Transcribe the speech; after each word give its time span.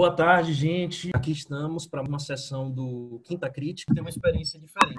Boa 0.00 0.16
tarde, 0.16 0.54
gente. 0.54 1.10
Aqui 1.12 1.30
estamos 1.30 1.86
para 1.86 2.00
uma 2.00 2.18
sessão 2.18 2.70
do 2.70 3.20
Quinta 3.22 3.50
Crítica. 3.50 3.92
Tem 3.92 4.00
uma 4.00 4.08
experiência 4.08 4.58
diferente. 4.58 4.98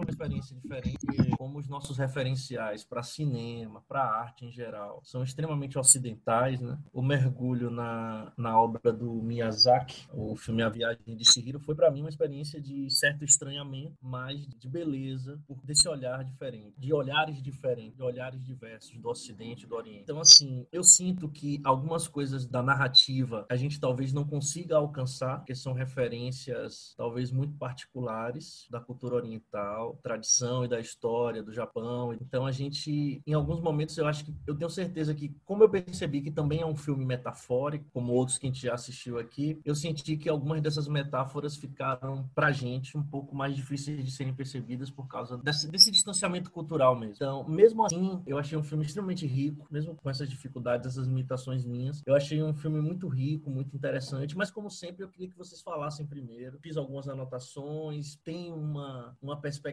Foi 0.00 0.06
uma 0.06 0.12
experiência 0.12 0.56
diferente, 0.56 1.36
como 1.36 1.58
os 1.58 1.68
nossos 1.68 1.98
referenciais 1.98 2.82
para 2.82 3.02
cinema, 3.02 3.82
para 3.86 4.02
arte 4.02 4.46
em 4.46 4.50
geral, 4.50 5.02
são 5.04 5.22
extremamente 5.22 5.78
ocidentais, 5.78 6.58
né? 6.58 6.78
O 6.90 7.02
mergulho 7.02 7.70
na, 7.70 8.32
na 8.34 8.58
obra 8.58 8.90
do 8.90 9.12
Miyazaki, 9.22 10.08
o 10.10 10.34
filme 10.36 10.62
A 10.62 10.70
Viagem 10.70 11.14
de 11.14 11.30
Chihiro, 11.30 11.60
foi 11.60 11.74
para 11.74 11.90
mim 11.90 12.00
uma 12.00 12.08
experiência 12.08 12.58
de 12.62 12.88
certo 12.90 13.26
estranhamento, 13.26 13.94
mas 14.00 14.46
de 14.46 14.68
beleza, 14.70 15.38
por 15.46 15.60
desse 15.66 15.86
olhar 15.86 16.24
diferente, 16.24 16.72
de 16.78 16.94
olhares 16.94 17.42
diferentes, 17.42 17.94
de 17.94 18.02
olhares 18.02 18.42
diversos 18.42 18.98
do 18.98 19.10
Ocidente 19.10 19.64
e 19.64 19.68
do 19.68 19.74
Oriente. 19.74 20.04
Então, 20.04 20.18
assim, 20.18 20.66
eu 20.72 20.82
sinto 20.82 21.28
que 21.28 21.60
algumas 21.62 22.08
coisas 22.08 22.46
da 22.46 22.62
narrativa 22.62 23.44
a 23.50 23.56
gente 23.56 23.78
talvez 23.78 24.14
não 24.14 24.24
consiga 24.24 24.76
alcançar, 24.76 25.44
que 25.44 25.54
são 25.54 25.74
referências 25.74 26.94
talvez 26.96 27.30
muito 27.30 27.52
particulares 27.58 28.66
da 28.70 28.80
cultura 28.80 29.16
oriental, 29.16 29.89
tradição 30.02 30.64
e 30.64 30.68
da 30.68 30.80
história 30.80 31.42
do 31.42 31.52
Japão. 31.52 32.12
Então 32.14 32.46
a 32.46 32.52
gente, 32.52 33.22
em 33.26 33.32
alguns 33.34 33.60
momentos, 33.60 33.96
eu 33.96 34.06
acho 34.06 34.24
que 34.24 34.34
eu 34.46 34.56
tenho 34.56 34.70
certeza 34.70 35.14
que, 35.14 35.34
como 35.44 35.62
eu 35.62 35.68
percebi 35.68 36.20
que 36.20 36.30
também 36.30 36.60
é 36.60 36.66
um 36.66 36.76
filme 36.76 37.04
metafórico, 37.04 37.86
como 37.92 38.12
outros 38.12 38.38
que 38.38 38.46
a 38.46 38.50
gente 38.50 38.62
já 38.62 38.74
assistiu 38.74 39.18
aqui, 39.18 39.60
eu 39.64 39.74
senti 39.74 40.16
que 40.16 40.28
algumas 40.28 40.60
dessas 40.60 40.88
metáforas 40.88 41.56
ficaram 41.56 42.28
pra 42.34 42.50
gente 42.50 42.96
um 42.96 43.02
pouco 43.02 43.34
mais 43.34 43.54
difíceis 43.54 44.04
de 44.04 44.10
serem 44.10 44.34
percebidas 44.34 44.90
por 44.90 45.06
causa 45.06 45.36
desse, 45.38 45.70
desse 45.70 45.90
distanciamento 45.90 46.50
cultural 46.50 46.96
mesmo. 46.96 47.14
Então, 47.14 47.48
mesmo 47.48 47.84
assim, 47.84 48.22
eu 48.26 48.38
achei 48.38 48.56
um 48.56 48.62
filme 48.62 48.84
extremamente 48.84 49.26
rico, 49.26 49.66
mesmo 49.70 49.94
com 49.94 50.08
essas 50.08 50.28
dificuldades, 50.28 50.86
essas 50.86 51.06
limitações 51.06 51.64
minhas. 51.64 52.02
Eu 52.06 52.14
achei 52.14 52.42
um 52.42 52.54
filme 52.54 52.80
muito 52.80 53.08
rico, 53.08 53.50
muito 53.50 53.74
interessante 53.76 54.30
mas 54.36 54.50
como 54.50 54.70
sempre 54.70 55.04
eu 55.04 55.08
queria 55.08 55.28
que 55.28 55.36
vocês 55.36 55.60
falassem 55.60 56.06
primeiro. 56.06 56.58
Fiz 56.60 56.76
algumas 56.76 57.08
anotações, 57.08 58.16
tem 58.16 58.52
uma, 58.52 59.16
uma 59.20 59.40
perspectiva 59.40 59.69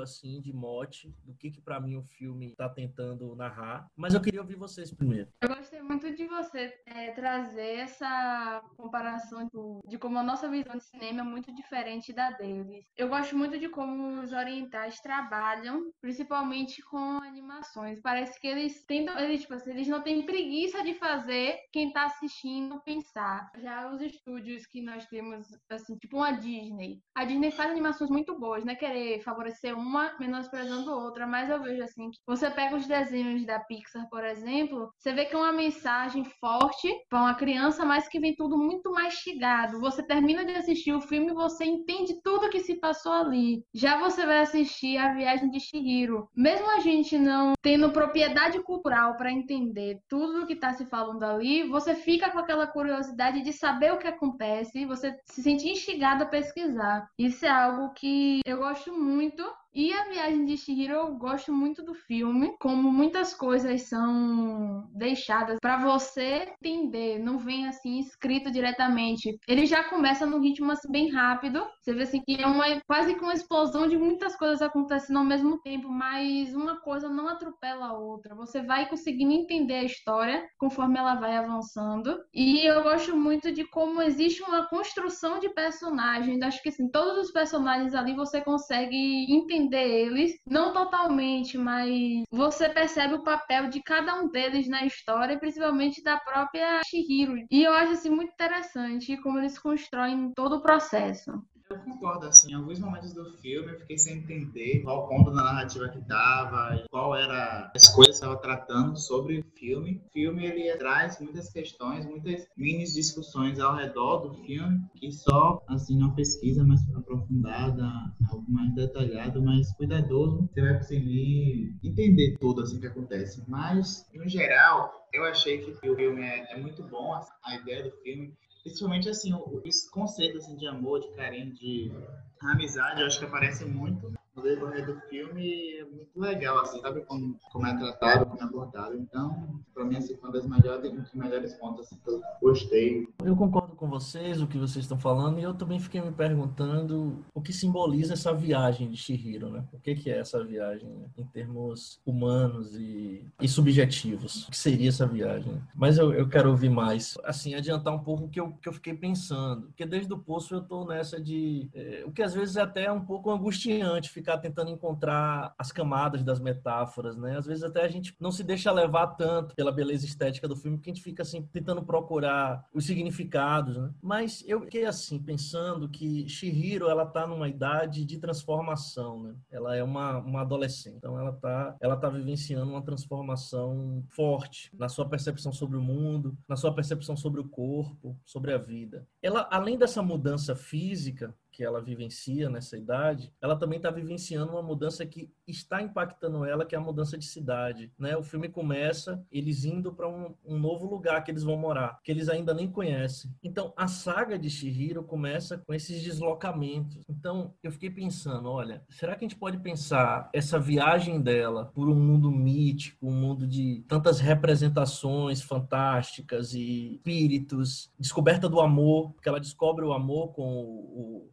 assim 0.00 0.40
de 0.40 0.52
mote 0.52 1.14
do 1.24 1.34
que 1.34 1.50
que 1.50 1.60
para 1.60 1.80
mim 1.80 1.96
o 1.96 2.02
filme 2.02 2.48
está 2.48 2.68
tentando 2.68 3.34
narrar, 3.34 3.86
mas 3.96 4.14
eu 4.14 4.20
queria 4.20 4.40
ouvir 4.40 4.56
vocês 4.56 4.92
primeiro. 4.92 5.28
Eu 5.40 5.48
gostei 5.48 5.82
muito 5.82 6.14
de 6.14 6.26
você 6.26 6.74
é, 6.86 7.10
trazer 7.12 7.78
essa 7.78 8.62
comparação 8.76 9.44
de, 9.44 9.90
de 9.90 9.98
como 9.98 10.18
a 10.18 10.22
nossa 10.22 10.48
visão 10.48 10.76
de 10.76 10.84
cinema 10.84 11.20
é 11.20 11.24
muito 11.24 11.54
diferente 11.54 12.12
da 12.12 12.30
deles. 12.30 12.84
Eu 12.96 13.08
gosto 13.08 13.36
muito 13.36 13.58
de 13.58 13.68
como 13.68 14.20
os 14.20 14.32
orientais 14.32 15.00
trabalham, 15.00 15.92
principalmente 16.00 16.82
com 16.82 17.18
animações. 17.18 18.00
Parece 18.00 18.38
que 18.40 18.46
eles 18.46 18.84
tentam, 18.86 19.18
eles, 19.18 19.42
tipo, 19.42 19.54
assim, 19.54 19.70
eles 19.70 19.88
não 19.88 20.02
têm 20.02 20.24
preguiça 20.24 20.82
de 20.82 20.94
fazer 20.94 21.58
quem 21.72 21.88
está 21.88 22.04
assistindo 22.06 22.80
pensar. 22.80 23.50
Já 23.58 23.90
os 23.92 24.00
estúdios 24.00 24.66
que 24.66 24.82
nós 24.82 25.06
temos, 25.06 25.46
assim, 25.70 25.96
tipo 25.96 26.16
uma 26.16 26.32
Disney. 26.32 27.00
A 27.14 27.24
Disney 27.24 27.50
faz 27.50 27.70
animações 27.70 28.10
muito 28.10 28.38
boas, 28.38 28.64
né? 28.64 28.74
Querer 28.74 29.20
favorecer 29.34 29.76
uma 29.76 30.14
menosprezando 30.18 30.92
outra, 30.92 31.26
mas 31.26 31.50
eu 31.50 31.60
vejo 31.60 31.82
assim 31.82 32.10
que 32.10 32.18
você 32.26 32.48
pega 32.50 32.76
os 32.76 32.86
desenhos 32.86 33.44
da 33.44 33.58
Pixar, 33.58 34.08
por 34.08 34.24
exemplo, 34.24 34.92
você 34.96 35.12
vê 35.12 35.24
que 35.24 35.34
é 35.34 35.38
uma 35.38 35.52
mensagem 35.52 36.24
forte 36.24 36.88
para 37.08 37.20
uma 37.20 37.34
criança, 37.34 37.84
mas 37.84 38.08
que 38.08 38.20
vem 38.20 38.34
tudo 38.36 38.56
muito 38.56 38.92
mastigado. 38.92 39.80
Você 39.80 40.02
termina 40.02 40.44
de 40.44 40.52
assistir 40.52 40.92
o 40.92 41.00
filme 41.00 41.32
e 41.32 41.34
você 41.34 41.64
entende 41.64 42.14
tudo 42.22 42.48
que 42.48 42.60
se 42.60 42.76
passou 42.76 43.12
ali. 43.12 43.64
Já 43.74 43.98
você 43.98 44.24
vai 44.24 44.38
assistir 44.38 44.96
A 44.96 45.12
Viagem 45.12 45.50
de 45.50 45.58
Shihiro. 45.58 46.28
Mesmo 46.36 46.70
a 46.70 46.78
gente 46.78 47.18
não 47.18 47.54
tendo 47.60 47.90
propriedade 47.90 48.62
cultural 48.62 49.16
para 49.16 49.32
entender 49.32 49.98
tudo 50.08 50.42
o 50.42 50.46
que 50.46 50.52
está 50.52 50.72
se 50.72 50.86
falando 50.86 51.24
ali, 51.24 51.68
você 51.68 51.94
fica 51.94 52.30
com 52.30 52.38
aquela 52.38 52.66
curiosidade 52.66 53.42
de 53.42 53.52
saber 53.52 53.92
o 53.92 53.98
que 53.98 54.06
acontece, 54.06 54.86
você 54.86 55.14
se 55.24 55.42
sente 55.42 55.68
instigado 55.68 56.22
a 56.22 56.26
pesquisar. 56.26 57.08
Isso 57.18 57.44
é 57.44 57.48
algo 57.48 57.92
que 57.94 58.40
eu 58.46 58.58
gosto 58.58 58.92
muito 58.92 59.23
momento 59.24 59.63
e 59.74 59.92
a 59.92 60.04
Viagem 60.04 60.44
de 60.44 60.56
Chihiro, 60.56 60.92
eu 60.92 61.14
gosto 61.16 61.52
muito 61.52 61.82
do 61.82 61.94
filme, 61.94 62.56
como 62.60 62.92
muitas 62.92 63.34
coisas 63.34 63.82
são 63.82 64.88
deixadas 64.94 65.58
para 65.60 65.78
você 65.78 66.52
entender, 66.62 67.18
não 67.18 67.38
vem 67.38 67.66
assim 67.66 67.98
escrito 67.98 68.52
diretamente. 68.52 69.36
Ele 69.48 69.66
já 69.66 69.82
começa 69.82 70.24
num 70.24 70.40
ritmo 70.40 70.70
assim 70.70 70.90
bem 70.90 71.10
rápido. 71.10 71.66
Você 71.80 71.92
vê 71.92 72.04
assim 72.04 72.22
que 72.24 72.40
é 72.40 72.46
uma 72.46 72.80
quase 72.86 73.14
que 73.14 73.22
uma 73.22 73.34
explosão 73.34 73.88
de 73.88 73.96
muitas 73.96 74.36
coisas 74.36 74.62
acontecendo 74.62 75.18
ao 75.18 75.24
mesmo 75.24 75.60
tempo, 75.60 75.88
mas 75.88 76.54
uma 76.54 76.80
coisa 76.80 77.08
não 77.08 77.26
atropela 77.26 77.86
a 77.86 77.98
outra. 77.98 78.34
Você 78.36 78.62
vai 78.62 78.88
conseguindo 78.88 79.32
entender 79.32 79.74
a 79.74 79.84
história 79.84 80.46
conforme 80.56 80.98
ela 80.98 81.16
vai 81.16 81.36
avançando. 81.36 82.16
E 82.32 82.64
eu 82.64 82.82
gosto 82.84 83.16
muito 83.16 83.50
de 83.50 83.64
como 83.64 84.00
existe 84.00 84.40
uma 84.42 84.68
construção 84.68 85.40
de 85.40 85.48
personagens. 85.48 86.40
Acho 86.42 86.62
que 86.62 86.68
assim, 86.68 86.88
todos 86.88 87.26
os 87.26 87.32
personagens 87.32 87.92
ali 87.92 88.14
você 88.14 88.40
consegue 88.40 89.26
entender 89.32 89.63
entender 89.64 89.88
eles, 89.88 90.38
não 90.46 90.72
totalmente, 90.72 91.56
mas 91.58 92.22
você 92.30 92.68
percebe 92.68 93.14
o 93.14 93.22
papel 93.24 93.68
de 93.68 93.82
cada 93.82 94.14
um 94.20 94.28
deles 94.28 94.68
na 94.68 94.84
história, 94.84 95.38
principalmente 95.38 96.02
da 96.02 96.18
própria 96.18 96.80
Shihiro. 96.86 97.36
E 97.50 97.62
eu 97.62 97.72
acho 97.72 97.92
assim 97.92 98.10
muito 98.10 98.32
interessante 98.32 99.16
como 99.18 99.38
eles 99.38 99.58
constroem 99.58 100.32
todo 100.34 100.56
o 100.56 100.62
processo. 100.62 101.32
Eu 101.74 101.80
concordo, 101.80 102.26
assim, 102.26 102.52
em 102.52 102.54
alguns 102.54 102.78
momentos 102.78 103.12
do 103.12 103.24
filme 103.38 103.72
eu 103.72 103.80
fiquei 103.80 103.98
sem 103.98 104.18
entender 104.18 104.82
qual 104.84 105.08
ponto 105.08 105.32
da 105.32 105.42
narrativa 105.42 105.88
que 105.88 106.00
tava, 106.02 106.84
qual 106.88 107.16
era 107.16 107.72
as 107.74 107.88
coisas 107.88 108.16
que 108.16 108.24
estava 108.24 108.36
tratando 108.36 108.96
sobre 108.96 109.40
o 109.40 109.44
filme. 109.58 110.00
O 110.06 110.12
filme, 110.12 110.46
ele 110.46 110.72
traz 110.76 111.18
muitas 111.18 111.50
questões, 111.50 112.06
muitas 112.06 112.46
mini 112.56 112.84
discussões 112.84 113.58
ao 113.58 113.74
redor 113.74 114.18
do 114.18 114.34
filme, 114.44 114.80
que 114.94 115.10
só, 115.10 115.60
assim, 115.66 115.98
uma 115.98 116.14
pesquisa 116.14 116.62
mais 116.62 116.80
aprofundada, 116.94 117.82
algo 118.30 118.44
mais 118.48 118.72
detalhado, 118.72 119.42
mais 119.42 119.72
cuidadoso, 119.72 120.48
você 120.54 120.60
vai 120.60 120.76
conseguir 120.76 121.76
entender 121.82 122.36
tudo, 122.38 122.62
assim, 122.62 122.78
que 122.78 122.86
acontece. 122.86 123.42
Mas, 123.48 124.06
no 124.14 124.28
geral, 124.28 125.08
eu 125.12 125.24
achei 125.24 125.58
que 125.58 125.72
o 125.72 125.96
filme 125.96 126.22
é, 126.22 126.52
é 126.52 126.56
muito 126.56 126.84
bom, 126.84 127.20
a 127.44 127.56
ideia 127.56 127.82
do 127.82 127.90
filme 128.02 128.32
principalmente 128.64 129.10
assim, 129.10 129.32
os 129.34 129.88
conceitos 129.90 130.44
assim, 130.44 130.56
de 130.56 130.66
amor, 130.66 131.00
de 131.00 131.08
carinho, 131.14 131.52
de 131.52 131.92
amizade, 132.40 133.02
eu 133.02 133.06
acho 133.06 133.18
que 133.18 133.26
aparecem 133.26 133.68
muito 133.68 134.10
decorrer 134.42 134.84
do 134.86 135.00
filme 135.08 135.78
é 135.78 135.84
muito 135.84 136.18
legal, 136.18 136.58
assim, 136.60 136.80
sabe 136.80 137.02
como, 137.02 137.38
como 137.52 137.66
é 137.66 137.76
tratado, 137.76 138.26
como 138.26 138.40
é 138.40 138.44
abordado. 138.44 138.96
Então, 138.96 139.60
para 139.72 139.84
mim, 139.84 139.96
assim, 139.96 140.16
foi 140.16 140.30
um 140.30 140.32
dos 140.32 140.46
melhores, 140.46 140.92
um 140.92 140.96
dos 140.96 141.14
melhores 141.14 141.54
pontos 141.54 141.86
assim, 141.86 141.96
que 142.02 142.10
eu 142.10 142.22
gostei. 142.40 143.08
Eu 143.24 143.36
concordo 143.36 143.76
com 143.76 143.88
vocês, 143.88 144.40
o 144.40 144.46
que 144.46 144.58
vocês 144.58 144.84
estão 144.84 144.98
falando, 144.98 145.38
e 145.38 145.42
eu 145.42 145.54
também 145.54 145.78
fiquei 145.78 146.00
me 146.00 146.10
perguntando 146.10 147.24
o 147.34 147.40
que 147.40 147.52
simboliza 147.52 148.14
essa 148.14 148.32
viagem 148.32 148.90
de 148.90 148.96
Shihiro, 148.96 149.50
né? 149.50 149.64
O 149.72 149.78
que, 149.78 149.94
que 149.94 150.10
é 150.10 150.18
essa 150.18 150.42
viagem 150.42 150.88
né? 150.88 151.06
em 151.18 151.24
termos 151.24 152.00
humanos 152.04 152.74
e, 152.74 153.24
e, 153.40 153.48
subjetivos? 153.48 154.48
O 154.48 154.50
que 154.50 154.56
seria 154.56 154.88
essa 154.88 155.06
viagem? 155.06 155.60
Mas 155.74 155.98
eu, 155.98 156.12
eu 156.12 156.28
quero 156.28 156.50
ouvir 156.50 156.70
mais, 156.70 157.16
assim, 157.24 157.54
adiantar 157.54 157.94
um 157.94 158.00
pouco 158.00 158.24
o 158.24 158.28
que 158.28 158.40
eu, 158.40 158.52
que 158.52 158.68
eu 158.68 158.72
fiquei 158.72 158.94
pensando. 158.94 159.66
Porque 159.66 159.86
desde 159.86 160.12
o 160.12 160.18
poço 160.18 160.54
eu 160.54 160.62
tô 160.62 160.84
nessa 160.84 161.20
de... 161.20 161.68
É, 161.74 162.04
o 162.06 162.12
que 162.12 162.22
às 162.22 162.34
vezes 162.34 162.56
é 162.56 162.62
até 162.62 162.90
um 162.90 163.04
pouco 163.04 163.30
angustiante, 163.30 164.10
ficar 164.10 164.23
tentando 164.38 164.70
encontrar 164.70 165.54
as 165.58 165.70
camadas 165.70 166.22
das 166.22 166.40
metáforas, 166.40 167.16
né? 167.16 167.36
Às 167.36 167.46
vezes 167.46 167.62
até 167.62 167.82
a 167.82 167.88
gente 167.88 168.14
não 168.18 168.30
se 168.30 168.42
deixa 168.42 168.72
levar 168.72 169.08
tanto 169.08 169.54
pela 169.54 169.72
beleza 169.72 170.06
estética 170.06 170.48
do 170.48 170.56
filme, 170.56 170.76
porque 170.76 170.90
a 170.90 170.94
gente 170.94 171.02
fica 171.02 171.22
assim 171.22 171.42
tentando 171.42 171.82
procurar 171.84 172.64
os 172.72 172.86
significados, 172.86 173.76
né? 173.76 173.90
Mas 174.02 174.44
eu 174.46 174.60
fiquei 174.60 174.86
assim 174.86 175.18
pensando 175.22 175.88
que 175.88 176.28
Shihiro 176.28 176.88
ela 176.88 177.06
tá 177.06 177.26
numa 177.26 177.48
idade 177.48 178.04
de 178.04 178.18
transformação, 178.18 179.22
né? 179.22 179.34
Ela 179.50 179.76
é 179.76 179.82
uma, 179.82 180.18
uma 180.18 180.40
adolescente, 180.42 180.96
então 180.96 181.18
ela 181.18 181.32
tá 181.32 181.76
ela 181.80 181.96
tá 181.96 182.08
vivenciando 182.08 182.70
uma 182.70 182.82
transformação 182.82 184.04
forte 184.08 184.70
na 184.76 184.88
sua 184.88 185.08
percepção 185.08 185.52
sobre 185.52 185.76
o 185.76 185.82
mundo, 185.82 186.36
na 186.48 186.56
sua 186.56 186.74
percepção 186.74 187.16
sobre 187.16 187.40
o 187.40 187.48
corpo, 187.48 188.16
sobre 188.24 188.52
a 188.52 188.58
vida. 188.58 189.06
Ela 189.22 189.48
além 189.50 189.78
dessa 189.78 190.02
mudança 190.02 190.54
física, 190.56 191.34
que 191.54 191.62
ela 191.62 191.80
vivencia 191.80 192.50
nessa 192.50 192.76
idade, 192.76 193.32
ela 193.40 193.56
também 193.56 193.76
está 193.76 193.88
vivenciando 193.88 194.52
uma 194.52 194.62
mudança 194.62 195.06
que 195.06 195.30
está 195.46 195.80
impactando 195.80 196.44
ela, 196.44 196.66
que 196.66 196.74
é 196.74 196.78
a 196.78 196.80
mudança 196.80 197.16
de 197.16 197.24
cidade. 197.24 197.92
Né? 197.96 198.16
O 198.16 198.24
filme 198.24 198.48
começa 198.48 199.24
eles 199.30 199.64
indo 199.64 199.92
para 199.92 200.08
um, 200.08 200.34
um, 200.44 200.58
novo 200.58 200.86
lugar 200.86 201.22
que 201.22 201.30
eles 201.30 201.44
vão 201.44 201.56
morar, 201.56 202.00
que 202.02 202.10
eles 202.10 202.28
ainda 202.28 202.52
nem 202.52 202.68
conhecem. 202.68 203.30
Então, 203.42 203.72
a 203.76 203.86
saga 203.86 204.36
de 204.36 204.50
Shihiro 204.50 205.04
começa 205.04 205.58
com 205.58 205.72
esses 205.72 206.02
deslocamentos. 206.02 207.04
Então, 207.08 207.54
eu 207.62 207.70
fiquei 207.70 207.90
pensando, 207.90 208.50
olha, 208.50 208.82
será 208.90 209.14
que 209.14 209.24
a 209.24 209.28
gente 209.28 209.38
pode 209.38 209.58
pensar 209.58 210.30
essa 210.32 210.58
viagem 210.58 211.20
dela 211.20 211.70
por 211.72 211.88
um 211.88 211.94
mundo 211.94 212.32
mítico, 212.32 213.06
um 213.06 213.12
mundo 213.12 213.46
de 213.46 213.84
tantas 213.86 214.18
representações 214.18 215.40
fantásticas 215.40 216.52
e 216.52 216.96
espíritos, 216.96 217.92
descoberta 217.98 218.48
do 218.48 218.60
amor, 218.60 219.14
que 219.22 219.28
ela 219.28 219.38
descobre 219.38 219.84
o 219.84 219.92
amor 219.92 220.32
com 220.32 220.42
o, 220.42 221.28
o 221.28 221.30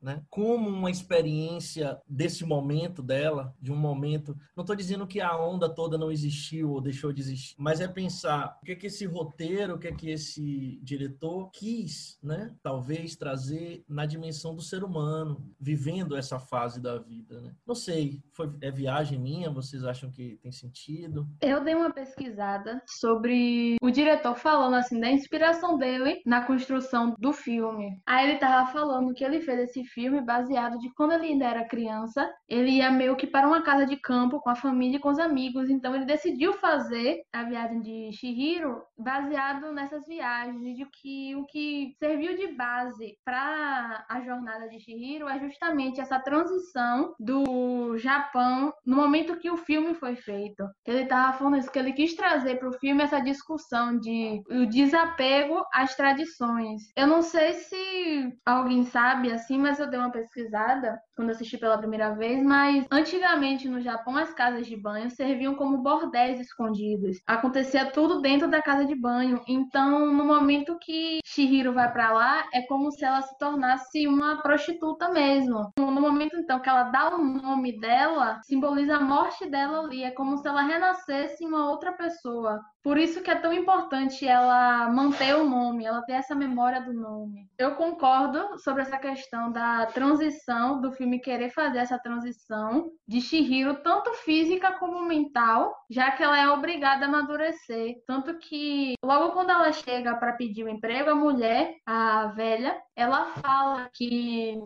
Né? 0.00 0.22
Como 0.30 0.68
uma 0.68 0.90
experiência 0.90 2.00
desse 2.08 2.44
momento 2.44 3.02
dela, 3.02 3.54
de 3.60 3.72
um 3.72 3.76
momento. 3.76 4.36
Não 4.56 4.62
estou 4.62 4.76
dizendo 4.76 5.06
que 5.06 5.20
a 5.20 5.36
onda 5.36 5.68
toda 5.68 5.98
não 5.98 6.10
existiu 6.10 6.70
ou 6.70 6.80
deixou 6.80 7.12
de 7.12 7.20
existir, 7.20 7.54
mas 7.58 7.80
é 7.80 7.88
pensar 7.88 8.58
o 8.62 8.64
que 8.64 8.72
é 8.72 8.76
que 8.76 8.86
esse 8.86 9.06
roteiro, 9.06 9.74
o 9.74 9.78
que 9.78 9.88
é 9.88 9.92
que 9.92 10.10
esse 10.10 10.78
diretor 10.82 11.50
quis, 11.50 12.18
né? 12.22 12.54
Talvez 12.62 13.16
trazer 13.16 13.84
na 13.88 14.06
dimensão 14.06 14.54
do 14.54 14.62
ser 14.62 14.84
humano, 14.84 15.44
vivendo 15.60 16.16
essa 16.16 16.38
fase 16.38 16.80
da 16.80 16.98
vida, 16.98 17.40
né? 17.40 17.54
Não 17.66 17.74
sei, 17.74 18.22
foi 18.32 18.52
é 18.60 18.70
viagem 18.70 19.18
minha, 19.18 19.50
vocês 19.50 19.84
acham 19.84 20.10
que 20.10 20.38
tem 20.42 20.52
sentido? 20.52 21.28
Eu 21.40 21.62
dei 21.62 21.74
uma 21.74 21.92
pesquisada 21.92 22.82
sobre 22.86 23.76
o 23.80 23.90
diretor 23.90 24.36
falando 24.36 24.74
assim 24.74 25.00
da 25.00 25.10
inspiração 25.10 25.78
dele 25.78 26.22
na 26.24 26.44
construção 26.44 27.14
do 27.18 27.32
filme. 27.32 28.00
Aí 28.06 28.28
ele 28.28 28.38
tava 28.38 28.70
falando 28.72 29.14
que 29.14 29.24
ele 29.24 29.40
fez 29.44 29.60
esse 29.60 29.84
filme 29.84 30.20
baseado 30.20 30.78
de 30.78 30.92
quando 30.94 31.12
ele 31.12 31.26
ainda 31.26 31.46
era 31.46 31.68
criança, 31.68 32.28
ele 32.48 32.70
ia 32.70 32.90
meio 32.90 33.16
que 33.16 33.26
para 33.26 33.46
uma 33.46 33.62
casa 33.62 33.86
de 33.86 33.96
campo 33.96 34.40
com 34.40 34.50
a 34.50 34.56
família 34.56 34.96
e 34.96 35.00
com 35.00 35.10
os 35.10 35.18
amigos, 35.18 35.70
então 35.70 35.94
ele 35.94 36.04
decidiu 36.04 36.54
fazer 36.54 37.22
a 37.32 37.44
viagem 37.44 37.80
de 37.80 38.10
Shihiro 38.12 38.82
baseado 38.98 39.72
nessas 39.72 40.06
viagens 40.06 40.76
de 40.76 40.86
que 40.86 41.34
o 41.36 41.44
que 41.46 41.94
serviu 41.98 42.36
de 42.36 42.48
base 42.48 43.16
para 43.24 44.04
a 44.08 44.20
jornada 44.20 44.68
de 44.68 44.78
Shihiro 44.80 45.28
é 45.28 45.38
justamente 45.38 46.00
essa 46.00 46.18
transição 46.18 47.14
do 47.18 47.96
Japão 47.98 48.72
no 48.84 48.96
momento 48.96 49.38
que 49.38 49.50
o 49.50 49.56
filme 49.56 49.94
foi 49.94 50.16
feito. 50.16 50.64
Ele 50.86 51.02
estava 51.02 51.36
falando 51.36 51.58
isso 51.58 51.70
que 51.70 51.78
ele 51.78 51.92
quis 51.92 52.14
trazer 52.14 52.58
para 52.58 52.68
o 52.68 52.78
filme 52.78 53.02
essa 53.02 53.20
discussão 53.20 53.98
de 53.98 54.42
o 54.50 54.66
desapego 54.66 55.64
às 55.72 55.94
tradições. 55.94 56.82
Eu 56.96 57.06
não 57.06 57.22
sei 57.22 57.54
se 57.54 58.32
alguém 58.44 58.84
sabe 58.84 59.30
assim, 59.34 59.58
mas 59.58 59.78
eu 59.78 59.88
dei 59.88 59.98
uma 59.98 60.10
pesquisada 60.10 60.98
quando 61.16 61.30
assisti 61.30 61.56
pela 61.56 61.78
primeira 61.78 62.14
vez, 62.14 62.42
mas 62.42 62.86
antigamente 62.90 63.68
no 63.68 63.80
Japão 63.80 64.16
as 64.16 64.32
casas 64.32 64.66
de 64.66 64.76
banho 64.76 65.10
serviam 65.10 65.54
como 65.54 65.78
bordéis 65.78 66.40
escondidos. 66.40 67.18
Acontecia 67.26 67.90
tudo 67.90 68.20
dentro 68.20 68.48
da 68.48 68.62
casa 68.62 68.84
de 68.84 68.94
banho. 68.94 69.40
Então, 69.46 70.12
no 70.12 70.24
momento 70.24 70.78
que 70.80 71.18
Shihiro 71.24 71.72
vai 71.72 71.92
para 71.92 72.12
lá, 72.12 72.44
é 72.52 72.62
como 72.62 72.90
se 72.90 73.04
ela 73.04 73.22
se 73.22 73.36
tornasse 73.38 74.06
uma 74.06 74.42
prostituta 74.42 75.10
mesmo. 75.10 75.72
No 75.78 76.00
momento 76.00 76.36
então 76.36 76.60
que 76.60 76.68
ela 76.68 76.84
dá 76.84 77.14
o 77.14 77.18
nome 77.18 77.78
dela, 77.78 78.40
simboliza 78.44 78.96
a 78.96 79.00
morte 79.00 79.48
dela 79.48 79.80
ali, 79.80 80.02
é 80.02 80.10
como 80.10 80.36
se 80.36 80.48
ela 80.48 80.62
renascesse 80.62 81.44
uma 81.44 81.70
outra 81.70 81.92
pessoa. 81.92 82.60
Por 82.84 82.98
isso 82.98 83.22
que 83.22 83.30
é 83.30 83.34
tão 83.34 83.50
importante 83.50 84.28
ela 84.28 84.90
manter 84.90 85.34
o 85.34 85.48
nome, 85.48 85.86
ela 85.86 86.02
ter 86.02 86.12
essa 86.12 86.34
memória 86.34 86.82
do 86.82 86.92
nome. 86.92 87.48
Eu 87.56 87.76
concordo 87.76 88.58
sobre 88.58 88.82
essa 88.82 88.98
questão 88.98 89.50
da 89.50 89.86
transição, 89.86 90.82
do 90.82 90.92
filme 90.92 91.18
querer 91.18 91.48
fazer 91.48 91.78
essa 91.78 91.98
transição 91.98 92.90
de 93.08 93.22
Shihiro, 93.22 93.82
tanto 93.82 94.12
física 94.12 94.72
como 94.72 95.02
mental, 95.06 95.74
já 95.88 96.10
que 96.10 96.22
ela 96.22 96.38
é 96.38 96.46
obrigada 96.50 97.06
a 97.06 97.08
amadurecer. 97.08 97.94
Tanto 98.06 98.36
que 98.38 98.92
logo 99.02 99.32
quando 99.32 99.48
ela 99.48 99.72
chega 99.72 100.14
para 100.16 100.34
pedir 100.34 100.64
o 100.64 100.66
um 100.66 100.70
emprego, 100.70 101.08
a 101.08 101.14
mulher, 101.14 101.76
a 101.86 102.26
velha, 102.36 102.76
ela 102.94 103.26
fala 103.36 103.88
que. 103.94 104.58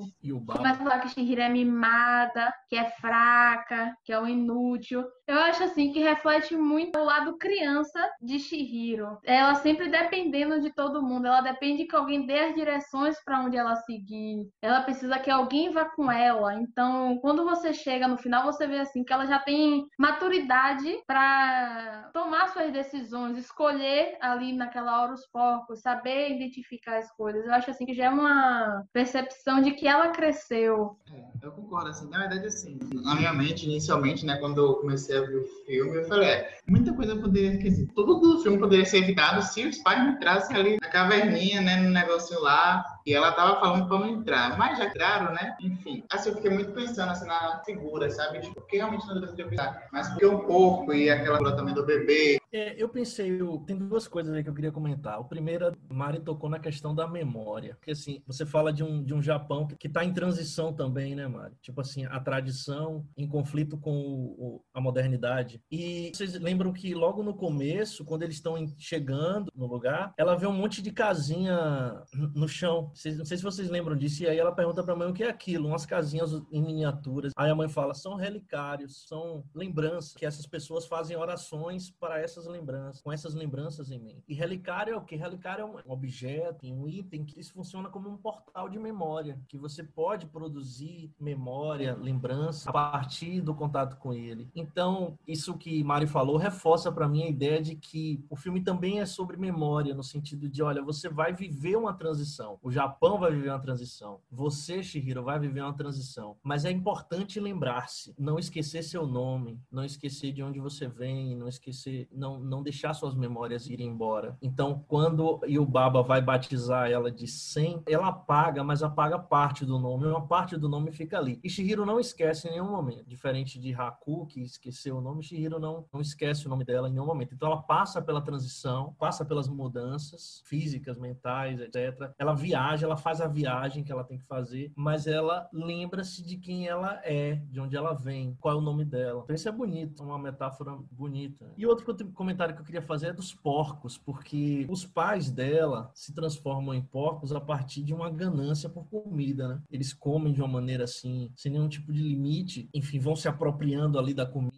Começa 0.45 0.81
a 0.81 0.85
falar 0.85 0.99
que 0.99 1.09
Shihiro 1.11 1.41
é 1.41 1.49
mimada, 1.49 2.53
que 2.69 2.75
é 2.75 2.91
fraca, 2.91 3.95
que 4.05 4.13
é 4.13 4.19
um 4.19 4.27
inútil. 4.27 5.05
Eu 5.25 5.39
acho 5.39 5.63
assim 5.63 5.93
que 5.93 6.01
reflete 6.01 6.57
muito 6.57 6.99
o 6.99 7.05
lado 7.05 7.39
criança 7.39 8.08
de 8.21 8.39
Shihiro. 8.39 9.19
Ela 9.25 9.55
sempre 9.57 9.89
dependendo 9.89 10.61
de 10.61 10.73
todo 10.73 11.03
mundo, 11.03 11.27
ela 11.27 11.41
depende 11.41 11.85
que 11.85 11.97
alguém 11.97 12.27
dê 12.27 12.39
as 12.41 12.55
direções 12.55 13.23
para 13.25 13.41
onde 13.41 13.57
ela 13.57 13.77
seguir. 13.77 14.49
Ela 14.63 14.83
precisa 14.83 15.19
que 15.19 15.31
alguém 15.31 15.71
vá 15.71 15.85
com 15.87 16.11
ela. 16.11 16.55
Então, 16.55 17.19
quando 17.21 17.45
você 17.45 17.73
chega 17.73 18.09
no 18.09 18.19
final, 18.19 18.45
você 18.45 18.67
vê 18.67 18.79
assim 18.79 19.05
que 19.05 19.13
ela 19.13 19.27
já 19.27 19.39
tem 19.39 19.87
maturidade 19.99 20.99
para 21.07 22.11
tomar 22.13 22.49
suas 22.49 22.73
decisões, 22.73 23.37
escolher 23.37 24.17
ali 24.21 24.53
naquela 24.53 25.03
hora 25.03 25.15
os 25.15 25.27
porcos, 25.27 25.81
saber 25.81 26.33
identificar 26.33 26.99
as 26.99 27.11
coisas. 27.13 27.45
Eu 27.45 27.53
acho 27.53 27.71
assim 27.71 27.87
que 27.87 27.95
já 27.95 28.07
é 28.07 28.11
uma 28.11 28.85
percepção 28.93 29.61
de 29.61 29.73
que 29.73 29.87
ela 29.87 30.09
cresceu. 30.09 30.97
É, 31.13 31.47
eu 31.47 31.53
concordo 31.53 31.91
assim, 31.91 32.09
na 32.09 32.19
verdade 32.19 32.47
assim, 32.47 32.79
na 32.93 33.15
minha 33.15 33.33
mente 33.33 33.67
inicialmente, 33.67 34.25
né, 34.25 34.37
quando 34.37 34.59
eu 34.59 34.75
comecei 34.77 35.17
a 35.17 35.21
ver 35.21 35.37
o 35.37 35.45
filme, 35.65 35.97
eu 35.97 36.05
falei, 36.05 36.29
é, 36.29 36.59
muita 36.67 36.93
coisa 36.93 37.17
poderia, 37.17 37.57
dizer, 37.59 37.87
tudo 38.05 38.37
do 38.37 38.43
filme 38.43 38.59
poderia 38.59 38.85
ser 38.85 38.99
evitado 38.99 39.43
se 39.43 39.67
os 39.67 39.79
pais 39.79 39.99
não 39.99 40.11
entrassem 40.13 40.57
ali 40.57 40.79
na 40.81 40.89
caverninha, 40.89 41.61
né, 41.61 41.77
no 41.77 41.91
negócio 41.91 42.41
lá, 42.41 42.85
e 43.05 43.15
ela 43.15 43.33
tava 43.33 43.59
falando 43.61 43.89
para 43.89 43.99
não 43.99 44.09
entrar, 44.09 44.57
mas 44.59 44.79
já 44.79 44.87
entraram, 44.87 45.33
né? 45.33 45.57
Enfim, 45.61 46.05
assim, 46.11 46.31
eu 46.31 46.37
fiquei 46.37 46.51
muito 46.51 46.73
pensando 46.73 47.11
assim 47.11 47.27
na 47.27 47.63
figura, 47.65 48.11
sabe? 48.11 48.41
Tipo, 48.41 48.55
porque 48.55 48.77
realmente 48.77 49.07
não 49.07 49.21
deveria 49.21 49.49
pensar, 49.49 49.89
mas 49.93 50.09
porque 50.09 50.27
um 50.27 50.41
pouco 50.41 50.93
e 50.93 51.11
aquela 51.11 51.39
figura 51.39 51.57
também 51.57 51.75
do 51.75 51.87
bebê. 51.87 52.38
É, 52.53 52.81
eu 52.83 52.89
pensei, 52.89 53.41
eu, 53.41 53.59
tem 53.67 53.77
duas 53.77 54.09
coisas 54.09 54.33
aí 54.35 54.43
que 54.43 54.49
eu 54.49 54.55
queria 54.55 54.73
comentar. 54.73 55.21
O 55.21 55.25
primeiro, 55.25 55.73
Mari 55.89 56.21
tocou 56.21 56.49
na 56.49 56.59
questão 56.59 56.95
da 56.95 57.07
memória, 57.07 57.75
porque 57.77 57.91
assim, 57.91 58.23
você 58.27 58.47
fala 58.47 58.73
de 58.73 58.83
um, 58.83 59.03
de 59.05 59.13
um 59.15 59.23
Japão 59.23 59.67
que 59.67 59.87
está 59.87 60.05
em 60.05 60.13
transição 60.13 60.73
também, 60.73 61.15
né, 61.15 61.27
Mari? 61.27 61.55
Tipo 61.61 61.81
assim, 61.81 62.05
a 62.07 62.21
tradição 62.21 63.07
em 63.17 63.27
conflito 63.27 63.77
com 63.79 63.93
o, 63.93 64.25
o, 64.39 64.65
a 64.73 64.81
modernidade. 64.81 65.61
E 65.71 66.11
vocês 66.15 66.35
lembram 66.35 66.73
que 66.73 66.95
logo 66.95 67.23
no 67.23 67.35
começo, 67.35 68.05
quando 68.05 68.23
eles 68.23 68.37
estão 68.37 68.57
chegando 68.79 69.51
no 69.55 69.67
lugar, 69.67 70.15
ela 70.17 70.35
vê 70.35 70.47
um 70.47 70.53
monte 70.53 70.81
de 70.81 70.91
casinha 70.91 72.03
no 72.35 72.49
chão 72.49 72.93
não 73.17 73.25
sei 73.25 73.37
se 73.37 73.43
vocês 73.43 73.69
lembram 73.69 73.97
disso. 73.97 74.23
E 74.23 74.29
aí 74.29 74.39
ela 74.39 74.53
pergunta 74.53 74.83
para 74.83 74.93
a 74.93 74.97
mãe 74.97 75.09
o 75.09 75.13
que 75.13 75.25
é 75.25 75.29
aquilo, 75.29 75.69
umas 75.69 75.87
casinhas 75.87 76.33
em 76.53 76.63
miniaturas. 76.63 77.33
Aí 77.37 77.51
a 77.51 77.55
mãe 77.55 77.69
fala: 77.69 77.95
são 77.95 78.15
relicários, 78.15 79.07
são 79.07 79.45
lembranças, 79.55 80.15
que 80.15 80.27
essas 80.27 80.47
pessoas 80.47 80.87
fazem 80.87 81.17
orações 81.17 81.91
para 81.91 82.21
essas 82.21 82.38
lembranças, 82.47 83.03
com 83.03 83.13
essas 83.13 83.35
lembranças 83.35 83.91
em 83.91 83.99
mente. 83.99 84.25
E 84.29 84.35
relicário 84.35 84.95
é 84.95 84.97
o 84.97 85.03
que? 85.03 85.17
Relicário 85.17 85.63
é 85.63 85.65
um 85.65 85.93
objeto, 85.93 86.67
um 86.67 86.89
item 86.89 87.25
que 87.25 87.39
isso 87.39 87.53
funciona 87.53 87.89
como 87.89 88.09
um 88.09 88.17
portal 88.17 88.69
de 88.69 88.79
memória, 88.79 89.41
que 89.49 89.59
você 89.59 89.83
pode 89.83 90.27
produzir 90.27 91.11
memória, 91.19 91.95
lembrança 91.95 92.71
a 92.71 92.73
partir 92.73 93.41
do 93.41 93.55
contato 93.55 93.97
com 93.97 94.13
ele. 94.13 94.51
Então, 94.55 95.19
isso 95.27 95.57
que 95.57 95.83
Mari 95.83 96.07
falou 96.07 96.37
reforça 96.37 96.91
para 96.93 97.09
mim 97.09 97.25
a 97.25 97.29
ideia 97.29 97.61
de 97.61 97.75
que 97.75 98.25
o 98.29 98.37
filme 98.37 98.63
também 98.63 99.01
é 99.01 99.07
sobre 99.07 99.37
memória, 99.37 99.95
no 99.95 100.03
sentido 100.03 100.49
de, 100.49 100.63
olha, 100.63 100.83
você 100.83 101.09
vai 101.09 101.33
viver 101.33 101.77
uma 101.77 101.95
transição. 101.95 102.59
O 102.63 102.71
Japão 102.71 103.19
vai 103.19 103.33
viver 103.33 103.51
uma 103.51 103.61
transição. 103.61 104.21
Você, 104.31 104.83
Shihiro, 104.83 105.23
vai 105.23 105.39
viver 105.39 105.63
uma 105.63 105.75
transição. 105.75 106.37
Mas 106.43 106.65
é 106.65 106.71
importante 106.71 107.41
lembrar-se, 107.41 108.15
não 108.19 108.39
esquecer 108.39 108.83
seu 108.83 109.07
nome, 109.07 109.61
não 109.71 109.85
esquecer 109.85 110.33
de 110.33 110.43
onde 110.43 110.61
você 110.61 110.87
vem, 110.89 111.37
não 111.37 111.49
esquecer, 111.49 112.09
não, 112.13 112.28
não 112.37 112.65
deixar 112.65 112.93
suas 112.95 113.15
memórias 113.15 113.69
irem 113.69 113.87
embora. 113.87 114.37
Então, 114.43 114.85
quando 114.89 115.41
Yubaba 115.47 116.03
vai 116.03 116.21
batizar 116.21 116.91
ela 116.91 117.13
de 117.13 117.29
Sen, 117.29 117.81
ela 117.87 118.09
apaga, 118.09 118.65
mas 118.65 118.83
apaga 118.83 119.17
parte 119.17 119.65
do 119.65 119.79
nome, 119.79 120.09
uma 120.09 120.27
parte 120.27 120.57
do 120.57 120.69
nome 120.69 120.91
fica 120.91 121.17
ali. 121.17 121.39
E 121.45 121.49
Shihiro 121.49 121.87
não 121.87 122.01
esquece 122.01 122.49
em 122.49 122.51
nenhum 122.51 122.71
momento. 122.71 123.05
Diferente 123.07 123.61
de 123.61 123.73
Haku, 123.73 124.27
que 124.27 124.41
esqueceu 124.43 124.97
o 124.97 125.01
nome, 125.01 125.23
Shihiro 125.23 125.61
não, 125.61 125.85
não 125.93 126.01
esquece 126.01 126.47
o 126.47 126.51
nome 126.51 126.65
dela 126.65 126.89
em 126.89 126.93
nenhum 126.93 127.07
momento. 127.07 127.33
Então, 127.33 127.49
ela 127.49 127.63
passa 127.63 128.03
pela 128.03 128.21
transição, 128.21 128.93
passa 128.99 129.25
pelas 129.25 129.49
mudanças 129.49 130.43
físicas, 130.45 130.99
mentais, 130.99 131.61
etc. 131.61 132.13
Ela 132.19 132.35
viaja 132.35 132.89
ela 132.89 132.97
faz 132.97 133.21
a 133.21 133.29
viagem 133.29 133.85
que 133.85 133.93
ela 133.93 134.03
tem 134.03 134.19
que 134.19 134.25
fazer, 134.25 134.73
mas 134.75 135.07
ela 135.07 135.49
lembra-se 135.53 136.23
de 136.23 136.37
quem 136.37 136.67
ela 136.67 137.01
é, 137.05 137.37
de 137.51 137.61
onde 137.61 137.77
ela 137.77 137.93
vem, 137.93 138.37
qual 138.41 138.55
é 138.55 138.59
o 138.59 138.63
nome 138.63 138.85
dela. 138.85 139.23
Então 139.23 139.37
isso 139.37 139.49
é 139.49 139.53
bonito, 139.53 140.03
uma 140.03 140.19
metáfora 140.19 140.77
bonita. 140.91 141.53
E 141.57 141.67
outro 141.67 141.85
comentário 142.19 142.55
que 142.55 142.61
eu 142.61 142.65
queria 142.65 142.83
fazer 142.83 143.07
é 143.07 143.13
dos 143.13 143.33
porcos, 143.33 143.97
porque 143.97 144.67
os 144.69 144.85
pais 144.85 145.31
dela 145.31 145.91
se 145.95 146.13
transformam 146.13 146.75
em 146.75 146.83
porcos 146.83 147.33
a 147.33 147.41
partir 147.41 147.85
de 147.85 147.95
uma 147.95 148.11
ganância 148.11 148.69
por 148.69 148.85
comida, 148.87 149.47
né? 149.47 149.63
Eles 149.71 149.93
comem 149.93 150.33
de 150.33 150.41
uma 150.43 150.49
maneira 150.49 150.83
assim, 150.83 151.31
sem 151.37 151.53
nenhum 151.53 151.69
tipo 151.69 151.93
de 151.93 152.03
limite, 152.03 152.69
enfim, 152.75 152.99
vão 152.99 153.15
se 153.15 153.29
apropriando 153.29 153.99
ali 153.99 154.13
da 154.13 154.27
comida 154.27 154.58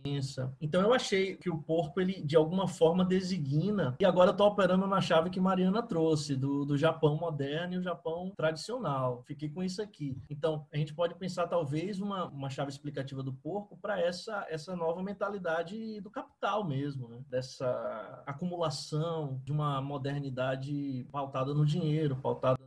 diferença. 0.00 0.52
Então 0.60 0.80
eu 0.80 0.92
achei 0.92 1.36
que 1.36 1.50
o 1.50 1.58
porco, 1.58 2.00
ele 2.00 2.22
de 2.22 2.36
alguma 2.36 2.66
forma 2.66 3.04
designa, 3.04 3.96
e 4.00 4.04
agora 4.04 4.32
tô 4.32 4.46
operando 4.46 4.86
na 4.86 5.00
chave 5.00 5.30
que 5.30 5.40
Mariana 5.40 5.82
trouxe, 5.82 6.34
do, 6.34 6.64
do 6.64 6.76
Japão 6.76 7.16
moderno 7.16 7.74
e 7.74 7.78
o 7.78 7.82
Japão 7.82 8.32
tradicional. 8.36 9.22
Fiquei 9.26 9.48
com 9.48 9.62
isso 9.62 9.82
aqui. 9.82 10.16
Então, 10.28 10.66
a 10.72 10.76
gente 10.76 10.94
pode 10.94 11.14
pensar 11.14 11.46
talvez 11.46 12.00
uma, 12.00 12.26
uma 12.28 12.50
chave 12.50 12.70
explicativa 12.70 13.22
do 13.22 13.32
porco 13.32 13.76
para 13.76 14.00
essa, 14.00 14.46
essa 14.48 14.74
nova 14.74 15.02
mentalidade 15.02 16.00
do 16.00 16.10
capital 16.10 16.66
mesmo, 16.66 17.08
né? 17.08 17.18
dessa 17.28 18.22
acumulação 18.26 19.40
de 19.44 19.52
uma 19.52 19.80
modernidade 19.80 21.06
pautada 21.10 21.52
no 21.54 21.66
dinheiro, 21.66 22.16
pautada 22.16 22.58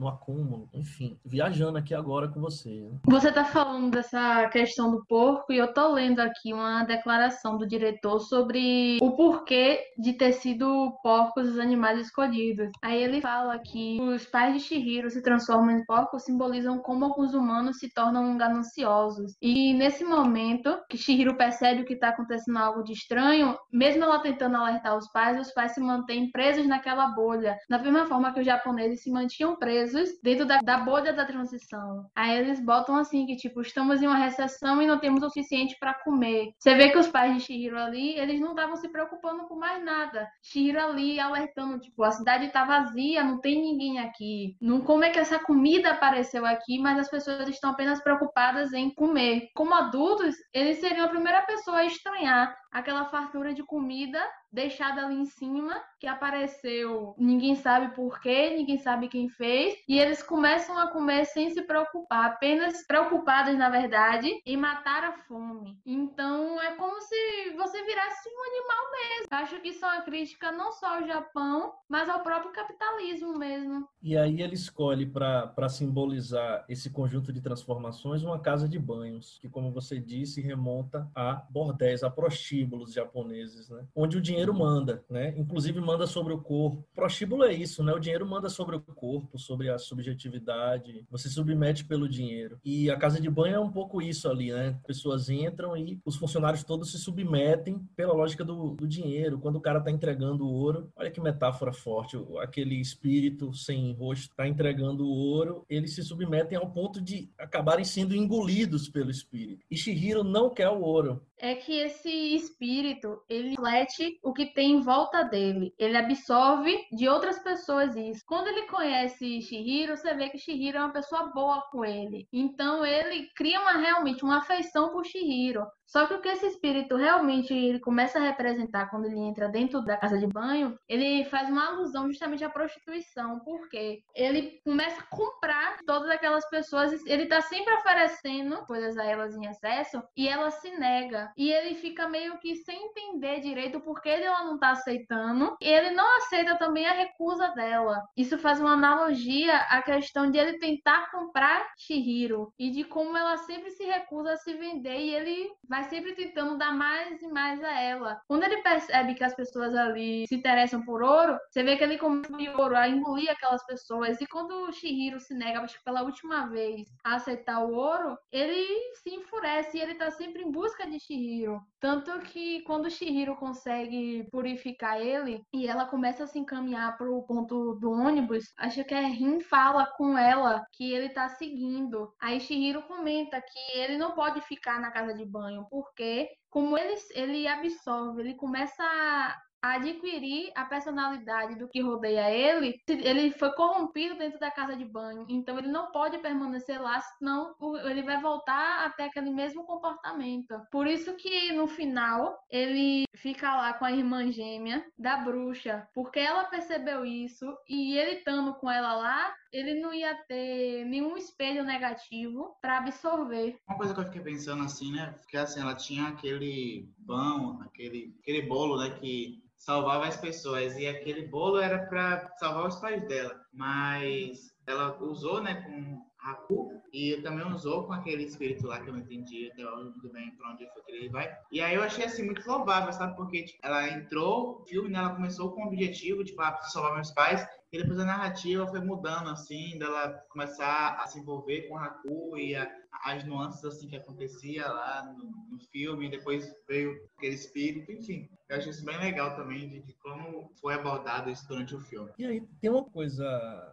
no 0.00 0.08
acúmulo, 0.08 0.66
enfim, 0.72 1.18
viajando 1.24 1.76
aqui 1.76 1.94
agora 1.94 2.26
com 2.26 2.40
você. 2.40 2.70
Né? 2.70 2.98
Você 3.04 3.28
está 3.28 3.44
falando 3.44 3.90
dessa 3.90 4.48
questão 4.48 4.90
do 4.90 5.04
porco 5.04 5.52
e 5.52 5.58
eu 5.58 5.72
tô 5.74 5.92
lendo 5.92 6.20
aqui 6.20 6.54
uma 6.54 6.82
declaração 6.84 7.58
do 7.58 7.68
diretor 7.68 8.18
sobre 8.18 8.96
o 9.02 9.12
porquê 9.12 9.80
de 9.98 10.14
ter 10.14 10.32
sido 10.32 10.98
porcos 11.02 11.48
os 11.48 11.58
animais 11.58 12.00
escolhidos. 12.00 12.70
Aí 12.82 13.02
ele 13.02 13.20
fala 13.20 13.58
que 13.58 14.00
os 14.00 14.24
pais 14.24 14.54
de 14.54 14.60
Shihiro 14.60 15.10
se 15.10 15.22
transformam 15.22 15.76
em 15.76 15.84
porcos 15.84 16.24
simbolizam 16.24 16.78
como 16.78 17.04
alguns 17.04 17.34
humanos 17.34 17.78
se 17.78 17.92
tornam 17.92 18.38
gananciosos. 18.38 19.36
E 19.42 19.74
nesse 19.74 20.02
momento 20.02 20.78
que 20.88 20.96
Shihiro 20.96 21.36
percebe 21.36 21.84
que 21.84 21.92
está 21.92 22.08
acontecendo 22.08 22.58
algo 22.58 22.82
de 22.82 22.92
estranho, 22.92 23.54
mesmo 23.70 24.02
ela 24.02 24.20
tentando 24.20 24.56
alertar 24.56 24.96
os 24.96 25.10
pais, 25.12 25.38
os 25.38 25.52
pais 25.52 25.72
se 25.72 25.80
mantêm 25.80 26.30
presos 26.30 26.66
naquela 26.66 27.08
bolha, 27.08 27.58
da 27.68 27.78
mesma 27.78 28.06
forma 28.06 28.32
que 28.32 28.40
os 28.40 28.46
japoneses 28.46 29.02
se 29.02 29.10
mantinham 29.10 29.56
presos 29.56 29.89
presos 29.90 30.18
dentro 30.22 30.46
da, 30.46 30.58
da 30.58 30.78
bolha 30.78 31.12
da 31.12 31.24
transição. 31.24 32.06
Aí 32.14 32.38
eles 32.38 32.64
botam 32.64 32.96
assim 32.96 33.26
que 33.26 33.36
tipo, 33.36 33.60
estamos 33.60 34.00
em 34.00 34.06
uma 34.06 34.16
recessão 34.16 34.80
e 34.80 34.86
não 34.86 34.98
temos 34.98 35.22
o 35.22 35.28
suficiente 35.28 35.76
para 35.78 35.94
comer. 35.94 36.52
Você 36.58 36.74
vê 36.74 36.90
que 36.90 36.98
os 36.98 37.08
pais 37.08 37.34
de 37.34 37.40
Shihiro 37.40 37.78
ali, 37.78 38.18
eles 38.18 38.40
não 38.40 38.50
estavam 38.50 38.76
se 38.76 38.88
preocupando 38.88 39.44
com 39.44 39.56
mais 39.56 39.84
nada. 39.84 40.28
Shihiro 40.42 40.80
ali 40.80 41.18
alertando, 41.18 41.80
tipo, 41.80 42.02
a 42.02 42.10
cidade 42.10 42.48
tá 42.48 42.64
vazia, 42.64 43.24
não 43.24 43.40
tem 43.40 43.60
ninguém 43.60 43.98
aqui. 43.98 44.56
Não 44.60 44.80
como 44.80 45.04
é 45.04 45.10
que 45.10 45.18
essa 45.18 45.38
comida 45.38 45.90
apareceu 45.90 46.46
aqui, 46.46 46.78
mas 46.78 46.98
as 46.98 47.10
pessoas 47.10 47.48
estão 47.48 47.70
apenas 47.70 48.02
preocupadas 48.02 48.72
em 48.72 48.90
comer. 48.94 49.48
Como 49.54 49.74
adultos, 49.74 50.34
eles 50.52 50.78
seriam 50.78 51.06
a 51.06 51.08
primeira 51.08 51.42
pessoa 51.42 51.78
a 51.78 51.84
estranhar 51.84 52.56
aquela 52.70 53.04
fartura 53.06 53.52
de 53.52 53.62
comida 53.62 54.20
deixada 54.52 55.06
ali 55.06 55.14
em 55.14 55.26
cima, 55.26 55.80
que 56.00 56.08
apareceu, 56.08 57.14
ninguém 57.16 57.54
sabe 57.54 57.94
porquê, 57.94 58.50
ninguém 58.50 58.78
sabe 58.78 59.08
quem 59.08 59.28
fez, 59.28 59.76
e 59.88 59.96
eles 59.96 60.24
começam 60.24 60.76
a 60.76 60.88
comer 60.88 61.24
sem 61.26 61.50
se 61.50 61.62
preocupar, 61.62 62.26
apenas 62.26 62.84
preocupados, 62.84 63.56
na 63.56 63.70
verdade, 63.70 64.28
em 64.44 64.56
matar 64.56 65.04
a 65.04 65.12
fome. 65.12 65.78
Então 65.86 66.60
é 66.60 66.74
como 66.74 67.00
se 67.00 67.54
você 67.56 67.84
virasse 67.84 68.28
um 68.28 68.42
animal 68.42 68.90
mesmo. 68.90 69.26
Acho 69.30 69.60
que 69.60 69.68
isso 69.68 69.84
é 69.84 69.88
uma 69.88 70.02
crítica 70.02 70.50
não 70.50 70.72
só 70.72 70.98
ao 70.98 71.06
Japão, 71.06 71.72
mas 71.88 72.08
ao 72.08 72.20
próprio 72.20 72.52
capitalismo 72.52 73.38
mesmo. 73.38 73.88
E 74.02 74.16
aí 74.16 74.42
ele 74.42 74.54
escolhe 74.54 75.06
para 75.06 75.68
simbolizar 75.68 76.64
esse 76.68 76.90
conjunto 76.90 77.32
de 77.32 77.40
transformações 77.40 78.24
uma 78.24 78.40
casa 78.40 78.68
de 78.68 78.80
banhos, 78.80 79.38
que, 79.40 79.48
como 79.48 79.70
você 79.70 80.00
disse, 80.00 80.40
remonta 80.40 81.08
a 81.14 81.46
bordéis, 81.50 82.02
a 82.02 82.10
prostíbulos 82.10 82.59
japoneses, 82.92 83.68
né? 83.68 83.84
onde 83.94 84.18
o 84.18 84.20
dinheiro 84.20 84.40
dinheiro 84.40 84.54
manda, 84.54 85.04
né? 85.08 85.34
Inclusive 85.36 85.80
manda 85.80 86.06
sobre 86.06 86.32
o 86.32 86.40
corpo. 86.40 86.84
Prostíbulo 86.94 87.44
é 87.44 87.52
isso, 87.52 87.82
né? 87.82 87.92
O 87.92 87.98
dinheiro 87.98 88.26
manda 88.26 88.48
sobre 88.48 88.74
o 88.74 88.80
corpo, 88.80 89.38
sobre 89.38 89.68
a 89.68 89.78
subjetividade. 89.78 91.04
Você 91.10 91.28
submete 91.28 91.84
pelo 91.84 92.08
dinheiro. 92.08 92.58
E 92.64 92.90
a 92.90 92.96
casa 92.96 93.20
de 93.20 93.28
banho 93.28 93.54
é 93.54 93.60
um 93.60 93.70
pouco 93.70 94.00
isso 94.00 94.28
ali, 94.28 94.52
né? 94.52 94.78
Pessoas 94.86 95.28
entram 95.28 95.76
e 95.76 96.00
os 96.04 96.16
funcionários 96.16 96.64
todos 96.64 96.90
se 96.90 96.98
submetem 96.98 97.78
pela 97.94 98.14
lógica 98.14 98.44
do, 98.44 98.74
do 98.74 98.86
dinheiro. 98.86 99.38
Quando 99.38 99.56
o 99.56 99.60
cara 99.60 99.78
está 99.78 99.90
entregando 99.90 100.46
o 100.46 100.52
ouro, 100.52 100.90
olha 100.96 101.10
que 101.10 101.20
metáfora 101.20 101.72
forte. 101.72 102.16
Aquele 102.40 102.80
espírito 102.80 103.52
sem 103.52 103.92
rosto 103.94 104.30
está 104.30 104.48
entregando 104.48 105.04
o 105.04 105.10
ouro, 105.10 105.64
eles 105.68 105.94
se 105.94 106.02
submetem 106.02 106.56
ao 106.56 106.70
ponto 106.70 107.00
de 107.00 107.30
acabarem 107.38 107.84
sendo 107.84 108.14
engolidos 108.14 108.88
pelo 108.88 109.10
espírito. 109.10 109.64
E 109.70 109.76
Shihiro 109.76 110.24
não 110.24 110.50
quer 110.50 110.68
o 110.68 110.80
ouro 110.80 111.22
é 111.40 111.54
que 111.54 111.72
esse 111.72 112.10
espírito, 112.50 113.22
ele 113.28 113.50
reflete 113.50 114.18
o 114.22 114.32
que 114.32 114.52
tem 114.52 114.72
em 114.72 114.80
volta 114.80 115.22
dele. 115.22 115.74
Ele 115.78 115.96
absorve 115.96 116.76
de 116.92 117.08
outras 117.08 117.38
pessoas 117.38 117.96
isso. 117.96 118.22
Quando 118.26 118.48
ele 118.48 118.66
conhece 118.66 119.40
Shihiro, 119.42 119.96
você 119.96 120.14
vê 120.14 120.28
que 120.28 120.38
Shihiro 120.38 120.78
é 120.78 120.80
uma 120.80 120.92
pessoa 120.92 121.30
boa 121.32 121.62
com 121.70 121.84
ele. 121.84 122.26
Então 122.32 122.84
ele 122.84 123.28
cria 123.36 123.60
uma, 123.60 123.72
realmente 123.72 124.24
uma 124.24 124.38
afeição 124.38 124.90
por 124.90 125.04
Shihiro. 125.04 125.66
Só 125.90 126.06
que 126.06 126.14
o 126.14 126.20
que 126.20 126.28
esse 126.28 126.46
espírito 126.46 126.94
realmente 126.94 127.52
ele 127.52 127.80
começa 127.80 128.18
a 128.18 128.22
representar 128.22 128.88
quando 128.90 129.06
ele 129.06 129.18
entra 129.18 129.48
dentro 129.48 129.82
da 129.82 129.96
casa 129.96 130.18
de 130.18 130.26
banho, 130.26 130.78
ele 130.88 131.24
faz 131.24 131.48
uma 131.48 131.66
alusão 131.66 132.06
justamente 132.06 132.44
à 132.44 132.48
prostituição, 132.48 133.40
porque 133.40 134.00
ele 134.14 134.60
começa 134.64 135.00
a 135.00 135.06
comprar 135.06 135.78
todas 135.84 136.08
aquelas 136.08 136.48
pessoas, 136.48 136.92
ele 137.06 137.26
tá 137.26 137.40
sempre 137.40 137.74
oferecendo 137.74 138.64
coisas 138.66 138.96
a 138.96 139.04
elas 139.04 139.34
em 139.36 139.46
excesso 139.46 140.00
e 140.16 140.28
ela 140.28 140.52
se 140.52 140.70
nega. 140.78 141.32
E 141.36 141.50
ele 141.50 141.74
fica 141.74 142.08
meio 142.08 142.38
que 142.40 142.56
sem 142.56 142.86
entender 142.86 143.40
direito 143.40 143.78
o 143.78 143.80
porquê 143.80 144.10
ela 144.10 144.44
não 144.44 144.58
tá 144.58 144.70
aceitando. 144.70 145.56
E 145.60 145.68
ele 145.68 145.90
não 145.90 146.16
aceita 146.16 146.56
também 146.56 146.86
a 146.86 146.92
recusa 146.92 147.48
dela. 147.48 148.02
Isso 148.16 148.38
faz 148.38 148.60
uma 148.60 148.72
analogia 148.72 149.56
à 149.56 149.82
questão 149.82 150.30
de 150.30 150.38
ele 150.38 150.58
tentar 150.58 151.10
comprar 151.10 151.72
Shihiro 151.76 152.52
e 152.58 152.70
de 152.70 152.84
como 152.84 153.16
ela 153.16 153.36
sempre 153.36 153.70
se 153.70 153.84
recusa 153.84 154.32
a 154.32 154.36
se 154.36 154.52
vender 154.54 154.98
e 154.98 155.14
ele 155.14 155.50
vai 155.68 155.84
sempre 155.84 156.14
tentando 156.14 156.58
dar 156.58 156.72
mais 156.72 157.20
e 157.22 157.28
mais 157.28 157.62
a 157.62 157.80
ela. 157.80 158.20
Quando 158.26 158.44
ele 158.44 158.62
percebe 158.62 159.14
que 159.14 159.24
as 159.24 159.34
pessoas 159.34 159.74
ali 159.74 160.26
se 160.26 160.34
interessam 160.34 160.82
por 160.82 161.02
ouro, 161.02 161.38
você 161.48 161.62
vê 161.62 161.76
que 161.76 161.84
ele 161.84 161.98
começa 161.98 162.34
a 162.34 162.60
ouro, 162.60 162.76
a 162.76 162.88
engolir 162.88 163.30
aquelas 163.30 163.64
pessoas. 163.66 164.20
E 164.20 164.26
quando 164.26 164.52
o 164.68 164.72
Shihiro 164.72 165.20
se 165.20 165.34
nega, 165.34 165.60
acho 165.60 165.82
pela 165.84 166.02
última 166.02 166.46
vez, 166.48 166.88
a 167.04 167.14
aceitar 167.14 167.64
o 167.64 167.74
ouro, 167.74 168.16
ele 168.32 168.66
se 168.94 169.10
enfurece 169.14 169.78
e 169.78 169.80
ele 169.80 169.94
tá 169.94 170.10
sempre 170.10 170.42
em 170.42 170.50
busca 170.50 170.86
de 170.86 170.98
Shihiro. 170.98 171.60
Tanto 171.80 172.10
que 172.30 172.62
quando 172.62 172.86
o 172.86 172.90
Shihiro 172.90 173.36
consegue 173.36 174.26
purificar 174.30 175.00
ele 175.00 175.42
e 175.52 175.66
ela 175.66 175.84
começa 175.84 176.24
a 176.24 176.26
se 176.26 176.38
encaminhar 176.38 176.96
pro 176.96 177.22
ponto 177.24 177.74
do 177.74 177.90
ônibus, 177.90 178.44
acho 178.56 178.84
que 178.84 178.94
a 178.94 179.00
Rin 179.00 179.40
fala 179.40 179.86
com 179.96 180.16
ela 180.16 180.64
que 180.72 180.92
ele 180.92 181.08
tá 181.08 181.28
seguindo. 181.28 182.12
Aí 182.20 182.40
Shihiro 182.40 182.82
comenta 182.82 183.40
que 183.40 183.78
ele 183.78 183.98
não 183.98 184.12
pode 184.12 184.40
ficar 184.42 184.80
na 184.80 184.90
casa 184.90 185.12
de 185.12 185.24
banho 185.24 185.66
porque 185.70 186.28
como 186.48 186.76
ele, 186.76 186.94
ele 187.14 187.46
absorve, 187.46 188.20
ele 188.22 188.34
começa 188.34 188.82
a 188.82 189.36
adquirir 189.62 190.50
a 190.54 190.64
personalidade 190.64 191.56
do 191.56 191.68
que 191.68 191.80
rodeia 191.80 192.30
ele, 192.30 192.80
ele 192.88 193.30
foi 193.32 193.52
corrompido 193.52 194.16
dentro 194.16 194.38
da 194.38 194.50
casa 194.50 194.76
de 194.76 194.84
banho. 194.84 195.26
Então 195.28 195.58
ele 195.58 195.68
não 195.68 195.90
pode 195.90 196.18
permanecer 196.18 196.80
lá, 196.80 197.00
senão 197.00 197.54
ele 197.84 198.02
vai 198.02 198.20
voltar 198.20 198.86
até 198.86 199.04
aquele 199.04 199.30
mesmo 199.30 199.64
comportamento. 199.64 200.60
Por 200.70 200.86
isso 200.86 201.14
que 201.16 201.52
no 201.52 201.66
final 201.66 202.38
ele 202.50 203.04
fica 203.14 203.54
lá 203.54 203.74
com 203.74 203.84
a 203.84 203.92
irmã 203.92 204.30
gêmea 204.30 204.84
da 204.98 205.18
bruxa, 205.18 205.86
porque 205.94 206.18
ela 206.18 206.44
percebeu 206.44 207.04
isso 207.04 207.46
e 207.68 207.96
ele 207.96 208.18
estando 208.18 208.54
com 208.54 208.70
ela 208.70 208.94
lá, 208.94 209.34
ele 209.52 209.80
não 209.80 209.92
ia 209.92 210.14
ter 210.28 210.84
nenhum 210.84 211.16
espelho 211.16 211.64
negativo 211.64 212.56
para 212.60 212.78
absorver. 212.78 213.58
Uma 213.68 213.76
coisa 213.76 213.94
que 213.94 214.00
eu 214.00 214.04
fiquei 214.04 214.22
pensando 214.22 214.62
assim, 214.62 214.92
né? 214.92 215.14
Porque 215.18 215.36
assim, 215.36 215.60
ela 215.60 215.74
tinha 215.74 216.08
aquele 216.08 216.88
pão, 217.06 217.60
aquele, 217.62 218.14
aquele 218.20 218.42
bolo, 218.42 218.78
né? 218.78 218.90
Que 218.90 219.42
salvava 219.60 220.06
as 220.06 220.16
pessoas 220.16 220.76
e 220.76 220.86
aquele 220.86 221.26
bolo 221.28 221.58
era 221.58 221.86
para 221.86 222.34
salvar 222.38 222.66
os 222.66 222.76
pais 222.76 223.06
dela, 223.06 223.38
mas 223.52 224.54
ela 224.66 224.96
usou, 225.02 225.42
né, 225.42 225.62
com 225.62 226.02
Haku 226.22 226.80
e 226.92 227.16
também 227.22 227.46
usou 227.46 227.84
com 227.86 227.92
aquele 227.92 228.24
espírito 228.24 228.66
lá 228.66 228.80
que 228.80 228.88
eu 228.88 228.94
não 228.94 229.00
entendi 229.00 229.50
até 229.52 229.62
muito 229.62 230.08
bem 230.10 230.30
pra 230.32 230.50
onde 230.50 230.66
foi 230.72 230.82
que 230.82 230.92
ele 230.92 231.08
vai. 231.08 231.30
E 231.50 231.60
aí 231.60 231.74
eu 231.74 231.82
achei 231.82 232.04
assim 232.04 232.24
muito 232.24 232.46
louvável, 232.46 232.92
sabe? 232.92 233.16
Porque 233.16 233.44
tipo, 233.44 233.58
ela 233.62 233.88
entrou, 233.88 234.60
o 234.60 234.64
filme, 234.66 234.88
né, 234.88 234.98
ela 234.98 235.14
começou 235.14 235.52
com 235.52 235.62
o 235.62 235.66
objetivo 235.66 236.24
de 236.24 236.30
tipo, 236.30 236.42
ah, 236.42 236.58
salvar 236.62 236.94
meus 236.94 237.10
pais, 237.10 237.46
e 237.72 237.78
depois 237.78 237.98
a 238.00 238.04
narrativa 238.04 238.66
foi 238.66 238.80
mudando 238.80 239.30
assim, 239.30 239.78
dela 239.78 240.12
começar 240.28 240.96
a 241.00 241.06
se 241.06 241.18
envolver 241.20 241.68
com 241.68 241.78
Haku 241.78 242.36
e 242.36 242.56
a, 242.56 242.68
as 243.04 243.24
nuances 243.24 243.64
assim 243.64 243.88
que 243.88 243.96
acontecia 243.96 244.66
lá 244.66 245.04
no, 245.16 245.30
no 245.50 245.60
filme, 245.70 246.10
depois 246.10 246.52
veio 246.66 247.08
aquele 247.16 247.34
espírito, 247.34 247.92
enfim 247.92 248.28
Eu 248.50 248.56
acho 248.56 248.68
isso 248.68 248.84
bem 248.84 248.98
legal 248.98 249.36
também, 249.36 249.68
de, 249.68 249.80
de, 249.80 249.94
como 249.94 250.50
foi 250.60 250.74
abordado 250.74 251.30
isso 251.30 251.46
durante 251.46 251.72
o 251.72 251.78
filme. 251.78 252.10
E 252.18 252.26
aí 252.26 252.40
tem 252.60 252.68
uma 252.68 252.82
coisa 252.82 253.24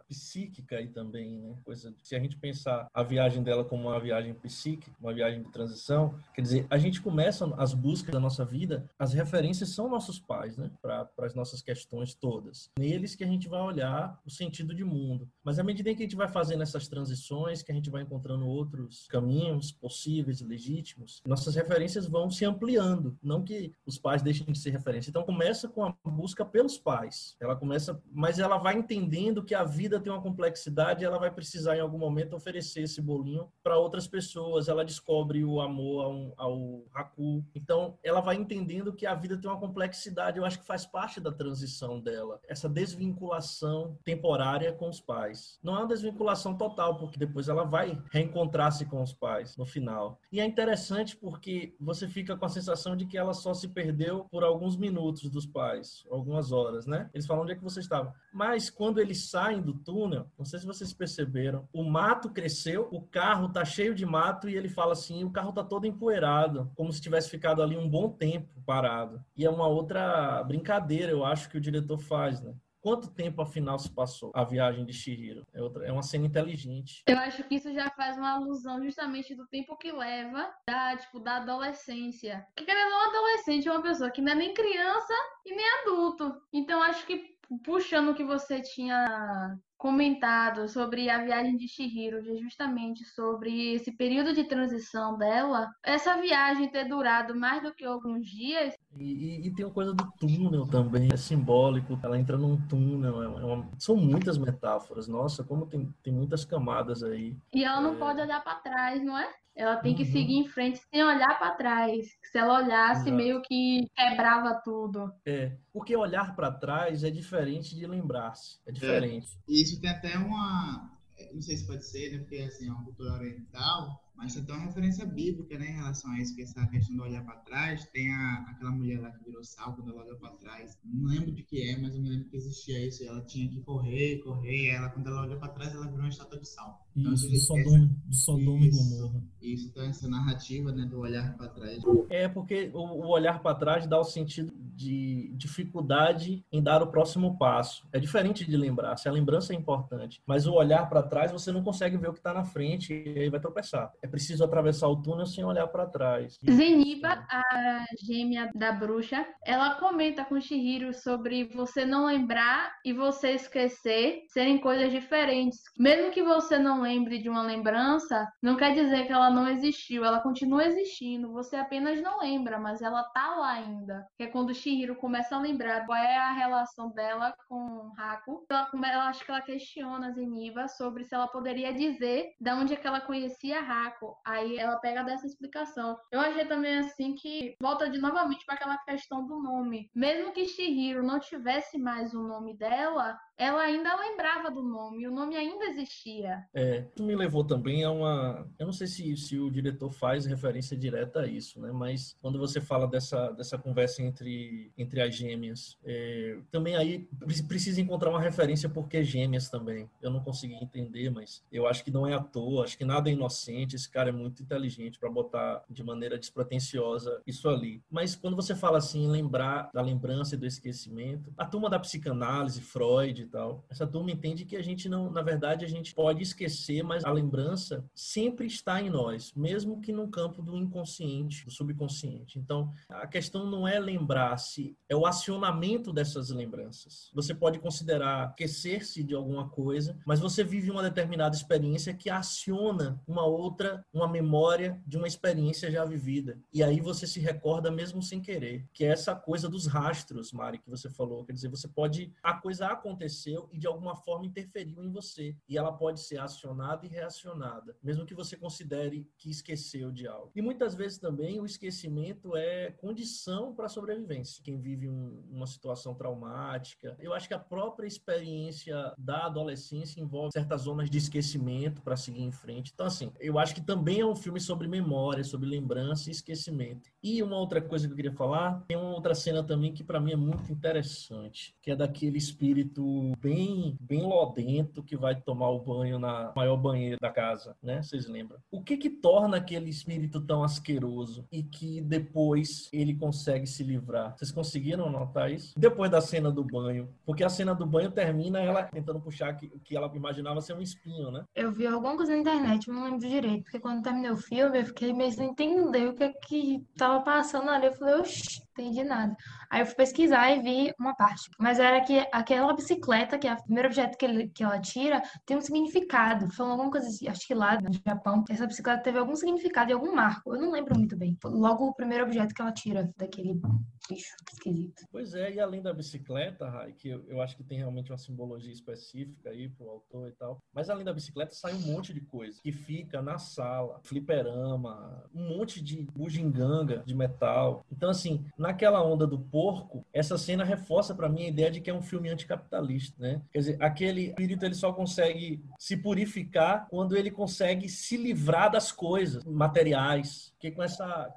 psíquica 0.08 0.76
aí 0.76 0.86
também, 0.86 1.36
né? 1.36 1.56
Coisa, 1.64 1.92
se 2.00 2.14
a 2.14 2.20
gente 2.20 2.36
pensar 2.36 2.88
a 2.94 3.02
viagem 3.02 3.42
dela 3.42 3.64
como 3.64 3.88
uma 3.88 3.98
viagem 3.98 4.32
psíquica, 4.34 4.96
uma 5.00 5.12
viagem 5.12 5.42
de 5.42 5.50
transição, 5.50 6.14
quer 6.32 6.42
dizer, 6.42 6.66
a 6.70 6.78
gente 6.78 7.02
começa 7.02 7.44
as 7.56 7.74
buscas 7.74 8.14
da 8.14 8.20
nossa 8.20 8.44
vida, 8.44 8.88
as 8.96 9.12
referências 9.12 9.70
são 9.70 9.88
nossos 9.88 10.20
pais, 10.20 10.56
né? 10.56 10.70
Para 10.80 11.10
as 11.22 11.34
nossas 11.34 11.60
questões 11.60 12.14
todas. 12.14 12.70
Neles 12.78 13.16
que 13.16 13.24
a 13.24 13.28
gente 13.28 13.48
vai 13.48 13.60
olhar 13.60 14.20
o 14.24 14.30
sentido 14.30 14.72
de 14.72 14.84
mundo. 14.84 15.28
Mas 15.42 15.58
à 15.58 15.64
medida 15.64 15.92
que 15.92 16.02
a 16.02 16.06
gente 16.06 16.14
vai 16.14 16.28
fazendo 16.28 16.62
essas 16.62 16.86
transições, 16.86 17.62
que 17.62 17.72
a 17.72 17.74
gente 17.74 17.90
vai 17.90 18.02
encontrando 18.02 18.46
outros 18.46 19.08
caminhos 19.08 19.72
possíveis, 19.72 20.40
legítimos, 20.40 21.20
nossas 21.26 21.56
referências 21.56 22.06
vão 22.06 22.30
se 22.30 22.44
ampliando. 22.44 23.18
Não 23.20 23.42
que 23.42 23.72
os 23.84 23.98
pais 23.98 24.22
deixem 24.22 24.46
de 24.46 24.58
ser 24.58 24.67
referência. 24.70 25.10
Então 25.10 25.22
começa 25.22 25.68
com 25.68 25.84
a 25.84 25.94
busca 26.04 26.44
pelos 26.44 26.78
pais. 26.78 27.36
Ela 27.40 27.56
começa, 27.56 28.00
mas 28.10 28.38
ela 28.38 28.58
vai 28.58 28.76
entendendo 28.76 29.44
que 29.44 29.54
a 29.54 29.64
vida 29.64 30.00
tem 30.00 30.12
uma 30.12 30.22
complexidade, 30.22 31.02
e 31.02 31.06
ela 31.06 31.18
vai 31.18 31.30
precisar 31.30 31.76
em 31.76 31.80
algum 31.80 31.98
momento 31.98 32.34
oferecer 32.34 32.82
esse 32.82 33.00
bolinho 33.00 33.48
para 33.62 33.78
outras 33.78 34.06
pessoas. 34.06 34.68
Ela 34.68 34.84
descobre 34.84 35.44
o 35.44 35.60
amor 35.60 36.04
ao, 36.04 36.34
ao 36.36 36.84
Haku. 36.94 37.44
Então 37.54 37.98
ela 38.02 38.20
vai 38.20 38.36
entendendo 38.36 38.92
que 38.92 39.06
a 39.06 39.14
vida 39.14 39.36
tem 39.36 39.50
uma 39.50 39.60
complexidade. 39.60 40.38
Eu 40.38 40.44
acho 40.44 40.58
que 40.58 40.66
faz 40.66 40.86
parte 40.86 41.20
da 41.20 41.32
transição 41.32 42.00
dela. 42.00 42.40
Essa 42.48 42.68
desvinculação 42.68 43.98
temporária 44.04 44.72
com 44.72 44.88
os 44.88 45.00
pais. 45.00 45.58
Não 45.62 45.74
é 45.74 45.78
uma 45.78 45.88
desvinculação 45.88 46.56
total, 46.56 46.98
porque 46.98 47.18
depois 47.18 47.48
ela 47.48 47.64
vai 47.64 48.00
reencontrar-se 48.10 48.86
com 48.86 49.02
os 49.02 49.12
pais 49.12 49.56
no 49.56 49.66
final. 49.66 50.18
E 50.32 50.40
é 50.40 50.44
interessante 50.44 51.16
porque 51.16 51.74
você 51.80 52.08
fica 52.08 52.36
com 52.36 52.44
a 52.44 52.48
sensação 52.48 52.96
de 52.96 53.06
que 53.06 53.18
ela 53.18 53.34
só 53.34 53.54
se 53.54 53.68
perdeu 53.68 54.24
por 54.30 54.44
alguns 54.58 54.76
minutos 54.76 55.30
dos 55.30 55.46
pais, 55.46 56.04
algumas 56.10 56.50
horas, 56.50 56.84
né? 56.84 57.08
Eles 57.14 57.26
falam 57.26 57.44
onde 57.44 57.52
é 57.52 57.54
que 57.54 57.62
você 57.62 57.78
estava. 57.78 58.12
Mas 58.32 58.68
quando 58.68 58.98
eles 58.98 59.30
saem 59.30 59.62
do 59.62 59.72
túnel, 59.72 60.26
não 60.36 60.44
sei 60.44 60.58
se 60.58 60.66
vocês 60.66 60.92
perceberam, 60.92 61.68
o 61.72 61.84
mato 61.84 62.28
cresceu, 62.30 62.88
o 62.90 63.00
carro 63.00 63.48
tá 63.48 63.64
cheio 63.64 63.94
de 63.94 64.04
mato 64.04 64.48
e 64.48 64.56
ele 64.56 64.68
fala 64.68 64.92
assim, 64.92 65.22
o 65.22 65.30
carro 65.30 65.52
tá 65.52 65.62
todo 65.62 65.86
empoeirado, 65.86 66.70
como 66.74 66.92
se 66.92 67.00
tivesse 67.00 67.30
ficado 67.30 67.62
ali 67.62 67.76
um 67.76 67.88
bom 67.88 68.10
tempo 68.10 68.48
parado. 68.66 69.22
E 69.36 69.44
é 69.46 69.50
uma 69.50 69.68
outra 69.68 70.42
brincadeira, 70.42 71.12
eu 71.12 71.24
acho 71.24 71.48
que 71.48 71.56
o 71.56 71.60
diretor 71.60 71.98
faz, 71.98 72.40
né? 72.40 72.52
Quanto 72.80 73.12
tempo, 73.12 73.42
afinal, 73.42 73.78
se 73.78 73.90
passou 73.90 74.30
a 74.34 74.44
viagem 74.44 74.84
de 74.84 74.92
Shihiro? 74.92 75.44
É, 75.52 75.62
outra, 75.62 75.86
é 75.86 75.92
uma 75.92 76.02
cena 76.02 76.26
inteligente. 76.26 77.02
Eu 77.06 77.18
acho 77.18 77.42
que 77.44 77.56
isso 77.56 77.72
já 77.72 77.90
faz 77.90 78.16
uma 78.16 78.34
alusão 78.34 78.82
justamente 78.84 79.34
do 79.34 79.46
tempo 79.46 79.76
que 79.76 79.90
leva 79.90 80.48
da, 80.66 80.96
tipo, 80.96 81.18
da 81.18 81.36
adolescência. 81.36 82.46
Porque 82.48 82.64
querendo 82.64 82.92
ou 82.92 83.08
adolescente 83.08 83.68
é 83.68 83.72
uma 83.72 83.82
pessoa 83.82 84.10
que 84.10 84.22
não 84.22 84.32
é 84.32 84.34
nem 84.34 84.54
criança 84.54 85.14
e 85.44 85.54
nem 85.54 85.66
adulto. 85.82 86.40
Então, 86.52 86.82
acho 86.82 87.04
que 87.06 87.37
puxando 87.64 88.10
o 88.10 88.14
que 88.14 88.24
você 88.24 88.60
tinha 88.60 89.58
comentado 89.78 90.68
sobre 90.68 91.08
a 91.08 91.22
viagem 91.22 91.56
de 91.56 91.68
Shihiro, 91.68 92.20
justamente 92.40 93.04
sobre 93.04 93.74
esse 93.74 93.92
período 93.92 94.34
de 94.34 94.42
transição 94.42 95.16
dela, 95.16 95.70
essa 95.84 96.20
viagem 96.20 96.68
ter 96.68 96.84
durado 96.88 97.34
mais 97.34 97.62
do 97.62 97.72
que 97.72 97.84
alguns 97.84 98.26
dias. 98.26 98.74
E, 98.96 99.46
e, 99.46 99.54
tem 99.54 99.64
a 99.64 99.70
coisa 99.70 99.94
do 99.94 100.04
túnel 100.18 100.66
também, 100.66 101.08
é 101.12 101.16
simbólico, 101.16 101.98
ela 102.02 102.18
entra 102.18 102.36
num 102.36 102.60
túnel, 102.66 103.22
é 103.22 103.28
uma, 103.28 103.70
são 103.78 103.94
muitas 103.94 104.36
metáforas, 104.36 105.06
nossa, 105.06 105.44
como 105.44 105.66
tem, 105.66 105.88
tem 106.02 106.12
muitas 106.12 106.44
camadas 106.44 107.04
aí. 107.04 107.36
E 107.54 107.62
ela 107.62 107.80
não 107.80 107.94
é... 107.94 107.98
pode 107.98 108.20
olhar 108.20 108.42
para 108.42 108.56
trás, 108.56 109.02
não 109.04 109.16
é? 109.16 109.32
Ela 109.58 109.76
tem 109.76 109.92
que 109.92 110.04
uhum. 110.04 110.12
seguir 110.12 110.36
em 110.36 110.46
frente 110.46 110.78
sem 110.78 111.02
olhar 111.02 111.36
para 111.36 111.50
trás. 111.50 112.16
Se 112.30 112.38
ela 112.38 112.62
olhasse, 112.62 113.08
Exato. 113.08 113.16
meio 113.16 113.42
que 113.42 113.88
quebrava 113.92 114.54
tudo. 114.64 115.12
É, 115.26 115.56
porque 115.72 115.96
olhar 115.96 116.36
para 116.36 116.52
trás 116.52 117.02
é 117.02 117.10
diferente 117.10 117.74
de 117.74 117.84
lembrar-se. 117.84 118.60
É 118.64 118.70
diferente. 118.70 119.26
É. 119.26 119.52
E 119.52 119.60
isso 119.60 119.80
tem 119.80 119.90
até 119.90 120.16
uma. 120.16 120.96
Não 121.32 121.42
sei 121.42 121.56
se 121.56 121.66
pode 121.66 121.84
ser, 121.84 122.12
né? 122.12 122.18
Porque 122.18 122.36
assim, 122.36 122.68
é 122.68 122.72
uma 122.72 122.84
cultura 122.84 123.12
oriental 123.14 124.08
mas 124.18 124.34
tem 124.34 124.52
uma 124.52 124.64
referência 124.64 125.06
bíblica, 125.06 125.56
né, 125.56 125.68
em 125.68 125.76
relação 125.76 126.10
a 126.10 126.18
isso, 126.18 126.34
que 126.34 126.42
essa 126.42 126.66
questão 126.66 126.96
do 126.96 127.04
olhar 127.04 127.24
para 127.24 127.36
trás. 127.36 127.88
Tem 127.92 128.12
a, 128.12 128.46
aquela 128.48 128.72
mulher 128.72 129.00
lá 129.00 129.12
que 129.12 129.24
virou 129.24 129.44
sal 129.44 129.76
quando 129.76 129.92
ela 129.92 130.02
olha 130.02 130.16
para 130.16 130.30
trás. 130.30 130.76
Não 130.84 131.08
lembro 131.08 131.30
de 131.30 131.44
que 131.44 131.62
é, 131.62 131.80
mas 131.80 131.94
eu 131.94 132.02
me 132.02 132.08
lembro 132.08 132.28
que 132.28 132.36
existia 132.36 132.84
isso. 132.84 133.04
ela 133.04 133.20
tinha 133.20 133.48
que 133.48 133.60
correr, 133.60 134.18
correr. 134.24 134.64
E 134.64 134.70
ela, 134.70 134.88
quando 134.88 135.06
ela 135.06 135.22
olha 135.22 135.36
para 135.36 135.52
trás, 135.52 135.72
ela 135.72 135.86
virou 135.86 136.00
uma 136.00 136.08
estátua 136.08 136.40
de 136.40 136.48
sal. 136.48 136.84
Então, 136.96 137.12
isso, 137.12 137.28
de 137.28 137.38
Sodoma, 137.38 137.90
de 138.06 138.16
Sodoma 138.16 138.64
e 138.64 138.70
Gomorra. 138.70 139.22
Isso, 139.40 139.68
então 139.68 139.84
essa 139.84 140.08
narrativa, 140.08 140.72
né, 140.72 140.84
do 140.84 140.98
olhar 140.98 141.36
para 141.36 141.48
trás. 141.50 141.80
É 142.10 142.28
porque 142.28 142.72
o, 142.74 142.80
o 142.80 143.06
olhar 143.06 143.40
para 143.40 143.54
trás 143.56 143.86
dá 143.86 144.00
o 144.00 144.04
sentido 144.04 144.52
de 144.78 145.32
dificuldade 145.34 146.44
em 146.52 146.62
dar 146.62 146.82
o 146.82 146.86
próximo 146.86 147.36
passo. 147.36 147.86
É 147.92 147.98
diferente 147.98 148.44
de 148.44 148.56
lembrar. 148.56 148.96
Se 148.96 149.08
a 149.08 149.12
lembrança 149.12 149.52
é 149.52 149.56
importante, 149.56 150.22
mas 150.24 150.46
o 150.46 150.54
olhar 150.54 150.88
para 150.88 151.02
trás, 151.02 151.32
você 151.32 151.50
não 151.50 151.64
consegue 151.64 151.96
ver 151.96 152.08
o 152.08 152.12
que 152.12 152.20
está 152.20 152.32
na 152.32 152.44
frente 152.44 152.92
e 152.94 153.18
aí 153.18 153.28
vai 153.28 153.40
tropeçar. 153.40 153.92
É 154.00 154.06
preciso 154.06 154.44
atravessar 154.44 154.86
o 154.86 155.02
túnel 155.02 155.26
sem 155.26 155.44
olhar 155.44 155.66
para 155.66 155.84
trás. 155.86 156.38
Zeniba, 156.48 157.26
a 157.28 157.84
gêmea 158.00 158.48
da 158.54 158.70
bruxa, 158.70 159.26
ela 159.44 159.74
comenta 159.74 160.24
com 160.24 160.40
Shihiro 160.40 160.94
sobre 160.94 161.44
você 161.44 161.84
não 161.84 162.06
lembrar 162.06 162.72
e 162.84 162.92
você 162.92 163.32
esquecer 163.32 164.22
serem 164.28 164.58
coisas 164.58 164.92
diferentes. 164.92 165.58
Mesmo 165.76 166.12
que 166.12 166.22
você 166.22 166.56
não 166.56 166.82
lembre 166.82 167.18
de 167.18 167.28
uma 167.28 167.42
lembrança, 167.42 168.28
não 168.40 168.56
quer 168.56 168.74
dizer 168.74 169.06
que 169.06 169.12
ela 169.12 169.30
não 169.30 169.48
existiu, 169.48 170.04
ela 170.04 170.20
continua 170.20 170.64
existindo. 170.64 171.32
Você 171.32 171.56
apenas 171.56 172.00
não 172.00 172.20
lembra, 172.20 172.60
mas 172.60 172.80
ela 172.80 173.02
tá 173.02 173.34
lá 173.34 173.52
ainda. 173.54 174.06
Que 174.16 174.24
é 174.24 174.26
quando 174.28 174.54
começa 174.96 175.36
a 175.36 175.40
lembrar 175.40 175.86
qual 175.86 175.98
é 175.98 176.16
a 176.16 176.32
relação 176.32 176.90
dela 176.90 177.34
com 177.48 177.92
Haku. 177.96 178.44
Ela, 178.50 178.70
ela 178.84 179.08
acho 179.08 179.24
que 179.24 179.30
ela 179.30 179.40
questiona 179.40 180.12
Zeniba 180.12 180.68
sobre 180.68 181.04
se 181.04 181.14
ela 181.14 181.26
poderia 181.28 181.72
dizer 181.72 182.34
de 182.40 182.50
onde 182.50 182.74
é 182.74 182.76
que 182.76 182.86
ela 182.86 183.00
conhecia 183.00 183.60
Haku 183.60 184.16
Aí 184.24 184.56
ela 184.56 184.76
pega 184.76 185.02
dessa 185.02 185.26
explicação. 185.26 185.98
Eu 186.10 186.20
achei 186.20 186.44
também 186.46 186.78
assim 186.78 187.14
que 187.14 187.56
volta 187.60 187.88
de 187.88 187.98
novamente 187.98 188.44
para 188.44 188.54
aquela 188.54 188.78
questão 188.78 189.26
do 189.26 189.42
nome. 189.42 189.90
Mesmo 189.94 190.32
que 190.32 190.46
Shihiro 190.46 191.02
não 191.02 191.18
tivesse 191.18 191.78
mais 191.78 192.14
o 192.14 192.22
nome 192.22 192.56
dela, 192.56 193.18
ela 193.38 193.62
ainda 193.62 193.96
lembrava 193.96 194.50
do 194.50 194.62
nome, 194.62 195.06
o 195.06 195.12
nome 195.12 195.36
ainda 195.36 195.66
existia. 195.66 196.44
É, 196.52 196.84
isso 196.94 197.04
me 197.04 197.14
levou 197.14 197.44
também 197.44 197.84
a 197.84 197.90
uma. 197.90 198.46
Eu 198.58 198.66
não 198.66 198.72
sei 198.72 198.88
se, 198.88 199.16
se 199.16 199.38
o 199.38 199.48
diretor 199.50 199.92
faz 199.92 200.26
referência 200.26 200.76
direta 200.76 201.20
a 201.20 201.26
isso, 201.26 201.60
né? 201.60 201.70
Mas 201.72 202.16
quando 202.20 202.38
você 202.38 202.60
fala 202.60 202.88
dessa, 202.88 203.30
dessa 203.30 203.56
conversa 203.56 204.02
entre, 204.02 204.72
entre 204.76 205.00
as 205.00 205.14
gêmeas, 205.14 205.78
é, 205.84 206.38
também 206.50 206.74
aí 206.74 207.08
precisa 207.46 207.80
encontrar 207.80 208.10
uma 208.10 208.20
referência 208.20 208.68
porque 208.68 209.04
gêmeas 209.04 209.48
também. 209.48 209.88
Eu 210.02 210.10
não 210.10 210.20
consegui 210.20 210.54
entender, 210.54 211.08
mas 211.10 211.44
eu 211.52 211.66
acho 211.68 211.84
que 211.84 211.92
não 211.92 212.06
é 212.06 212.14
à 212.14 212.20
toa, 212.20 212.64
acho 212.64 212.76
que 212.76 212.84
nada 212.84 213.08
é 213.08 213.12
inocente, 213.12 213.76
esse 213.76 213.88
cara 213.88 214.08
é 214.08 214.12
muito 214.12 214.42
inteligente 214.42 214.98
para 214.98 215.08
botar 215.08 215.62
de 215.70 215.84
maneira 215.84 216.18
despretensiosa 216.18 217.22
isso 217.24 217.48
ali. 217.48 217.80
Mas 217.88 218.16
quando 218.16 218.34
você 218.34 218.54
fala 218.54 218.78
assim, 218.78 219.08
lembrar 219.08 219.70
da 219.72 219.80
lembrança 219.80 220.34
e 220.34 220.38
do 220.38 220.46
esquecimento, 220.46 221.32
a 221.38 221.46
turma 221.46 221.70
da 221.70 221.78
psicanálise, 221.78 222.60
Freud, 222.60 223.27
tal. 223.28 223.64
Essa 223.70 223.86
turma 223.86 224.10
entende 224.10 224.44
que 224.44 224.56
a 224.56 224.62
gente 224.62 224.88
não, 224.88 225.10
na 225.10 225.22
verdade, 225.22 225.64
a 225.64 225.68
gente 225.68 225.94
pode 225.94 226.22
esquecer, 226.22 226.82
mas 226.82 227.04
a 227.04 227.12
lembrança 227.12 227.84
sempre 227.94 228.46
está 228.46 228.80
em 228.80 228.90
nós, 228.90 229.32
mesmo 229.34 229.80
que 229.80 229.92
no 229.92 230.08
campo 230.08 230.42
do 230.42 230.56
inconsciente, 230.56 231.44
do 231.44 231.50
subconsciente. 231.50 232.38
Então, 232.38 232.72
a 232.88 233.06
questão 233.06 233.46
não 233.46 233.66
é 233.66 233.78
lembrar-se, 233.78 234.76
é 234.88 234.96
o 234.96 235.06
acionamento 235.06 235.92
dessas 235.92 236.30
lembranças. 236.30 237.10
Você 237.14 237.34
pode 237.34 237.58
considerar 237.58 238.30
esquecer-se 238.30 239.02
de 239.02 239.14
alguma 239.14 239.48
coisa, 239.48 239.98
mas 240.06 240.20
você 240.20 240.42
vive 240.42 240.70
uma 240.70 240.82
determinada 240.82 241.36
experiência 241.36 241.94
que 241.94 242.10
aciona 242.10 243.00
uma 243.06 243.24
outra, 243.24 243.84
uma 243.92 244.08
memória 244.08 244.80
de 244.86 244.96
uma 244.96 245.06
experiência 245.06 245.70
já 245.70 245.84
vivida. 245.84 246.38
E 246.52 246.62
aí 246.62 246.80
você 246.80 247.06
se 247.06 247.20
recorda 247.20 247.70
mesmo 247.70 248.02
sem 248.02 248.20
querer, 248.20 248.66
que 248.72 248.84
é 248.84 248.88
essa 248.88 249.14
coisa 249.14 249.48
dos 249.48 249.66
rastros, 249.66 250.32
Mari, 250.32 250.58
que 250.58 250.70
você 250.70 250.88
falou. 250.88 251.24
Quer 251.24 251.32
dizer, 251.32 251.48
você 251.48 251.68
pode 251.68 252.12
a 252.22 252.34
coisa 252.34 252.68
acontecer 252.68 253.17
aconteceu 253.18 253.48
e 253.52 253.58
de 253.58 253.66
alguma 253.66 253.96
forma 253.96 254.26
interferiu 254.26 254.82
em 254.82 254.90
você. 254.90 255.36
E 255.48 255.58
ela 255.58 255.72
pode 255.72 256.00
ser 256.00 256.18
acionada 256.18 256.86
e 256.86 256.88
reacionada, 256.88 257.76
mesmo 257.82 258.06
que 258.06 258.14
você 258.14 258.36
considere 258.36 259.08
que 259.18 259.30
esqueceu 259.30 259.90
de 259.90 260.06
algo. 260.06 260.30
E 260.34 260.42
muitas 260.42 260.74
vezes 260.74 260.98
também 260.98 261.40
o 261.40 261.46
esquecimento 261.46 262.36
é 262.36 262.70
condição 262.72 263.54
para 263.54 263.66
a 263.66 263.68
sobrevivência. 263.68 264.42
Quem 264.42 264.60
vive 264.60 264.88
um, 264.88 265.24
uma 265.30 265.46
situação 265.46 265.94
traumática, 265.94 266.96
eu 267.00 267.12
acho 267.12 267.26
que 267.26 267.34
a 267.34 267.38
própria 267.38 267.86
experiência 267.86 268.94
da 268.96 269.26
adolescência 269.26 270.00
envolve 270.00 270.32
certas 270.32 270.62
zonas 270.62 270.90
de 270.90 270.98
esquecimento 270.98 271.82
para 271.82 271.96
seguir 271.96 272.22
em 272.22 272.30
frente. 272.30 272.72
Então, 272.72 272.86
assim, 272.86 273.12
eu 273.18 273.38
acho 273.38 273.54
que 273.54 273.60
também 273.60 274.00
é 274.00 274.06
um 274.06 274.16
filme 274.16 274.40
sobre 274.40 274.68
memória, 274.68 275.24
sobre 275.24 275.48
lembrança 275.48 276.08
e 276.08 276.12
esquecimento. 276.12 276.90
E 277.02 277.22
uma 277.22 277.36
outra 277.36 277.60
coisa 277.60 277.86
que 277.86 277.92
eu 277.92 277.96
queria 277.96 278.12
falar, 278.12 278.64
tem 278.66 278.76
uma 278.76 278.94
outra 278.94 279.14
cena 279.14 279.42
também 279.42 279.72
que 279.72 279.82
para 279.82 280.00
mim 280.00 280.12
é 280.12 280.16
muito 280.16 280.52
interessante, 280.52 281.54
que 281.62 281.70
é 281.70 281.76
daquele 281.76 282.18
espírito 282.18 283.07
bem, 283.16 283.76
bem 283.80 284.02
lodento 284.02 284.82
que 284.82 284.96
vai 284.96 285.14
tomar 285.14 285.50
o 285.50 285.60
banho 285.60 285.98
na 285.98 286.32
maior 286.34 286.56
banheira 286.56 286.96
da 287.00 287.10
casa, 287.10 287.56
né? 287.62 287.82
Vocês 287.82 288.06
lembram? 288.06 288.38
O 288.50 288.62
que 288.62 288.76
que 288.76 288.90
torna 288.90 289.36
aquele 289.36 289.70
espírito 289.70 290.20
tão 290.20 290.42
asqueroso 290.42 291.26
e 291.30 291.42
que 291.42 291.80
depois 291.80 292.68
ele 292.72 292.94
consegue 292.94 293.46
se 293.46 293.62
livrar? 293.62 294.16
Vocês 294.16 294.30
conseguiram 294.30 294.90
notar 294.90 295.30
isso? 295.30 295.52
Depois 295.56 295.90
da 295.90 296.00
cena 296.00 296.30
do 296.30 296.44
banho, 296.44 296.88
porque 297.04 297.24
a 297.24 297.28
cena 297.28 297.54
do 297.54 297.66
banho 297.66 297.90
termina 297.90 298.40
ela 298.40 298.64
tentando 298.64 299.00
puxar 299.00 299.34
que, 299.34 299.48
que 299.60 299.76
ela 299.76 299.90
imaginava 299.94 300.40
ser 300.40 300.54
um 300.54 300.62
espinho, 300.62 301.10
né? 301.10 301.24
Eu 301.34 301.52
vi 301.52 301.66
alguma 301.66 301.96
coisa 301.96 302.12
na 302.12 302.18
internet, 302.18 302.68
não 302.68 302.84
lembro 302.84 303.00
direito, 303.00 303.44
porque 303.44 303.60
quando 303.60 303.82
terminei 303.82 304.10
o 304.10 304.16
filme 304.16 304.60
eu 304.60 304.64
fiquei 304.66 304.92
meio 304.92 305.12
sem 305.12 305.30
entender 305.30 305.88
o 305.88 305.94
que 305.94 306.04
é 306.04 306.12
que 306.12 306.66
tava 306.76 307.02
passando 307.02 307.50
ali. 307.50 307.66
Eu 307.66 307.72
falei, 307.72 307.94
oxi, 307.94 308.42
entendi 308.58 308.84
nada. 308.84 309.16
Aí 309.50 309.60
eu 309.60 309.66
fui 309.66 309.74
pesquisar 309.76 310.30
e 310.30 310.42
vi 310.42 310.74
uma 310.78 310.94
parte. 310.94 311.30
Mas 311.38 311.58
era 311.58 311.80
que 311.80 312.06
aquela 312.12 312.52
bicicleta, 312.54 313.18
que 313.18 313.26
é 313.26 313.32
o 313.32 313.42
primeiro 313.42 313.68
objeto 313.68 313.96
que, 313.96 314.04
ele, 314.04 314.28
que 314.28 314.42
ela 314.42 314.60
tira, 314.60 315.02
tem 315.24 315.36
um 315.36 315.40
significado. 315.40 316.30
Falando 316.32 316.52
alguma 316.52 316.70
coisa, 316.70 316.88
assim, 316.88 317.08
acho 317.08 317.26
que 317.26 317.34
lá 317.34 317.60
no 317.60 317.72
Japão, 317.86 318.24
essa 318.28 318.46
bicicleta 318.46 318.82
teve 318.82 318.98
algum 318.98 319.14
significado 319.14 319.70
e 319.70 319.74
algum 319.74 319.94
marco. 319.94 320.34
Eu 320.34 320.40
não 320.40 320.50
lembro 320.50 320.76
muito 320.76 320.96
bem. 320.96 321.16
Logo 321.24 321.66
o 321.66 321.74
primeiro 321.74 322.04
objeto 322.04 322.34
que 322.34 322.42
ela 322.42 322.52
tira 322.52 322.90
daquele 322.96 323.40
bicho 323.88 324.14
esquisito. 324.32 324.82
Pois 324.90 325.14
é, 325.14 325.32
e 325.32 325.40
além 325.40 325.62
da 325.62 325.72
bicicleta, 325.72 326.48
Rai, 326.48 326.72
que 326.72 326.88
eu, 326.88 327.04
eu 327.08 327.22
acho 327.22 327.36
que 327.36 327.44
tem 327.44 327.58
realmente 327.58 327.90
uma 327.90 327.98
simbologia 327.98 328.52
específica 328.52 329.30
aí 329.30 329.48
pro 329.48 329.68
autor 329.68 330.08
e 330.08 330.12
tal. 330.12 330.38
Mas 330.52 330.68
além 330.68 330.84
da 330.84 330.92
bicicleta, 330.92 331.34
sai 331.34 331.54
um 331.54 331.60
monte 331.60 331.94
de 331.94 332.00
coisa 332.00 332.40
que 332.42 332.52
fica 332.52 333.00
na 333.00 333.18
sala, 333.18 333.80
fliperama, 333.82 335.08
um 335.14 335.36
monte 335.36 335.62
de 335.62 335.82
bugiganga 335.94 336.82
de 336.84 336.94
metal. 336.94 337.64
Então, 337.70 337.90
assim, 337.90 338.24
naquela 338.48 338.82
onda 338.82 339.06
do 339.06 339.18
porco, 339.18 339.84
essa 339.92 340.16
cena 340.16 340.42
reforça 340.42 340.94
para 340.94 341.06
mim 341.06 341.24
a 341.24 341.28
ideia 341.28 341.50
de 341.50 341.60
que 341.60 341.68
é 341.68 341.74
um 341.74 341.82
filme 341.82 342.08
anticapitalista, 342.08 342.96
né? 342.98 343.20
Quer 343.30 343.38
dizer, 343.40 343.62
aquele 343.62 344.06
espírito 344.06 344.42
ele 344.42 344.54
só 344.54 344.72
consegue 344.72 345.44
se 345.58 345.76
purificar 345.76 346.66
quando 346.70 346.96
ele 346.96 347.10
consegue 347.10 347.68
se 347.68 347.98
livrar 347.98 348.50
das 348.50 348.72
coisas 348.72 349.22
materiais. 349.22 350.32
Que 350.40 350.50
com 350.50 350.62
essa 350.62 351.14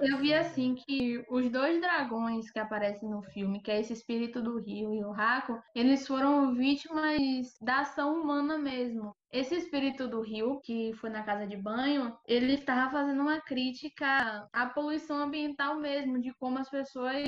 eu 0.00 0.18
vi 0.18 0.34
assim 0.34 0.74
que 0.74 1.24
os 1.28 1.50
dois 1.50 1.80
dragões 1.80 2.50
que 2.50 2.58
aparecem 2.58 3.08
no 3.08 3.22
filme, 3.22 3.60
que 3.60 3.70
é 3.70 3.80
esse 3.80 3.92
espírito 3.92 4.42
do 4.42 4.58
rio 4.58 4.94
e 4.94 5.04
o 5.04 5.10
Raco, 5.10 5.60
eles 5.74 6.06
foram 6.06 6.54
vítimas 6.54 7.56
da 7.60 7.80
ação 7.80 8.20
humana 8.20 8.58
mesmo. 8.58 9.14
Esse 9.30 9.54
espírito 9.56 10.08
do 10.08 10.22
rio, 10.22 10.58
que 10.64 10.94
foi 10.94 11.10
na 11.10 11.22
casa 11.22 11.46
de 11.46 11.56
banho, 11.56 12.16
ele 12.26 12.54
estava 12.54 12.90
fazendo 12.90 13.20
uma 13.20 13.38
crítica 13.40 14.48
à 14.52 14.66
poluição 14.66 15.18
ambiental 15.18 15.78
mesmo, 15.78 16.18
de 16.18 16.32
como 16.34 16.58
as 16.58 16.70
pessoas 16.70 17.22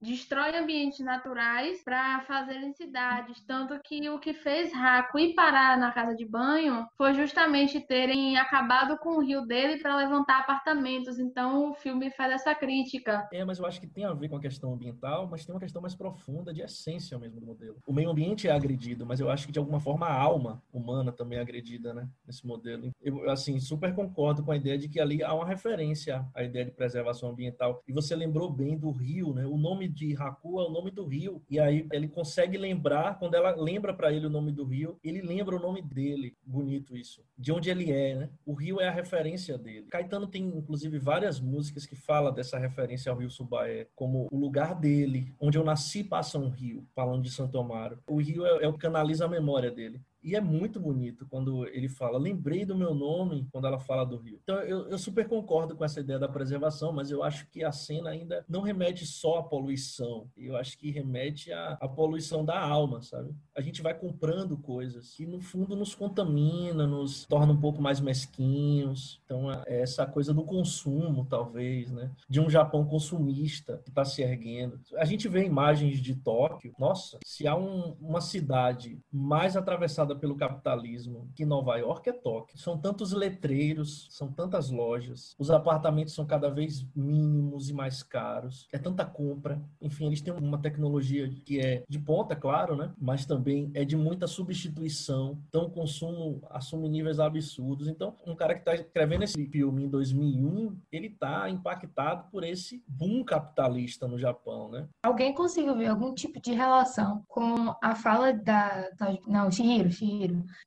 destroem 0.00 0.56
ambientes 0.56 1.00
naturais 1.00 1.84
para 1.84 2.22
fazerem 2.22 2.72
cidades. 2.72 3.44
Tanto 3.46 3.78
que 3.84 4.08
o 4.08 4.18
que 4.18 4.32
fez 4.32 4.72
Raco 4.72 5.18
ir 5.18 5.34
parar 5.34 5.76
na 5.76 5.92
casa 5.92 6.14
de 6.14 6.24
banho 6.24 6.86
foi 6.96 7.12
justamente 7.12 7.78
terem 7.86 8.38
acabado 8.38 8.96
com 8.98 9.10
o 9.10 9.20
rio 9.20 9.42
dele 9.42 9.78
para 9.82 9.96
levantar 9.96 10.40
apartamentos. 10.40 11.18
Então 11.18 11.70
o 11.70 11.73
filme 11.74 12.10
faz 12.10 12.32
essa 12.32 12.54
crítica. 12.54 13.28
É, 13.32 13.44
mas 13.44 13.58
eu 13.58 13.66
acho 13.66 13.80
que 13.80 13.86
tem 13.86 14.04
a 14.04 14.12
ver 14.12 14.28
com 14.28 14.36
a 14.36 14.40
questão 14.40 14.72
ambiental, 14.72 15.28
mas 15.30 15.44
tem 15.44 15.54
uma 15.54 15.60
questão 15.60 15.82
mais 15.82 15.94
profunda 15.94 16.54
de 16.54 16.62
essência 16.62 17.18
mesmo 17.18 17.40
do 17.40 17.46
modelo. 17.46 17.76
O 17.86 17.92
meio 17.92 18.10
ambiente 18.10 18.48
é 18.48 18.52
agredido, 18.52 19.04
mas 19.04 19.20
eu 19.20 19.30
acho 19.30 19.46
que 19.46 19.52
de 19.52 19.58
alguma 19.58 19.80
forma 19.80 20.06
a 20.06 20.14
alma 20.14 20.62
humana 20.72 21.12
também 21.12 21.34
também 21.34 21.38
agredida, 21.38 21.92
né? 21.92 22.08
Nesse 22.26 22.46
modelo. 22.46 22.90
Eu, 23.00 23.28
assim, 23.30 23.58
super 23.58 23.94
concordo 23.94 24.44
com 24.44 24.52
a 24.52 24.56
ideia 24.56 24.78
de 24.78 24.88
que 24.88 25.00
ali 25.00 25.22
há 25.22 25.32
uma 25.34 25.46
referência 25.46 26.24
à 26.34 26.42
ideia 26.42 26.64
de 26.64 26.70
preservação 26.70 27.30
ambiental. 27.30 27.82
E 27.88 27.92
você 27.92 28.14
lembrou 28.14 28.50
bem 28.50 28.76
do 28.76 28.90
rio, 28.90 29.34
né? 29.34 29.46
O 29.46 29.56
nome 29.56 29.88
de 29.88 30.14
Haku 30.16 30.60
é 30.60 30.66
o 30.66 30.70
nome 30.70 30.90
do 30.90 31.06
rio. 31.06 31.42
E 31.50 31.58
aí 31.58 31.86
ele 31.92 32.08
consegue 32.08 32.56
lembrar, 32.56 33.18
quando 33.18 33.34
ela 33.34 33.54
lembra 33.56 33.92
para 33.92 34.12
ele 34.12 34.26
o 34.26 34.30
nome 34.30 34.52
do 34.52 34.64
rio, 34.64 34.98
ele 35.02 35.22
lembra 35.22 35.56
o 35.56 35.60
nome 35.60 35.82
dele. 35.82 36.36
Bonito 36.44 36.96
isso. 36.96 37.24
De 37.36 37.50
onde 37.50 37.70
ele 37.70 37.90
é, 37.90 38.14
né? 38.14 38.30
O 38.44 38.52
rio 38.52 38.80
é 38.80 38.88
a 38.88 38.92
referência 38.92 39.56
dele. 39.58 39.86
Caetano 39.90 40.26
tem, 40.26 40.44
inclusive, 40.44 40.98
várias 40.98 41.40
músicas 41.40 41.63
que 41.70 41.96
fala 41.96 42.32
dessa 42.32 42.58
referência 42.58 43.10
ao 43.10 43.18
rio 43.18 43.30
Subaé, 43.30 43.88
como 43.94 44.28
o 44.30 44.38
lugar 44.38 44.74
dele, 44.74 45.34
onde 45.40 45.58
eu 45.58 45.64
nasci 45.64 46.04
passa 46.04 46.38
um 46.38 46.48
rio, 46.48 46.86
falando 46.94 47.22
de 47.22 47.30
Santo 47.30 47.58
Amaro. 47.58 47.98
O 48.06 48.20
rio 48.20 48.46
é, 48.46 48.64
é 48.64 48.68
o 48.68 48.72
que 48.72 48.78
canaliza 48.78 49.24
a 49.24 49.28
memória 49.28 49.70
dele. 49.70 50.00
E 50.24 50.34
é 50.34 50.40
muito 50.40 50.80
bonito 50.80 51.26
quando 51.28 51.66
ele 51.68 51.86
fala, 51.86 52.18
lembrei 52.18 52.64
do 52.64 52.74
meu 52.74 52.94
nome, 52.94 53.46
quando 53.52 53.66
ela 53.66 53.78
fala 53.78 54.06
do 54.06 54.16
rio. 54.16 54.40
Então, 54.42 54.56
eu, 54.60 54.88
eu, 54.88 54.98
super 54.98 55.28
concordo 55.28 55.76
com 55.76 55.84
essa 55.84 56.00
ideia 56.00 56.18
da 56.18 56.26
preservação, 56.26 56.92
mas 56.92 57.10
eu 57.10 57.22
acho 57.22 57.46
que 57.50 57.62
a 57.62 57.70
cena 57.70 58.08
ainda 58.08 58.42
não 58.48 58.62
remete 58.62 59.04
só 59.04 59.40
à 59.40 59.42
poluição. 59.42 60.26
Eu 60.34 60.56
acho 60.56 60.78
que 60.78 60.90
remete 60.90 61.52
à, 61.52 61.76
à 61.78 61.86
poluição 61.86 62.42
da 62.42 62.58
alma, 62.58 63.02
sabe? 63.02 63.34
A 63.54 63.60
gente 63.60 63.82
vai 63.82 63.92
comprando 63.92 64.56
coisas 64.56 65.10
que, 65.14 65.26
no 65.26 65.42
fundo, 65.42 65.76
nos 65.76 65.94
contamina, 65.94 66.86
nos 66.86 67.26
torna 67.26 67.52
um 67.52 67.60
pouco 67.60 67.82
mais 67.82 68.00
mesquinhos. 68.00 69.20
Então, 69.26 69.52
é 69.52 69.82
essa 69.82 70.06
coisa 70.06 70.32
do 70.32 70.42
consumo, 70.42 71.26
talvez, 71.26 71.92
né? 71.92 72.10
De 72.30 72.40
um 72.40 72.48
Japão 72.48 72.86
consumista 72.86 73.82
que 73.84 73.90
está 73.90 74.06
se 74.06 74.22
erguendo. 74.22 74.80
A 74.96 75.04
gente 75.04 75.28
vê 75.28 75.44
imagens 75.44 75.98
de 76.00 76.14
Tóquio. 76.14 76.74
Nossa, 76.78 77.18
se 77.22 77.46
há 77.46 77.54
um, 77.54 77.94
uma 78.00 78.22
cidade 78.22 78.98
mais 79.12 79.54
atravessada 79.54 80.13
pelo 80.14 80.36
capitalismo 80.36 81.28
que 81.34 81.44
Nova 81.44 81.76
York 81.76 82.08
é 82.08 82.12
Tóquio. 82.12 82.58
São 82.58 82.78
tantos 82.78 83.12
letreiros, 83.12 84.08
são 84.10 84.30
tantas 84.30 84.70
lojas, 84.70 85.34
os 85.38 85.50
apartamentos 85.50 86.14
são 86.14 86.26
cada 86.26 86.48
vez 86.48 86.86
mínimos 86.94 87.68
e 87.68 87.72
mais 87.72 88.02
caros, 88.02 88.68
é 88.72 88.78
tanta 88.78 89.04
compra. 89.04 89.60
Enfim, 89.80 90.06
eles 90.06 90.20
têm 90.20 90.32
uma 90.32 90.58
tecnologia 90.58 91.28
que 91.28 91.60
é 91.60 91.82
de 91.88 91.98
ponta, 91.98 92.34
claro, 92.36 92.76
né? 92.76 92.92
Mas 92.98 93.26
também 93.26 93.70
é 93.74 93.84
de 93.84 93.96
muita 93.96 94.26
substituição. 94.26 95.38
Então, 95.48 95.66
o 95.66 95.70
consumo 95.70 96.42
assume 96.50 96.88
níveis 96.88 97.20
absurdos. 97.20 97.88
Então, 97.88 98.16
um 98.26 98.34
cara 98.34 98.54
que 98.54 98.60
está 98.60 98.74
escrevendo 98.74 99.24
esse 99.24 99.46
filme 99.46 99.84
em 99.84 99.88
2001, 99.88 100.76
ele 100.90 101.08
está 101.08 101.48
impactado 101.50 102.30
por 102.30 102.44
esse 102.44 102.82
boom 102.86 103.24
capitalista 103.24 104.06
no 104.06 104.18
Japão, 104.18 104.70
né? 104.70 104.88
Alguém 105.02 105.34
conseguiu 105.34 105.76
ver 105.76 105.86
algum 105.86 106.14
tipo 106.14 106.40
de 106.40 106.52
relação 106.52 107.24
com 107.28 107.74
a 107.82 107.94
fala 107.94 108.32
da, 108.32 108.90
da 108.90 109.18
não, 109.26 109.50
Shihiro, 109.50 109.90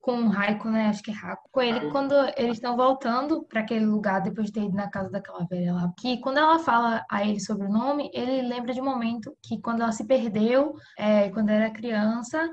Com 0.01 0.23
o 0.23 0.29
Raiko, 0.29 0.69
né? 0.69 0.87
Acho 0.87 1.03
que 1.03 1.11
é 1.11 1.13
Raiko. 1.13 1.43
Com 1.51 1.61
ele, 1.61 1.91
quando 1.91 2.13
eles 2.35 2.53
estão 2.53 2.75
voltando 2.75 3.43
para 3.43 3.61
aquele 3.61 3.85
lugar 3.85 4.21
depois 4.21 4.47
de 4.47 4.53
ter 4.53 4.63
ido 4.63 4.75
na 4.75 4.89
casa 4.89 5.09
daquela 5.09 5.45
velha 5.45 5.73
lá. 5.73 5.93
Que 5.99 6.19
quando 6.19 6.37
ela 6.37 6.59
fala 6.59 7.05
a 7.09 7.25
ele 7.25 7.39
sobre 7.39 7.67
o 7.67 7.71
nome, 7.71 8.09
ele 8.13 8.41
lembra 8.41 8.73
de 8.73 8.81
um 8.81 8.85
momento 8.85 9.35
que 9.43 9.59
quando 9.61 9.81
ela 9.81 9.91
se 9.91 10.05
perdeu, 10.05 10.73
é, 10.97 11.29
quando 11.29 11.49
era 11.49 11.69
criança, 11.69 12.49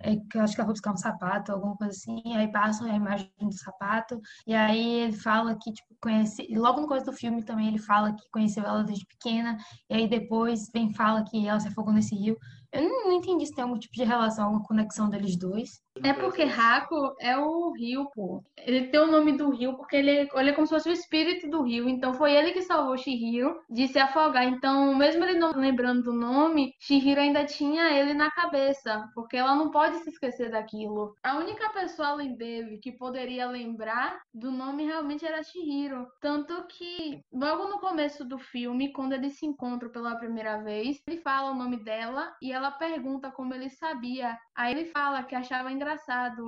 é, 0.00 0.16
que 0.16 0.38
eu 0.38 0.42
acho 0.42 0.54
que 0.54 0.60
ela 0.60 0.66
foi 0.66 0.74
buscar 0.74 0.92
um 0.92 0.96
sapato, 0.96 1.52
alguma 1.52 1.76
coisa 1.76 1.92
assim, 1.92 2.22
aí 2.36 2.50
passa 2.50 2.84
a 2.84 2.94
imagem 2.94 3.30
do 3.40 3.52
sapato, 3.52 4.20
e 4.46 4.54
aí 4.54 5.00
ele 5.00 5.12
fala 5.12 5.56
que, 5.60 5.72
tipo, 5.72 5.88
conhece, 6.00 6.46
logo 6.54 6.80
no 6.80 6.86
começo 6.86 7.06
do 7.06 7.12
filme 7.12 7.42
também 7.42 7.68
ele 7.68 7.78
fala 7.78 8.14
que 8.14 8.28
conheceu 8.30 8.64
ela 8.64 8.84
desde 8.84 9.06
pequena, 9.06 9.56
e 9.90 9.94
aí 9.94 10.08
depois 10.08 10.70
vem 10.72 10.92
fala 10.94 11.24
que 11.24 11.46
ela 11.46 11.60
se 11.60 11.68
afogou 11.68 11.92
nesse 11.92 12.14
rio. 12.14 12.36
Eu 12.70 12.82
não, 12.82 13.04
não, 13.06 13.12
entendi 13.12 13.46
se 13.46 13.54
tem 13.54 13.64
algum 13.64 13.78
tipo 13.78 13.94
de 13.94 14.04
relação, 14.04 14.44
alguma 14.44 14.62
conexão 14.62 15.08
deles 15.08 15.38
dois. 15.38 15.80
É 16.02 16.12
porque 16.12 16.44
Raco 16.44 17.14
é 17.20 17.36
o 17.36 17.72
rio, 17.72 18.10
pô. 18.14 18.42
Ele 18.56 18.88
tem 18.88 19.00
o 19.00 19.06
nome 19.06 19.32
do 19.32 19.50
rio 19.50 19.76
porque 19.76 19.96
ele, 19.96 20.28
ele 20.32 20.50
é 20.50 20.52
como 20.52 20.66
se 20.66 20.74
fosse 20.74 20.88
o 20.88 20.92
espírito 20.92 21.48
do 21.48 21.62
rio. 21.62 21.88
Então 21.88 22.14
foi 22.14 22.32
ele 22.32 22.52
que 22.52 22.62
salvou 22.62 22.96
Shihiro 22.96 23.60
de 23.68 23.88
se 23.88 23.98
afogar. 23.98 24.44
Então, 24.44 24.94
mesmo 24.94 25.24
ele 25.24 25.38
não 25.38 25.52
lembrando 25.52 26.02
do 26.04 26.12
nome, 26.12 26.74
Shihiro 26.78 27.20
ainda 27.20 27.44
tinha 27.44 27.90
ele 27.90 28.14
na 28.14 28.30
cabeça. 28.30 29.08
Porque 29.14 29.36
ela 29.36 29.54
não 29.54 29.70
pode 29.70 29.98
se 29.98 30.10
esquecer 30.10 30.50
daquilo. 30.50 31.14
A 31.22 31.36
única 31.36 31.70
pessoa 31.70 32.08
além 32.08 32.36
dele 32.36 32.78
que 32.78 32.92
poderia 32.92 33.46
lembrar 33.46 34.20
do 34.32 34.50
nome 34.50 34.84
realmente 34.84 35.24
era 35.24 35.42
Shihiro. 35.42 36.06
Tanto 36.20 36.66
que, 36.68 37.20
logo 37.32 37.68
no 37.68 37.78
começo 37.80 38.24
do 38.24 38.38
filme, 38.38 38.92
quando 38.92 39.12
eles 39.12 39.38
se 39.38 39.46
encontram 39.46 39.90
pela 39.90 40.16
primeira 40.16 40.58
vez, 40.62 41.02
ele 41.06 41.18
fala 41.18 41.50
o 41.50 41.54
nome 41.54 41.76
dela 41.82 42.34
e 42.42 42.52
ela 42.52 42.70
pergunta 42.70 43.30
como 43.30 43.54
ele 43.54 43.70
sabia. 43.70 44.38
Aí 44.54 44.72
ele 44.72 44.86
fala 44.86 45.22
que 45.22 45.34
achava 45.34 45.72
engraçado 45.72 45.87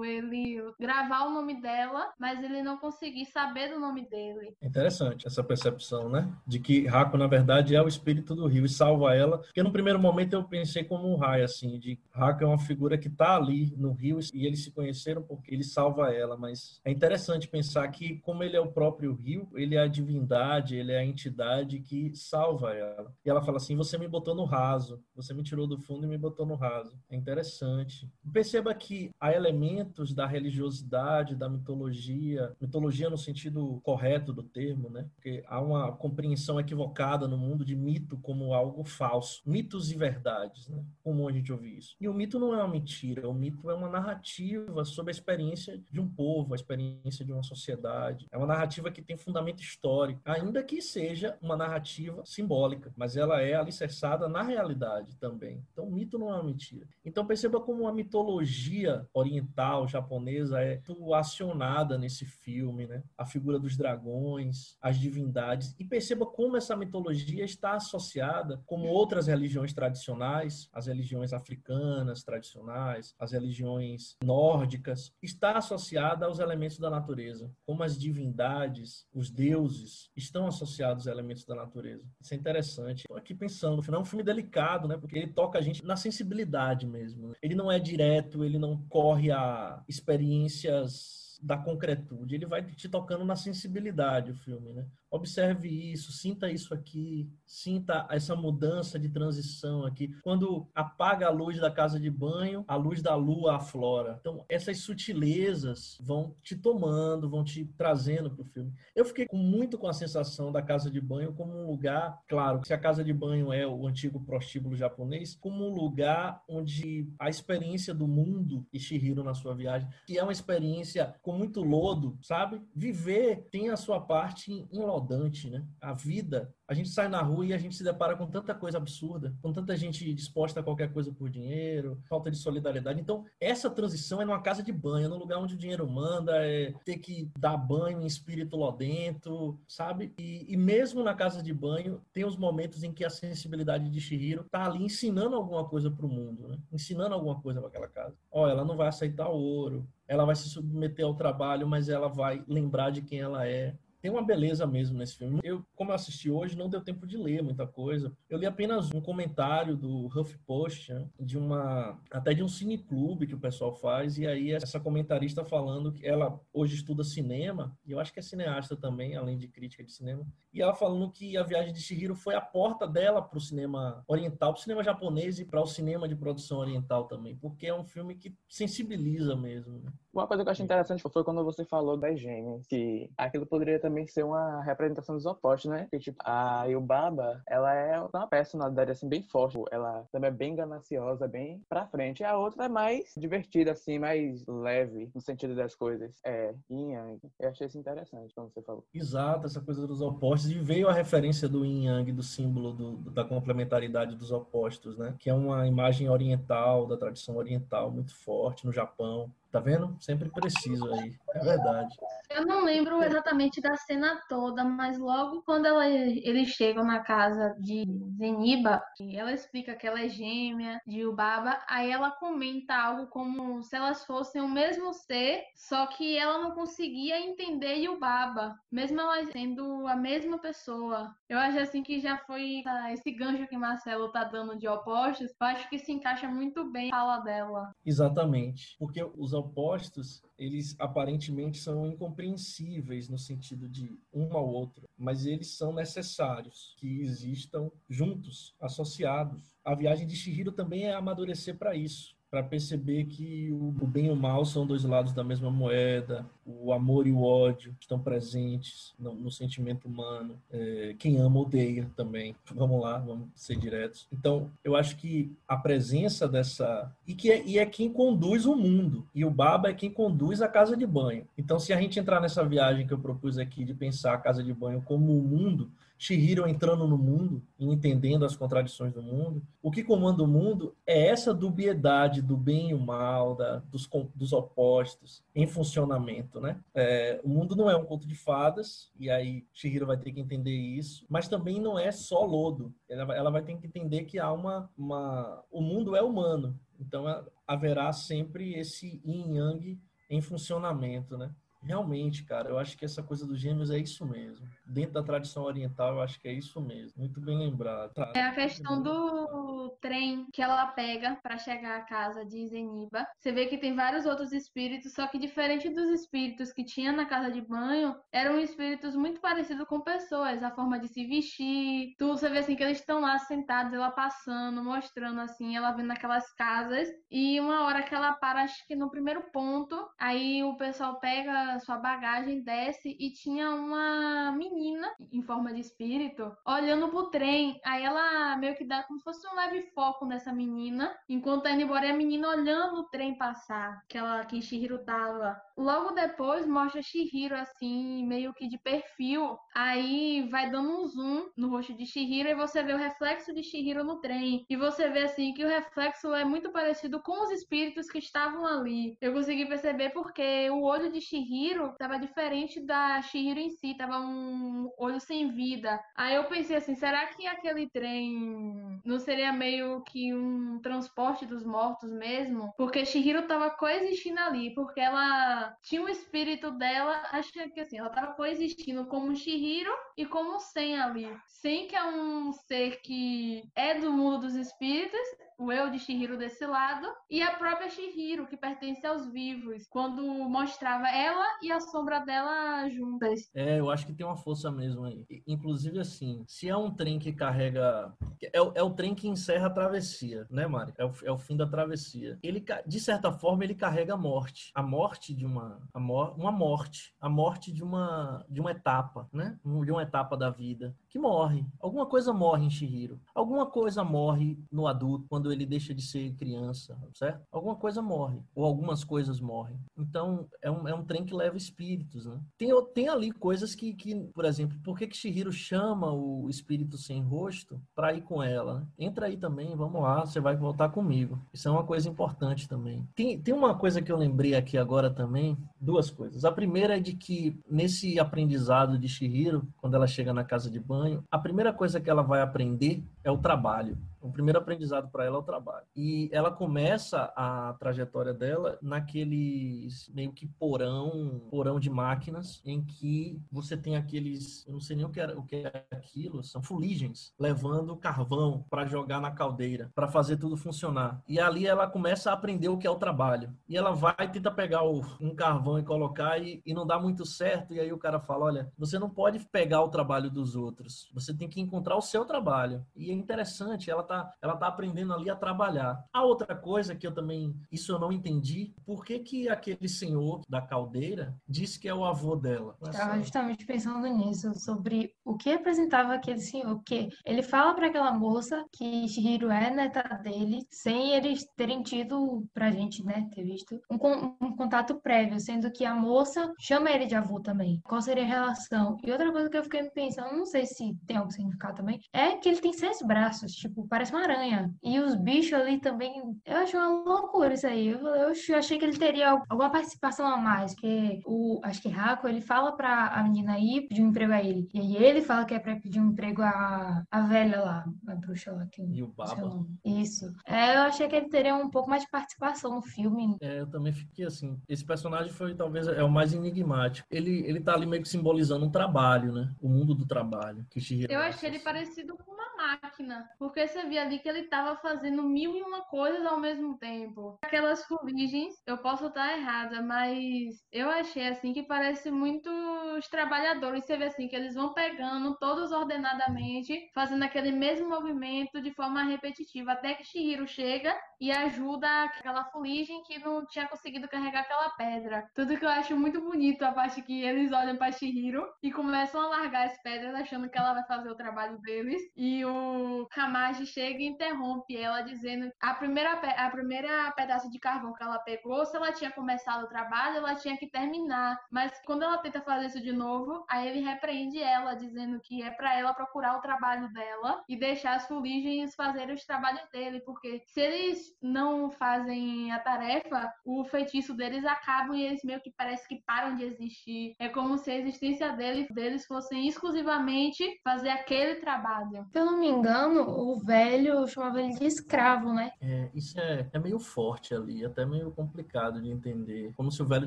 ele 0.05 0.63
gravar 0.79 1.27
o 1.27 1.31
nome 1.31 1.61
dela, 1.61 2.13
mas 2.19 2.43
ele 2.43 2.63
não 2.63 2.77
conseguir 2.77 3.27
saber 3.27 3.69
do 3.73 3.81
nome 3.81 4.07
dele. 4.09 4.55
Interessante 4.63 5.27
essa 5.27 5.43
percepção, 5.43 6.09
né? 6.09 6.31
De 6.47 6.59
que 6.59 6.87
Raco, 6.87 7.17
na 7.17 7.27
verdade, 7.27 7.75
é 7.75 7.83
o 7.83 7.89
espírito 7.89 8.35
do 8.35 8.47
rio 8.47 8.65
e 8.65 8.69
salva 8.69 9.15
ela. 9.15 9.39
Porque 9.39 9.63
no 9.63 9.73
primeiro 9.73 9.99
momento 9.99 10.35
eu 10.35 10.45
pensei 10.45 10.85
como 10.85 11.09
um 11.09 11.17
raio, 11.17 11.45
assim, 11.45 11.79
de 11.79 11.99
Raco 12.11 12.45
é 12.45 12.47
uma 12.47 12.59
figura 12.59 12.99
que 12.99 13.09
tá 13.09 13.37
ali 13.37 13.75
no 13.77 13.93
rio 13.93 14.19
e 14.35 14.47
eles 14.47 14.65
se 14.65 14.71
conheceram 14.71 15.23
porque 15.23 15.55
ele 15.55 15.65
salva 15.65 16.13
ela. 16.13 16.37
Mas 16.37 16.81
é 16.85 16.91
interessante 16.91 17.49
pensar 17.49 17.87
que, 17.89 18.17
como 18.21 18.43
ele 18.43 18.57
é 18.57 18.61
o 18.61 18.73
próprio 18.73 19.15
rio, 19.15 19.49
ele 19.55 19.77
é 19.77 19.81
a 19.81 19.87
divindade, 19.87 20.77
ele 20.77 20.93
é 20.93 20.99
a 20.99 21.05
entidade 21.05 21.81
que 21.81 22.15
salva 22.15 22.73
ela. 22.75 23.13
E 23.25 23.31
ela 23.31 23.43
fala 23.43 23.59
assim: 23.59 23.77
Você 23.77 23.97
me 23.99 24.09
botou 24.09 24.35
no 24.35 24.45
raso, 24.45 25.03
você 25.15 25.33
me 25.33 25.43
tirou 25.43 25.67
do 25.67 25.79
fundo 25.79 26.05
e 26.05 26.09
me 26.09 26.19
botou 26.19 26.47
no 26.47 26.55
raso. 26.55 26.99
É 27.09 27.17
interessante. 27.17 28.09
Perceba 28.33 28.75
que 28.75 29.11
elementos 29.33 30.15
da 30.15 30.27
religiosidade, 30.27 31.35
da 31.35 31.49
mitologia, 31.49 32.55
mitologia 32.61 33.11
no 33.11 33.19
sentido 33.19 33.81
correto 33.83 34.33
do 34.33 34.43
termo, 34.43 34.91
né? 34.91 35.07
Porque 35.15 35.45
há 35.47 35.61
uma 35.61 35.93
compreensão 35.93 36.59
equivocada 36.59 37.27
no 37.27 37.37
mundo 37.37 37.65
de 37.65 37.75
mito 37.75 38.17
como 38.19 38.55
algo 38.55 38.85
falso. 38.85 39.43
Mitos 39.45 39.91
e 39.91 39.97
verdades, 39.97 40.69
né? 40.69 40.83
Comum 41.03 41.29
a 41.29 41.33
gente 41.33 41.53
ouvir 41.53 41.79
isso. 41.79 41.97
E 42.01 42.09
o 42.09 42.15
mito 42.15 42.39
não 42.39 42.55
é 42.55 42.59
uma 42.59 42.69
mentira, 42.69 43.29
o 43.29 43.35
mito 43.35 43.71
é 43.71 43.75
uma 43.75 43.89
narrativa 43.89 44.85
sobre 44.85 45.11
a 45.11 45.15
experiência 45.15 45.81
de 45.91 46.01
um 46.01 46.09
povo, 46.09 46.55
a 46.55 46.57
experiência 46.57 47.25
de 47.25 47.33
uma 47.33 47.43
sociedade. 47.43 48.27
É 48.31 48.39
uma 48.39 48.47
narrativa 48.47 48.91
que 48.91 49.03
tem 49.03 49.17
fundamento 49.17 49.63
histórico, 49.63 50.21
ainda 50.25 50.63
que 50.63 50.81
seja 50.81 51.37
uma 51.41 51.57
narrativa 51.57 52.23
simbólica, 52.25 52.93
mas 52.97 53.17
ela 53.17 53.41
é 53.41 53.55
alicerçada 53.55 54.29
na 54.29 54.43
realidade 54.43 55.17
também. 55.17 55.63
Então, 55.73 55.87
o 55.87 55.93
mito 55.93 56.19
não 56.19 56.31
é 56.31 56.35
uma 56.35 56.45
mentira. 56.45 56.87
Então, 57.05 57.27
perceba 57.27 57.61
como 57.61 57.87
a 57.87 57.93
mitologia 57.93 59.07
oriental, 59.13 59.87
japonesa, 59.89 60.61
é 60.63 60.81
acionada 61.15 61.99
nesse 61.99 62.25
filme, 62.25 62.87
né? 62.87 63.03
A 63.17 63.25
figura 63.25 63.59
dos 63.59 63.77
dragões, 63.77 64.77
as 64.81 64.99
divindades. 64.99 65.75
E 65.79 65.85
perceba 65.85 66.27
como 66.27 66.57
essa 66.57 66.77
mitologia 66.77 67.45
está 67.45 67.73
associada, 67.73 68.63
como 68.67 68.87
outras 68.87 69.27
religiões 69.27 69.73
tradicionais, 69.73 70.69
as 70.73 70.87
religiões 70.87 71.33
africanas 71.33 72.23
tradicionais, 72.23 73.15
as 73.19 73.33
religiões 73.33 74.17
nórdicas, 74.23 75.13
está 75.23 75.59
associada 75.59 76.27
aos 76.27 76.39
elementos 76.39 76.79
da 76.79 76.91
natureza. 76.91 77.51
Como 77.67 77.83
as 77.83 77.99
divindades, 77.99 79.07
os 79.13 79.31
deuses, 79.31 80.11
estão 80.17 80.47
associados 80.47 81.07
a 81.07 81.11
elementos 81.11 81.45
da 81.45 81.55
natureza. 81.55 82.05
Isso 82.21 82.35
é 82.35 82.37
interessante. 82.37 83.01
Estou 83.01 83.17
aqui 83.17 83.35
pensando, 83.35 83.77
no 83.77 83.83
final 83.83 84.01
é 84.01 84.03
um 84.03 84.07
filme 84.07 84.23
delicado, 84.23 84.89
né? 84.89 84.97
Porque 84.97 85.19
ele 85.19 85.33
toca 85.33 85.59
a 85.59 85.63
gente 85.63 85.85
na 85.85 85.97
sensibilidade 85.97 86.87
mesmo. 86.87 87.35
Ele 87.43 87.55
não 87.55 87.71
é 87.71 87.79
direto, 87.79 88.45
ele 88.45 88.59
não 88.59 88.79
corre 89.01 89.31
a 89.31 89.83
experiências 89.89 91.30
da 91.43 91.57
concretude, 91.57 92.35
ele 92.35 92.47
vai 92.47 92.63
te 92.63 92.89
tocando 92.89 93.25
na 93.25 93.37
sensibilidade 93.37 94.33
o 94.33 94.35
filme, 94.35 94.73
né? 94.73 94.87
Observe 95.11 95.69
isso, 95.69 96.13
sinta 96.13 96.49
isso 96.51 96.73
aqui, 96.73 97.29
sinta 97.45 98.07
essa 98.11 98.37
mudança 98.37 98.97
de 98.97 99.09
transição 99.09 99.85
aqui. 99.85 100.15
Quando 100.23 100.69
apaga 100.73 101.27
a 101.27 101.31
luz 101.31 101.59
da 101.59 101.71
casa 101.71 101.99
de 101.99 102.09
banho, 102.09 102.65
a 102.69 102.77
luz 102.77 103.03
da 103.03 103.17
lua 103.17 103.57
aflora. 103.57 104.19
Então, 104.21 104.45
essas 104.49 104.79
sutilezas 104.79 105.99
vão 106.01 106.37
te 106.45 106.55
tomando, 106.55 107.29
vão 107.29 107.43
te 107.43 107.65
trazendo 107.77 108.31
para 108.31 108.43
o 108.43 108.45
filme. 108.45 108.73
Eu 108.95 109.05
fiquei 109.05 109.27
muito 109.33 109.77
com 109.77 109.89
a 109.89 109.93
sensação 109.93 110.53
da 110.53 110.63
casa 110.63 110.89
de 110.89 111.01
banho 111.01 111.33
como 111.33 111.53
um 111.53 111.67
lugar, 111.67 112.21
claro, 112.29 112.65
se 112.65 112.73
a 112.73 112.79
casa 112.79 113.03
de 113.03 113.13
banho 113.13 113.53
é 113.53 113.67
o 113.67 113.89
antigo 113.89 114.21
prostíbulo 114.21 114.77
japonês, 114.77 115.35
como 115.35 115.67
um 115.67 115.75
lugar 115.75 116.41
onde 116.49 117.13
a 117.19 117.29
experiência 117.29 117.93
do 117.93 118.07
mundo, 118.07 118.65
e 118.73 118.79
Shihiro 118.79 119.25
na 119.25 119.35
sua 119.35 119.57
viagem, 119.57 119.89
que 120.07 120.17
é 120.17 120.23
uma 120.23 120.33
experiência 120.33 121.17
com 121.31 121.39
muito 121.39 121.63
lodo, 121.63 122.19
sabe? 122.23 122.61
Viver 122.75 123.47
tem 123.53 123.71
a 123.71 123.77
sua 123.77 124.01
parte 124.01 124.67
enlodante, 124.73 125.49
né? 125.49 125.65
A 125.81 125.93
vida 125.93 126.53
a 126.71 126.75
gente 126.75 126.89
sai 126.89 127.09
na 127.09 127.21
rua 127.21 127.45
e 127.45 127.53
a 127.53 127.59
gente 127.59 127.75
se 127.75 127.83
depara 127.83 128.15
com 128.17 128.29
tanta 128.29 128.55
coisa 128.55 128.79
absurda, 128.79 129.35
com 129.43 129.53
tanta 129.53 129.77
gente 129.77 130.15
disposta 130.15 130.61
a 130.61 130.63
qualquer 130.63 130.93
coisa 130.93 131.13
por 131.13 131.29
dinheiro, 131.29 131.99
falta 132.09 132.31
de 132.31 132.37
solidariedade. 132.37 133.01
Então, 133.01 133.25
essa 133.41 133.69
transição 133.69 134.23
é 134.23 134.25
numa 134.25 134.41
casa 134.41 134.63
de 134.63 134.73
banho, 134.73 135.07
é 135.07 135.09
num 135.09 135.19
lugar 135.19 135.41
onde 135.41 135.57
o 135.57 135.59
dinheiro 135.59 135.91
manda, 135.91 136.31
é 136.47 136.73
ter 136.85 136.99
que 136.99 137.29
dar 137.37 137.57
banho 137.57 138.01
em 138.01 138.07
espírito 138.07 138.57
lodento, 138.57 139.59
sabe? 139.67 140.15
E, 140.17 140.47
e 140.49 140.57
mesmo 140.57 141.03
na 141.03 141.13
casa 141.13 141.43
de 141.43 141.53
banho, 141.53 142.01
tem 142.13 142.25
os 142.25 142.37
momentos 142.37 142.85
em 142.85 142.93
que 142.93 143.05
a 143.05 143.11
sensibilidade 143.11 143.91
de 143.91 144.01
Shihiro 144.01 144.45
tá 144.49 144.65
ali 144.65 144.85
ensinando 144.85 145.35
alguma 145.35 145.65
coisa 145.65 145.91
para 145.91 146.07
o 146.07 146.09
mundo, 146.09 146.47
né? 146.47 146.57
Ensinando 146.71 147.17
alguma 147.17 147.41
coisa 147.41 147.59
para 147.59 147.69
aquela 147.69 147.89
casa. 147.89 148.15
Ó, 148.31 148.47
ela 148.47 148.65
não 148.65 148.77
vai 148.77 148.87
aceitar 148.87 149.29
ouro, 149.29 149.89
ela 150.07 150.25
vai 150.25 150.37
se 150.37 150.49
submeter 150.49 151.05
ao 151.05 151.17
trabalho, 151.17 151.67
mas 151.67 151.89
ela 151.89 152.07
vai 152.07 152.45
lembrar 152.47 152.91
de 152.91 153.03
quem 153.03 153.19
ela 153.19 153.45
é 153.45 153.75
tem 154.01 154.11
uma 154.11 154.25
beleza 154.25 154.67
mesmo 154.67 154.99
nesse 154.99 155.17
filme. 155.17 155.41
Eu, 155.43 155.65
como 155.75 155.91
eu 155.91 155.95
assisti 155.95 156.31
hoje, 156.31 156.57
não 156.57 156.69
deu 156.69 156.81
tempo 156.81 157.07
de 157.07 157.17
ler 157.17 157.43
muita 157.43 157.67
coisa. 157.67 158.13
Eu 158.29 158.39
li 158.39 158.47
apenas 158.47 158.93
um 158.93 159.01
comentário 159.01 159.77
do 159.77 160.07
HuffPost, 160.07 160.93
né, 160.93 161.09
de 161.19 161.39
uma 161.39 162.01
até 162.11 162.35
de 162.35 162.43
um 162.43 162.49
cineclube 162.49 163.27
que 163.27 163.35
o 163.35 163.41
pessoal 163.41 163.73
faz, 163.73 164.19
e 164.19 164.27
aí 164.27 164.53
essa 164.53 164.81
comentarista 164.81 165.45
falando 165.45 165.93
que 165.93 166.07
ela 166.07 166.41
hoje 166.53 166.77
estuda 166.77 167.05
cinema, 167.05 167.77
e 167.87 167.93
eu 167.93 168.01
acho 168.01 168.13
que 168.13 168.19
é 168.19 168.23
cineasta 168.23 168.77
também, 168.77 169.17
além 169.17 169.37
de 169.37 169.49
crítica 169.49 169.85
de 169.85 169.93
cinema, 169.93 170.27
e 170.53 170.61
ela 170.61 170.75
falando 170.75 171.11
que 171.11 171.37
a 171.37 171.43
viagem 171.43 171.73
de 171.73 171.81
Shihiro 171.81 172.15
foi 172.15 172.35
a 172.35 172.41
porta 172.41 172.87
dela 172.87 173.23
para 173.23 173.39
o 173.39 173.41
cinema 173.41 174.03
oriental, 174.07 174.53
para 174.53 174.59
o 174.59 174.63
cinema 174.63 174.83
japonês 174.83 175.39
e 175.39 175.45
para 175.45 175.61
o 175.61 175.67
cinema 175.67 176.09
de 176.09 176.17
produção 176.17 176.59
oriental 176.59 177.05
também, 177.05 177.37
porque 177.37 177.67
é 177.67 177.75
um 177.75 177.85
filme 177.85 178.15
que 178.17 178.35
sensibiliza 178.49 179.37
mesmo. 179.37 179.79
Né? 179.79 179.93
Uma 180.13 180.27
coisa 180.27 180.43
que 180.43 180.49
eu 180.49 180.53
achei 180.53 180.65
interessante 180.65 181.03
foi 181.03 181.25
quando 181.25 181.45
você 181.45 181.65
falou 181.65 181.97
das 181.97 182.19
gêmeas, 182.21 182.67
que 182.67 183.11
aquilo 183.17 183.47
poderia 183.47 183.79
também 183.91 184.07
ser 184.07 184.25
uma 184.25 184.63
representação 184.63 185.17
dos 185.17 185.27
opostos, 185.27 185.71
né? 185.71 185.89
Que, 185.91 185.99
tipo, 185.99 186.19
a 186.25 186.65
Yubaba, 186.65 187.43
ela 187.47 187.75
é 187.75 188.01
uma 188.01 188.27
personalidade, 188.27 188.93
assim, 188.93 189.09
bem 189.09 189.23
forte. 189.23 189.59
Ela 189.71 190.07
também 190.13 190.29
é 190.29 190.33
bem 190.33 190.55
gananciosa, 190.55 191.27
bem 191.27 191.61
pra 191.69 191.87
frente. 191.87 192.21
E 192.21 192.25
a 192.25 192.39
outra 192.39 192.67
é 192.67 192.69
mais 192.69 193.13
divertida, 193.17 193.73
assim, 193.73 193.99
mais 193.99 194.47
leve, 194.47 195.11
no 195.15 195.21
sentido 195.21 195.55
das 195.55 195.75
coisas. 195.75 196.13
É, 196.25 196.55
yin 196.71 196.93
yang. 196.93 197.21
Eu 197.39 197.49
achei 197.49 197.67
isso 197.67 197.79
interessante, 197.79 198.35
como 198.35 198.49
você 198.49 198.63
falou. 198.63 198.85
Exato, 198.95 199.47
essa 199.47 199.61
coisa 199.61 199.87
dos 199.87 200.01
opostos. 200.01 200.51
E 200.51 200.59
veio 200.59 200.89
a 200.89 200.93
referência 200.93 201.49
do 201.49 201.65
yin 201.65 201.87
yang, 201.87 202.13
do 202.13 202.23
símbolo 202.23 202.73
do, 202.73 202.97
da 203.11 203.25
complementaridade 203.25 204.15
dos 204.15 204.31
opostos, 204.31 204.97
né? 204.97 205.15
Que 205.19 205.29
é 205.29 205.35
uma 205.35 205.67
imagem 205.67 206.09
oriental, 206.09 206.87
da 206.87 206.97
tradição 206.97 207.37
oriental, 207.37 207.91
muito 207.91 208.15
forte 208.15 208.65
no 208.65 208.73
Japão. 208.73 209.31
Tá 209.51 209.59
vendo? 209.59 209.97
Sempre 210.01 210.31
preciso 210.31 210.87
aí. 210.93 211.17
É 211.35 211.41
verdade. 211.41 211.97
Eu 212.31 212.47
não 212.47 212.65
lembro 212.65 213.03
exatamente 213.03 213.61
da 213.61 213.75
cena 213.75 214.21
toda, 214.29 214.63
mas 214.63 214.97
logo 214.97 215.43
quando 215.43 215.67
ela, 215.67 215.89
eles 215.89 216.51
chegam 216.51 216.85
na 216.85 217.01
casa 217.01 217.57
de 217.59 217.85
Zeniba, 218.17 218.81
ela 219.13 219.33
explica 219.33 219.75
que 219.75 219.87
ela 219.87 220.01
é 220.01 220.09
gêmea 220.09 220.81
de 220.87 221.05
Ubaba, 221.05 221.59
aí 221.69 221.91
ela 221.91 222.13
comenta 222.13 222.77
algo 222.77 223.09
como 223.09 223.61
se 223.63 223.75
elas 223.75 224.05
fossem 224.07 224.41
o 224.41 224.49
mesmo 224.49 224.95
ser, 224.95 225.43
só 225.57 225.87
que 225.89 226.17
ela 226.17 226.39
não 226.39 226.53
conseguia 226.53 227.21
entender 227.21 227.79
Yubaba, 227.79 228.55
mesmo 228.71 229.01
ela 229.01 229.25
sendo 229.33 229.87
a 229.89 229.97
mesma 229.97 230.39
pessoa. 230.39 231.13
Eu 231.29 231.39
acho 231.39 231.59
assim 231.59 231.83
que 231.83 231.99
já 231.99 232.19
foi 232.19 232.63
ah, 232.65 232.93
esse 232.93 233.11
gancho 233.11 233.49
que 233.49 233.57
Marcelo 233.57 234.13
tá 234.13 234.23
dando 234.23 234.57
de 234.57 234.69
opostos, 234.69 235.27
eu 235.41 235.47
acho 235.49 235.69
que 235.69 235.79
se 235.79 235.91
encaixa 235.91 236.29
muito 236.29 236.71
bem 236.71 236.91
a 236.93 236.97
fala 236.97 237.19
dela. 237.19 237.73
Exatamente, 237.85 238.77
porque 238.79 239.03
os 239.17 239.33
opostos, 239.41 240.23
eles 240.39 240.77
aparentemente 240.79 241.59
são 241.59 241.87
incompreensíveis 241.87 243.09
no 243.09 243.19
sentido 243.19 243.69
de 243.69 243.99
um 244.13 244.33
ao 244.37 244.49
outro, 244.49 244.89
mas 244.97 245.27
eles 245.27 245.49
são 245.49 245.73
necessários 245.73 246.75
que 246.79 247.01
existam 247.01 247.71
juntos, 247.89 248.55
associados. 248.61 249.55
A 249.65 249.75
viagem 249.75 250.07
de 250.07 250.17
Shihiro 250.17 250.53
também 250.53 250.85
é 250.85 250.95
amadurecer 250.95 251.57
para 251.57 251.75
isso 251.75 252.15
para 252.31 252.45
perceber 252.45 253.07
que 253.07 253.51
o 253.51 253.73
bem 253.85 254.07
e 254.07 254.11
o 254.11 254.15
mal 254.15 254.45
são 254.45 254.65
dois 254.65 254.85
lados 254.85 255.13
da 255.13 255.25
mesma 255.25 255.51
moeda, 255.51 256.25
o 256.63 256.73
amor 256.73 257.07
e 257.07 257.13
o 257.13 257.23
ódio 257.23 257.75
estão 257.81 257.99
presentes 257.99 258.95
no, 258.99 259.15
no 259.15 259.31
sentimento 259.31 259.89
humano, 259.89 260.39
é, 260.51 260.95
quem 260.99 261.19
ama 261.19 261.41
odeia 261.41 261.91
também. 261.97 262.37
Vamos 262.55 262.81
lá, 262.81 262.99
vamos 262.99 263.29
ser 263.35 263.57
diretos. 263.57 264.07
Então, 264.13 264.51
eu 264.63 264.77
acho 264.77 264.97
que 264.97 265.33
a 265.49 265.57
presença 265.57 266.29
dessa. 266.29 266.93
E, 267.07 267.15
que 267.15 267.31
é, 267.31 267.43
e 267.45 267.59
é 267.59 267.67
quem 267.67 267.91
conduz 267.91 268.45
o 268.47 268.55
mundo, 268.55 269.07
e 269.15 269.25
o 269.25 269.31
Baba 269.31 269.71
é 269.71 269.75
quem 269.75 269.91
conduz 269.91 270.43
a 270.43 270.49
casa 270.49 270.77
de 270.77 270.87
banho. 270.87 271.27
Então, 271.37 271.59
se 271.59 271.73
a 271.73 271.81
gente 271.81 271.99
entrar 271.99 272.21
nessa 272.21 272.45
viagem 272.45 272.87
que 272.87 272.93
eu 272.93 272.99
propus 272.99 273.39
aqui 273.39 273.65
de 273.65 273.75
pensar 273.75 274.15
a 274.15 274.19
casa 274.19 274.43
de 274.43 274.53
banho 274.53 274.83
como 274.83 275.19
o 275.19 275.23
mundo, 275.23 275.71
Shihiro 276.01 276.49
entrando 276.49 276.89
no 276.89 276.97
mundo 276.97 277.43
e 277.59 277.67
entendendo 277.67 278.25
as 278.25 278.35
contradições 278.35 278.95
do 278.95 279.03
mundo. 279.03 279.43
O 279.63 279.71
que 279.71 279.85
comanda 279.85 280.23
o 280.23 280.27
mundo 280.27 280.75
é 280.87 281.09
essa 281.09 281.35
dubiedade 281.35 282.23
do 282.23 282.39
bem 282.39 282.71
e 282.71 282.75
o 282.75 282.79
mal, 282.81 283.35
da, 283.35 283.59
dos, 283.59 283.87
dos 284.15 284.33
opostos 284.33 285.23
em 285.35 285.47
funcionamento, 285.47 286.41
né? 286.41 286.59
É, 286.75 287.21
o 287.23 287.29
mundo 287.29 287.55
não 287.55 287.69
é 287.69 287.77
um 287.77 287.85
conto 287.85 288.09
de 288.09 288.15
fadas, 288.15 288.91
e 288.99 289.11
aí 289.11 289.45
Shihiro 289.53 289.87
vai 289.87 289.99
ter 289.99 290.11
que 290.11 290.21
entender 290.21 290.57
isso, 290.57 291.05
mas 291.07 291.29
também 291.29 291.61
não 291.61 291.79
é 291.79 291.93
só 291.93 292.25
lodo. 292.25 292.75
Ela, 292.89 293.15
ela 293.15 293.31
vai 293.31 293.43
ter 293.43 293.59
que 293.59 293.67
entender 293.67 294.05
que 294.05 294.19
há 294.19 294.33
uma, 294.33 294.71
uma... 294.79 295.45
O 295.51 295.61
mundo 295.61 295.95
é 295.95 296.01
humano, 296.01 296.59
então 296.81 297.05
haverá 297.47 297.93
sempre 297.93 298.55
esse 298.55 299.03
yin 299.05 299.37
yang 299.37 299.79
em 300.09 300.23
funcionamento, 300.23 301.19
né? 301.19 301.31
Realmente, 301.63 302.25
cara, 302.25 302.49
eu 302.49 302.59
acho 302.59 302.77
que 302.77 302.85
essa 302.85 303.03
coisa 303.03 303.27
dos 303.27 303.39
gêmeos 303.39 303.71
é 303.71 303.79
isso 303.79 304.05
mesmo. 304.07 304.47
Dentro 304.65 304.95
da 304.95 305.03
tradição 305.03 305.45
oriental, 305.45 305.95
eu 305.95 306.03
acho 306.03 306.19
que 306.19 306.27
é 306.27 306.33
isso 306.33 306.61
mesmo. 306.61 306.99
Muito 306.99 307.21
bem 307.21 307.37
lembrado. 307.37 307.93
Tá. 307.93 308.13
É 308.15 308.23
a 308.23 308.35
questão 308.35 308.83
do 308.83 309.77
trem 309.81 310.27
que 310.33 310.41
ela 310.41 310.67
pega 310.69 311.19
para 311.23 311.37
chegar 311.37 311.79
à 311.79 311.83
casa 311.83 312.25
de 312.25 312.49
Zeniba. 312.49 313.07
Você 313.19 313.33
vê 313.33 313.47
que 313.47 313.59
tem 313.59 313.75
vários 313.75 314.07
outros 314.07 314.33
espíritos, 314.33 314.93
só 314.95 315.07
que 315.07 315.19
diferente 315.19 315.69
dos 315.69 315.91
espíritos 315.91 316.53
que 316.53 316.65
tinha 316.65 316.93
na 316.93 317.05
casa 317.05 317.31
de 317.31 317.41
banho, 317.41 317.95
eram 318.13 318.39
espíritos 318.39 318.97
muito 318.97 319.21
parecidos 319.21 319.67
com 319.67 319.81
pessoas, 319.81 320.43
a 320.43 320.51
forma 320.51 320.79
de 320.79 320.89
se 320.89 321.05
vestir, 321.07 321.95
tudo. 321.99 322.17
Você 322.17 322.29
vê 322.29 322.39
assim 322.39 322.57
que 322.57 322.63
eles 322.63 322.79
estão 322.79 323.01
lá 323.01 323.19
sentados, 323.19 323.73
ela 323.73 323.91
passando, 323.91 324.65
mostrando 324.65 325.21
assim, 325.21 325.57
ela 325.57 325.73
vendo 325.73 325.91
aquelas 325.91 326.33
casas. 326.33 326.89
E 327.11 327.39
uma 327.39 327.65
hora 327.65 327.83
que 327.83 327.95
ela 327.95 328.13
para, 328.15 328.43
acho 328.43 328.67
que 328.67 328.75
no 328.75 328.91
primeiro 328.91 329.23
ponto, 329.33 329.77
aí 329.99 330.43
o 330.43 330.57
pessoal 330.57 330.99
pega 331.01 331.50
sua 331.59 331.79
bagagem, 331.79 332.43
desce 332.43 332.97
e 332.99 333.11
tinha 333.11 333.51
uma 333.51 334.33
menina 334.33 334.89
em 335.13 335.23
forma 335.23 335.53
de 335.53 335.61
espírito 335.61 336.33
olhando 336.47 336.89
pro 336.89 337.11
trem. 337.11 337.61
Aí 337.65 337.83
ela 337.83 338.37
meio 338.37 338.55
que 338.57 338.65
dá 338.65 338.83
como 338.83 338.99
se 338.99 339.05
fosse 339.05 339.27
um 339.27 339.35
leve 339.35 339.71
foco 339.75 340.05
nessa 340.07 340.33
menina, 340.33 340.95
enquanto 341.09 341.49
indo 341.49 341.63
embora 341.63 341.87
e 341.87 341.91
a 341.91 341.97
menina 341.97 342.29
olhando 342.29 342.81
o 342.81 342.89
trem 342.89 343.17
passar, 343.17 343.83
que 343.89 343.99
ela 343.99 344.25
que 344.25 344.41
Shihiro 344.41 344.85
tava. 344.85 345.41
Logo 345.57 345.93
depois 345.93 346.47
mostra 346.47 346.83
Shihiro 346.83 347.35
assim, 347.35 348.07
meio 348.07 348.33
que 348.33 348.49
de 348.49 348.59
perfil. 348.59 349.39
Aí 349.55 350.29
vai 350.31 350.51
dando 350.51 350.71
um 350.71 350.87
zoom 350.87 351.29
no 351.37 351.49
rosto 351.49 351.75
de 351.75 351.87
Shihiro 351.87 352.29
e 352.29 352.35
você 352.35 352.63
vê 352.63 352.73
o 352.73 352.79
reflexo 352.79 353.35
de 353.35 353.43
Shihiro 353.43 353.85
no 353.85 354.01
trem. 354.01 354.45
E 354.49 354.57
você 354.57 354.89
vê 354.89 355.01
assim 355.03 355.35
que 355.35 355.45
o 355.45 355.49
reflexo 355.49 356.15
é 356.15 356.25
muito 356.25 356.51
parecido 356.51 357.01
com 357.03 357.25
os 357.25 357.31
espíritos 357.31 357.91
que 357.91 357.99
estavam 357.99 358.47
ali. 358.47 358.97
Eu 359.01 359.13
consegui 359.13 359.47
perceber 359.47 359.91
porque 359.91 360.49
o 360.51 360.63
olho 360.63 360.91
de 360.91 361.01
Shihiro 361.01 361.40
estava 361.47 361.99
diferente 361.99 362.61
da 362.61 363.01
Shihiro 363.03 363.41
em 363.41 363.51
si, 363.51 363.75
tava 363.77 363.99
um 364.01 364.71
olho 364.79 365.01
sem 365.01 365.31
vida. 365.33 365.81
Aí 365.97 366.15
eu 366.15 366.25
pensei 366.25 366.57
assim, 366.57 366.75
será 366.75 367.07
que 367.07 367.27
aquele 367.27 367.69
trem 367.69 368.81
não 368.85 368.99
seria 368.99 369.33
meio 369.33 369.83
que 369.85 370.15
um 370.15 370.61
transporte 370.61 371.27
dos 371.27 371.45
mortos 371.45 371.91
mesmo? 371.93 372.53
Porque 372.57 372.85
Shihiro 372.85 373.27
tava 373.27 373.51
coexistindo 373.51 374.19
ali, 374.21 374.55
porque 374.55 374.81
ela 374.81 375.55
tinha 375.63 375.83
o 375.83 375.89
espírito 375.89 376.51
dela, 376.53 377.03
acho 377.13 377.33
que 377.33 377.61
assim, 377.61 377.79
ela 377.79 377.91
tava 377.91 378.15
coexistindo 378.15 378.87
como 378.87 379.15
Shihiro 379.15 379.73
e 379.97 380.07
como 380.07 380.39
Sen 380.41 380.81
ali. 380.81 381.09
Sen 381.27 381.67
que 381.67 381.77
é 381.77 381.85
um 381.85 382.33
ser 382.33 382.81
que 382.83 383.43
é 383.55 383.75
do 383.75 383.93
mundo 383.93 384.21
dos 384.21 384.35
espíritos, 384.35 385.01
o 385.41 385.51
eu 385.51 385.71
de 385.71 385.79
Shihiro 385.79 386.19
desse 386.19 386.45
lado, 386.47 386.87
e 387.09 387.23
a 387.23 387.33
própria 387.33 387.71
Shihiro, 387.71 388.27
que 388.27 388.37
pertence 388.37 388.87
aos 388.87 389.07
vivos, 389.11 389.67
quando 389.71 390.03
mostrava 390.29 390.87
ela 390.89 391.25
e 391.43 391.51
a 391.51 391.59
sombra 391.59 392.01
dela 392.01 392.69
juntas. 392.69 393.31
É, 393.35 393.59
eu 393.59 393.71
acho 393.71 393.87
que 393.87 393.95
tem 393.95 394.05
uma 394.05 394.17
força 394.17 394.51
mesmo 394.51 394.85
aí. 394.85 395.07
Inclusive, 395.27 395.79
assim, 395.79 396.23
se 396.29 396.49
é 396.49 396.57
um 396.57 396.71
trem 396.71 396.99
que 396.99 397.13
carrega. 397.13 397.91
É, 398.23 398.37
é 398.37 398.63
o 398.63 398.71
trem 398.71 398.95
que 398.95 399.09
encerra 399.09 399.47
a 399.47 399.51
travessia, 399.51 400.27
né, 400.31 400.47
Mari? 400.47 400.75
É 400.77 400.85
o, 400.85 400.93
é 401.05 401.11
o 401.11 401.19
fim 401.19 401.37
da 401.37 401.47
travessia. 401.47 402.19
Ele, 402.23 402.45
de 402.67 402.81
certa 402.81 403.11
forma, 403.11 403.43
ele 403.43 403.55
carrega 403.55 403.95
a 403.95 403.97
morte. 403.97 404.51
A 404.55 404.63
morte 404.63 405.15
de 405.15 405.25
uma. 405.25 405.63
A 405.73 405.81
mor, 405.81 406.15
uma 406.19 406.31
morte. 406.31 406.95
A 407.01 407.09
morte 407.09 407.51
de 407.51 407.63
uma, 407.63 408.25
de 408.29 408.41
uma 408.41 408.51
etapa, 408.51 409.09
né? 409.11 409.39
De 409.43 409.73
uma 409.73 409.83
etapa 409.83 410.19
da 410.19 410.29
vida. 410.29 410.77
Que 410.91 410.99
morre. 410.99 411.47
Alguma 411.59 411.87
coisa 411.87 412.13
morre 412.13 412.45
em 412.45 412.51
Shihiro. 412.51 413.01
Alguma 413.15 413.47
coisa 413.47 413.83
morre 413.83 414.39
no 414.53 414.67
adulto 414.67 415.07
quando 415.09 415.30
ele 415.33 415.47
deixa 415.47 415.75
de 415.75 415.83
ser 415.83 416.13
criança, 416.15 416.79
certo? 416.95 417.23
Alguma 417.31 417.57
coisa 417.57 417.83
morre. 417.83 418.21
Ou 418.35 418.45
algumas 418.45 418.85
coisas 418.85 419.21
morrem. 419.21 419.59
Então, 419.77 420.27
é 420.43 420.51
um, 420.51 420.69
é 420.69 420.75
um 420.75 420.85
trem 420.85 421.05
que 421.05 421.15
leva 421.15 421.37
espíritos, 421.37 422.07
né? 422.07 422.21
Tem, 422.39 422.51
tem 422.75 422.89
ali 422.89 423.11
coisas 423.11 423.55
que, 423.55 423.75
que, 423.75 423.95
por 424.15 424.25
exemplo, 424.25 424.59
por 424.63 424.79
que, 424.79 424.87
que 424.87 424.97
Shihiro 424.97 425.33
chama 425.33 425.93
o 425.93 426.29
espírito 426.29 426.77
sem 426.77 427.03
rosto 427.03 427.61
para 427.75 427.93
ir 427.93 428.03
com 428.03 428.23
ela? 428.23 428.61
Né? 428.61 428.67
Entra 428.79 429.07
aí 429.07 429.17
também, 429.17 429.57
vamos 429.57 429.83
lá, 429.83 430.05
você 430.05 430.21
vai 430.21 430.37
voltar 430.37 430.71
comigo. 430.71 431.21
Isso 431.33 431.49
é 431.49 431.51
uma 431.51 431.65
coisa 431.65 431.89
importante 431.89 432.49
também. 432.49 432.87
Tem, 432.95 433.21
tem 433.21 433.35
uma 433.35 433.55
coisa 433.55 433.83
que 433.83 433.91
eu 433.91 433.97
lembrei 433.97 434.35
aqui 434.35 434.59
agora 434.59 434.91
também, 434.91 435.37
duas 435.61 435.91
coisas. 435.91 436.25
A 436.25 436.33
primeira 436.33 436.77
é 436.77 436.81
de 436.81 436.95
que 436.95 437.39
nesse 437.49 437.99
aprendizado 437.99 438.79
de 438.79 438.89
Shihiro, 438.89 439.47
quando 439.57 439.75
ela 439.75 439.87
chega 439.87 440.13
na 440.13 440.25
casa 440.25 440.51
de 440.51 440.59
banho, 440.59 441.05
a 441.11 441.19
primeira 441.19 441.53
coisa 441.53 441.81
que 441.81 441.91
ela 441.91 442.03
vai 442.03 442.21
aprender 442.21 442.83
é 443.05 443.11
o 443.11 443.19
trabalho. 443.19 443.79
O 444.01 444.11
primeiro 444.11 444.39
aprendizado 444.39 444.91
para 444.91 445.05
ela 445.05 445.17
é 445.17 445.21
o 445.21 445.25
trabalho. 445.25 445.67
E 445.77 446.09
ela 446.13 446.31
começa 446.31 447.13
a 447.17 447.55
trajetória 447.59 448.15
dela 448.15 448.59
naqueles 448.63 449.89
meio 449.95 450.13
que 450.13 450.27
porão, 450.27 451.23
porão 451.31 451.61
de 451.61 451.69
máquinas, 451.69 452.41
em 452.45 452.65
que 452.65 453.21
você 453.31 453.57
tem 453.57 453.77
aqueles, 453.77 454.47
eu 454.47 454.55
não 454.55 454.61
sei 454.61 454.77
nem 454.77 454.87
o 454.87 454.91
que, 454.91 455.01
era, 455.01 455.19
o 455.19 455.23
que 455.25 455.37
é 455.37 455.67
aquilo, 455.71 456.23
são 456.23 456.43
fuligens, 456.43 457.13
levando 457.19 457.77
carvão 457.77 458.45
para 458.49 458.67
jogar 458.67 459.01
na 459.01 459.11
caldeira, 459.11 459.71
para 459.75 459.89
fazer 459.89 460.17
tudo 460.17 460.37
funcionar. 460.37 461.03
E 461.09 461.21
ali 461.21 461.47
ela 461.47 461.67
começa 461.67 462.11
a 462.11 462.15
aprender 462.15 462.49
o 462.49 462.59
que 462.59 462.67
é 462.67 462.71
o 462.71 462.77
trabalho. 462.77 463.35
E 463.49 463.57
ela 463.57 463.73
vai 463.73 464.11
tentar 464.11 464.33
pegar 464.33 464.63
o, 464.65 464.81
um 465.01 465.15
carvão 465.15 465.59
e 465.59 465.63
colocar 465.63 466.19
e, 466.19 466.43
e 466.45 466.55
não 466.55 466.67
dá 466.67 466.79
muito 466.79 467.05
certo. 467.05 467.55
E 467.55 467.61
aí 467.61 467.73
o 467.73 467.79
cara 467.79 468.01
fala: 468.01 468.27
olha, 468.27 468.53
você 468.57 468.79
não 468.79 468.89
pode 468.89 469.19
pegar 469.31 469.63
o 469.63 469.69
trabalho 469.69 470.11
dos 470.11 470.35
outros, 470.37 470.89
você 470.95 471.15
tem 471.15 471.29
que 471.29 471.41
encontrar 471.41 471.77
o 471.77 471.83
seu 471.83 472.05
trabalho. 472.05 472.65
E 472.75 472.91
é 472.91 472.95
interessante, 472.95 473.71
ela 473.71 473.83
tá, 473.91 474.13
ela 474.23 474.37
tá 474.37 474.47
aprendendo 474.47 474.95
ali 474.95 475.11
a 475.11 475.17
trabalhar. 475.17 475.85
A 475.93 476.05
outra 476.05 476.35
coisa 476.37 476.77
que 476.77 476.87
eu 476.87 476.95
também, 476.95 477.35
isso 477.51 477.73
eu 477.73 477.79
não 477.79 477.91
entendi, 477.91 478.55
por 478.65 478.85
que 478.85 479.01
que 479.01 479.29
aquele 479.29 479.69
senhor 479.69 480.21
da 480.29 480.41
caldeira 480.41 481.15
disse 481.29 481.59
que 481.59 481.69
é 481.69 481.75
o 481.75 481.85
avô 481.85 482.15
dela? 482.15 482.57
Estava 482.63 482.99
justamente 482.99 483.45
pensando 483.45 483.87
nisso, 483.89 484.33
sobre 484.39 484.93
o 485.05 485.17
que 485.17 485.31
representava 485.31 485.95
aquele 485.95 486.21
senhor, 486.21 486.55
porque 486.57 486.89
ele 487.05 487.23
fala 487.23 487.53
para 487.55 487.67
aquela 487.67 487.93
moça 487.93 488.45
que 488.53 488.89
Shihiro 488.89 489.31
é 489.31 489.51
neta 489.51 489.83
dele, 490.03 490.47
sem 490.51 490.93
eles 490.93 491.27
terem 491.37 491.63
tido, 491.63 492.25
pra 492.33 492.51
gente, 492.51 492.85
né, 492.85 493.09
ter 493.13 493.25
visto, 493.25 493.61
um, 493.71 493.77
um 494.21 494.37
contato 494.37 494.77
prévio, 494.81 495.19
sendo 495.19 495.51
que 495.51 495.65
a 495.65 495.75
moça 495.75 496.33
chama 496.39 496.71
ele 496.71 496.87
de 496.87 496.95
avô 496.95 497.21
também. 497.21 497.61
Qual 497.65 497.81
seria 497.83 498.05
a 498.05 498.07
relação? 498.07 498.77
E 498.85 498.93
outra 498.93 499.11
coisa 499.11 499.29
que 499.29 499.37
eu 499.37 499.43
fiquei 499.43 499.69
pensando, 499.71 500.17
não 500.17 500.27
sei 500.27 500.47
se 500.47 500.77
tem 500.87 500.97
algum 500.97 501.11
significado 501.11 501.57
também, 501.57 501.81
é 501.93 502.17
que 502.17 502.29
ele 502.29 502.41
tem 502.41 502.53
seis 502.53 502.79
braços, 502.83 503.33
tipo, 503.33 503.67
parece 503.81 503.93
uma 503.93 504.03
aranha. 504.03 504.55
E 504.63 504.79
os 504.79 504.95
bichos 504.95 505.33
ali 505.33 505.59
também, 505.59 506.03
eu 506.27 506.37
acho 506.37 506.57
uma 506.57 506.69
loucura 506.69 507.33
isso 507.33 507.47
aí. 507.47 507.69
Eu, 507.69 507.81
eu 507.81 508.37
achei 508.37 508.59
que 508.59 508.65
ele 508.65 508.77
teria 508.77 509.11
alguma 509.11 509.51
participação 509.51 510.07
a 510.07 510.19
mais, 510.19 510.53
porque 510.53 511.01
o, 511.07 511.41
acho 511.43 511.63
que 511.63 511.69
Raco, 511.69 512.07
ele 512.07 512.21
fala 512.21 512.53
pra 512.53 512.89
a 512.89 513.03
menina 513.03 513.39
ir 513.39 513.67
pedir 513.69 513.83
um 513.83 513.89
emprego 513.89 514.13
a 514.13 514.23
ele. 514.23 514.49
E 514.53 514.77
aí 514.77 514.85
ele 514.85 515.01
fala 515.01 515.25
que 515.25 515.35
é 515.35 515.39
pra 515.39 515.57
pedir 515.57 515.81
um 515.81 515.91
emprego 515.91 516.21
a, 516.23 516.83
a 516.91 517.01
velha 517.03 517.41
lá, 517.41 517.65
a 517.89 517.95
bruxa 517.95 518.33
lá. 518.33 518.47
Que, 518.47 518.63
e 518.63 518.83
o 518.83 518.89
Baba. 518.89 519.47
Isso. 519.65 520.13
É, 520.27 520.57
eu 520.57 520.63
achei 520.63 520.87
que 520.87 520.97
ele 520.97 521.09
teria 521.09 521.35
um 521.35 521.49
pouco 521.49 521.71
mais 521.71 521.83
de 521.83 521.91
participação 521.91 522.57
no 522.57 522.63
filme. 522.63 523.17
É, 523.21 523.41
eu 523.41 523.47
também 523.47 523.73
fiquei 523.73 524.05
assim. 524.05 524.39
Esse 524.49 524.65
personagem 524.65 525.13
foi 525.13 525.35
talvez 525.35 525.67
é 525.67 525.83
o 525.83 525.91
mais 525.91 526.13
enigmático. 526.13 526.87
Ele, 526.91 527.25
ele 527.27 527.41
tá 527.41 527.55
ali 527.55 527.65
meio 527.65 527.83
que 527.83 527.89
simbolizando 527.89 528.45
um 528.45 528.51
trabalho, 528.51 529.13
né? 529.13 529.33
O 529.41 529.49
mundo 529.49 529.75
do 529.75 529.87
trabalho. 529.87 530.45
Que 530.51 530.61
eu 530.89 531.01
achei 531.01 531.31
ele 531.31 531.39
parecido 531.39 531.97
com 531.97 532.13
uma 532.13 532.30
máquina, 532.41 533.09
porque 533.19 533.47
você 533.47 533.65
via 533.65 533.83
ali 533.83 533.99
que 533.99 534.09
ele 534.09 534.21
estava 534.21 534.57
fazendo 534.57 535.03
mil 535.03 535.37
e 535.37 535.43
uma 535.43 535.63
coisas 535.63 536.05
ao 536.07 536.19
mesmo 536.19 536.57
tempo. 536.59 537.19
Aquelas 537.23 537.65
fuligens, 537.67 538.35
eu 538.47 538.59
posso 538.59 538.87
estar 538.87 539.17
errada, 539.17 539.63
mas 539.63 540.35
eu 540.51 540.71
achei 540.71 541.07
assim 541.09 541.33
que 541.33 541.43
parece 541.43 541.91
muito 541.91 542.31
os 542.79 542.89
trabalhadores. 542.89 543.65
Você 543.65 543.77
vê 543.77 543.85
assim 543.85 544.09
que 544.09 544.17
eles 544.17 544.35
vão 544.35 544.55
pegando 544.55 545.17
todos 545.19 545.53
ordenadamente, 545.53 546.71
fazendo 546.75 547.05
aquele 547.05 547.31
mesmo 547.31 547.69
movimento 547.69 548.41
de 548.41 548.53
forma 548.55 548.83
repetitiva, 548.83 549.53
até 549.53 549.75
que 549.75 549.85
Shihiro 549.85 550.27
chega 550.27 550.75
e 551.01 551.11
ajuda 551.11 551.85
aquela 551.85 552.25
fuligem 552.25 552.83
que 552.83 552.99
não 552.99 553.25
tinha 553.27 553.49
conseguido 553.49 553.89
carregar 553.89 554.21
aquela 554.21 554.51
pedra. 554.51 555.09
Tudo 555.15 555.37
que 555.37 555.45
eu 555.45 555.49
acho 555.49 555.77
muito 555.77 556.01
bonito 556.01 556.43
a 556.43 556.53
parte 556.53 556.83
que 556.83 557.03
eles 557.03 557.33
olham 557.33 557.57
para 557.57 557.73
Shihiro 557.73 558.27
e 558.43 558.53
começam 558.53 559.01
a 559.01 559.09
largar 559.09 559.47
as 559.47 559.61
pedras 559.63 559.95
achando 559.95 560.29
que 560.29 560.39
ela 560.39 560.53
vai 560.53 560.65
fazer 560.65 560.91
o 560.91 560.97
trabalho 560.97 561.39
deles 561.39 561.83
e 561.97 562.25
o 562.25 562.87
Kamaji 562.91 563.47
chega 563.47 563.79
e 563.79 563.87
interrompe 563.87 564.57
ela 564.57 564.83
dizendo 564.83 565.31
a 565.41 565.55
primeira 565.55 565.93
a 565.93 566.31
primeira 566.31 566.91
pedaço 566.93 567.31
de 567.31 567.39
carvão 567.39 567.73
que 567.73 567.83
ela 567.83 567.99
pegou, 568.01 568.45
se 568.45 568.57
ela 568.57 568.73
tinha 568.73 568.91
começado 568.91 569.45
o 569.45 569.49
trabalho, 569.49 569.99
ela 569.99 570.15
tinha 570.15 570.37
que 570.37 570.47
terminar. 570.47 571.19
Mas 571.31 571.53
quando 571.65 571.83
ela 571.83 571.99
tenta 571.99 572.21
fazer 572.21 572.47
isso 572.47 572.61
de 572.61 572.73
novo, 572.73 573.25
aí 573.29 573.49
ele 573.49 573.61
repreende 573.61 574.21
ela 574.21 574.55
dizendo 574.55 575.01
que 575.01 575.23
é 575.23 575.31
para 575.31 575.59
ela 575.59 575.73
procurar 575.73 576.17
o 576.17 576.21
trabalho 576.21 576.73
dela 576.73 577.23
e 577.29 577.37
deixar 577.37 577.77
as 577.77 577.87
fuligens 577.87 578.55
fazerem 578.55 578.95
os 578.95 579.05
trabalhos 579.05 579.49
dele, 579.51 579.81
porque 579.81 580.23
se 580.27 580.41
eles 580.41 580.90
não 581.03 581.51
fazem 581.51 582.31
a 582.33 582.39
tarefa, 582.39 583.13
o 583.25 583.45
feitiço 583.45 583.95
deles 583.95 584.25
acaba 584.25 584.77
e 584.77 584.83
eles 584.83 585.03
meio 585.05 585.21
que 585.21 585.33
parece 585.37 585.67
que 585.69 585.83
param 585.87 586.17
de 586.17 586.25
existir. 586.25 586.95
É 586.99 587.09
como 587.09 587.39
se 587.39 587.51
a 587.51 587.59
existência 587.59 588.13
deles, 588.13 588.49
deles 588.51 588.87
fossem 588.87 589.27
exclusivamente 589.27 590.25
fazer 590.45 590.71
aquele 590.71 591.17
trabalho. 591.17 591.87
Se 591.91 591.99
eu 591.99 592.05
não 592.05 592.19
me 592.19 592.29
engano, 592.29 592.83
o 592.83 593.19
velho 593.19 593.87
chamava 593.87 594.21
ele 594.21 594.35
de 594.35 594.45
escravo, 594.45 595.13
né? 595.13 595.33
É, 595.41 595.71
isso 595.75 595.99
é, 595.99 596.29
é 596.33 596.39
meio 596.39 596.59
forte 596.59 597.15
ali, 597.15 597.45
até 597.45 597.65
meio 597.65 597.91
complicado 597.91 598.61
de 598.61 598.71
entender. 598.71 599.33
Como 599.37 599.51
se 599.51 599.63
o 599.63 599.67
velho 599.67 599.87